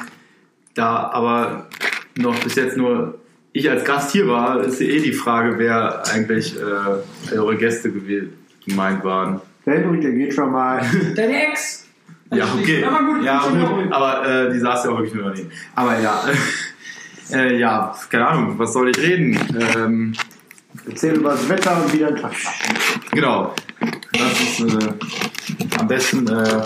da 0.74 1.10
aber 1.12 1.66
noch 2.18 2.38
bis 2.40 2.54
jetzt 2.56 2.76
nur 2.76 3.18
ich 3.52 3.68
als 3.70 3.84
Gast 3.84 4.12
hier 4.12 4.28
war, 4.28 4.60
ist 4.60 4.80
eh 4.80 5.00
die 5.00 5.12
Frage, 5.12 5.58
wer 5.58 6.06
eigentlich 6.12 6.56
äh, 6.56 7.34
eure 7.34 7.56
Gäste 7.56 7.92
gemeint 8.66 9.04
waren. 9.04 9.40
Der 9.66 9.74
Hendrik, 9.74 10.02
der 10.02 10.12
geht 10.12 10.34
schon 10.34 10.52
mal. 10.52 10.80
Deine 11.16 11.48
Ex. 11.48 11.86
Ja, 12.32 12.46
okay. 12.54 12.84
Aber 12.84 13.04
gut, 13.04 13.24
ja, 13.24 13.42
gut. 13.48 13.92
Aber 13.92 14.26
äh, 14.26 14.52
die 14.52 14.58
saß 14.58 14.84
ja 14.84 14.90
auch 14.90 14.98
wirklich 14.98 15.14
nur 15.14 15.24
daneben. 15.24 15.50
Aber 15.74 15.98
ja, 15.98 16.24
äh, 17.32 17.58
ja, 17.58 17.94
keine 18.10 18.28
Ahnung, 18.28 18.58
was 18.58 18.72
soll 18.72 18.90
ich 18.90 18.98
reden? 18.98 19.38
Ähm, 19.58 20.12
Erzähl 20.86 21.16
über 21.16 21.30
das 21.30 21.48
Wetter 21.48 21.82
und 21.82 21.92
wieder 21.92 22.08
ein 22.08 22.16
Tag. 22.16 22.32
genau. 23.10 23.54
Das 24.12 24.40
ist 24.40 24.60
äh, 24.60 25.78
am 25.78 25.88
besten, 25.88 26.28
äh, 26.28 26.62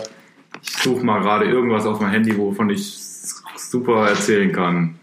ich 0.63 0.83
suche 0.83 1.05
mal 1.05 1.21
gerade 1.21 1.47
irgendwas 1.47 1.87
auf 1.87 2.01
mein 2.01 2.11
Handy, 2.11 2.37
wovon 2.37 2.71
ich 2.71 2.99
super 3.57 4.09
erzählen 4.09 4.53
kann. 4.53 4.99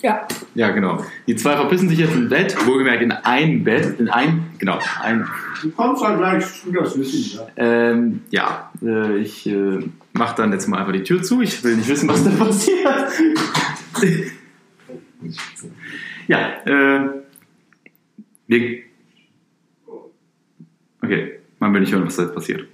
Ja. 0.00 0.28
Ja, 0.54 0.70
genau. 0.70 1.04
Die 1.26 1.34
zwei 1.34 1.56
verpissen 1.56 1.88
sich 1.88 1.98
jetzt 1.98 2.14
im 2.14 2.28
Bett, 2.28 2.56
wohlgemerkt 2.66 3.02
in 3.02 3.10
ein 3.10 3.64
Bett, 3.64 3.98
in 3.98 4.08
ein, 4.08 4.44
genau, 4.58 4.78
ein, 5.02 5.26
Du 5.60 5.70
kommst 5.72 6.02
dann 6.02 6.18
gleich, 6.18 6.44
das 6.72 6.98
wissen 6.98 7.38
ja. 7.38 7.46
ähm, 7.56 8.20
ja, 8.30 8.70
äh, 8.80 9.18
ich 9.18 9.46
äh, 9.46 9.80
mach 10.12 10.34
dann 10.34 10.52
jetzt 10.52 10.68
mal 10.68 10.78
einfach 10.78 10.92
die 10.92 11.02
Tür 11.02 11.22
zu, 11.22 11.40
ich 11.42 11.62
will 11.64 11.76
nicht 11.76 11.88
wissen, 11.88 12.08
was 12.08 12.22
da 12.22 12.30
passiert. 12.30 12.86
ja, 16.28 16.48
äh, 16.64 17.08
wir, 18.46 18.78
okay, 21.02 21.40
man 21.58 21.74
will 21.74 21.80
nicht 21.80 21.92
hören, 21.92 22.06
was 22.06 22.16
da 22.16 22.22
jetzt 22.22 22.34
passiert. 22.34 22.68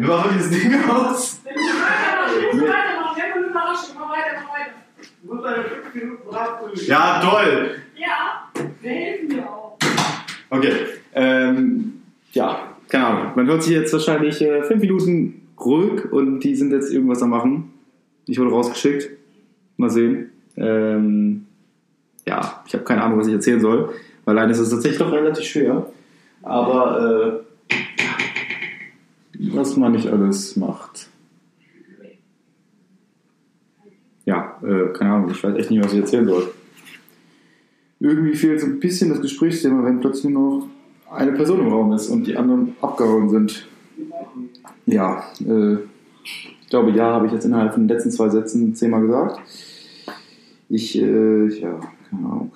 Wie 0.00 0.06
machen 0.06 0.30
dieses 0.36 0.50
Ding 0.50 0.72
aus? 0.88 1.40
Ja, 6.86 7.20
toll! 7.20 7.70
Ja, 7.96 8.48
wir 8.80 8.90
helfen 8.90 9.28
dir 9.28 9.42
auch. 9.42 9.76
Okay. 10.50 10.72
Ähm, 11.14 12.02
ja, 12.32 12.76
keine 12.88 13.06
Ahnung. 13.06 13.32
Man 13.34 13.46
hört 13.48 13.64
sich 13.64 13.72
jetzt 13.72 13.92
wahrscheinlich 13.92 14.40
äh, 14.40 14.62
fünf 14.62 14.80
Minuten 14.80 15.48
ruhig 15.58 16.12
und 16.12 16.40
die 16.40 16.54
sind 16.54 16.72
jetzt 16.72 16.92
irgendwas 16.92 17.20
am 17.22 17.30
machen. 17.30 17.72
Ich 18.26 18.38
wurde 18.38 18.50
rausgeschickt. 18.50 19.10
Mal 19.78 19.90
sehen. 19.90 20.30
Ähm, 20.56 21.46
ja, 22.24 22.62
ich 22.66 22.74
habe 22.74 22.84
keine 22.84 23.02
Ahnung, 23.02 23.18
was 23.18 23.26
ich 23.26 23.34
erzählen 23.34 23.60
soll. 23.60 23.92
Weil 24.24 24.38
allein 24.38 24.50
ist 24.50 24.60
es 24.60 24.70
tatsächlich 24.70 24.98
doch 24.98 25.10
relativ 25.10 25.44
schwer. 25.44 25.86
Aber 26.42 27.42
äh, 27.68 27.74
was 29.38 29.76
man 29.76 29.92
nicht 29.92 30.08
alles 30.08 30.56
macht. 30.56 31.08
Ja, 34.24 34.58
äh, 34.62 34.92
keine 34.92 35.12
Ahnung, 35.12 35.30
ich 35.30 35.42
weiß 35.42 35.56
echt 35.56 35.70
nicht, 35.70 35.82
was 35.82 35.92
ich 35.92 36.00
erzählen 36.00 36.26
soll. 36.26 36.50
Irgendwie 38.00 38.34
fehlt 38.34 38.60
so 38.60 38.66
ein 38.66 38.78
bisschen 38.78 39.08
das 39.08 39.22
Gesprächsthema, 39.22 39.84
wenn 39.84 40.00
plötzlich 40.00 40.32
nur 40.32 40.60
noch 40.60 40.68
eine 41.10 41.32
Person 41.32 41.60
im 41.60 41.68
Raum 41.68 41.92
ist 41.92 42.08
und 42.08 42.26
die 42.26 42.36
anderen 42.36 42.76
abgehauen 42.80 43.30
sind. 43.30 43.66
Ja, 44.86 45.24
äh, 45.40 45.76
ich 46.22 46.68
glaube, 46.68 46.90
ja, 46.90 47.14
habe 47.14 47.26
ich 47.26 47.32
jetzt 47.32 47.46
innerhalb 47.46 47.72
von 47.72 47.88
den 47.88 47.96
letzten 47.96 48.10
zwei 48.10 48.28
Sätzen 48.28 48.74
zehnmal 48.74 49.00
gesagt. 49.00 49.40
Ich, 50.68 50.98
äh, 51.00 51.46
ja, 51.46 51.80
keine 52.10 52.26
Ahnung. 52.26 52.52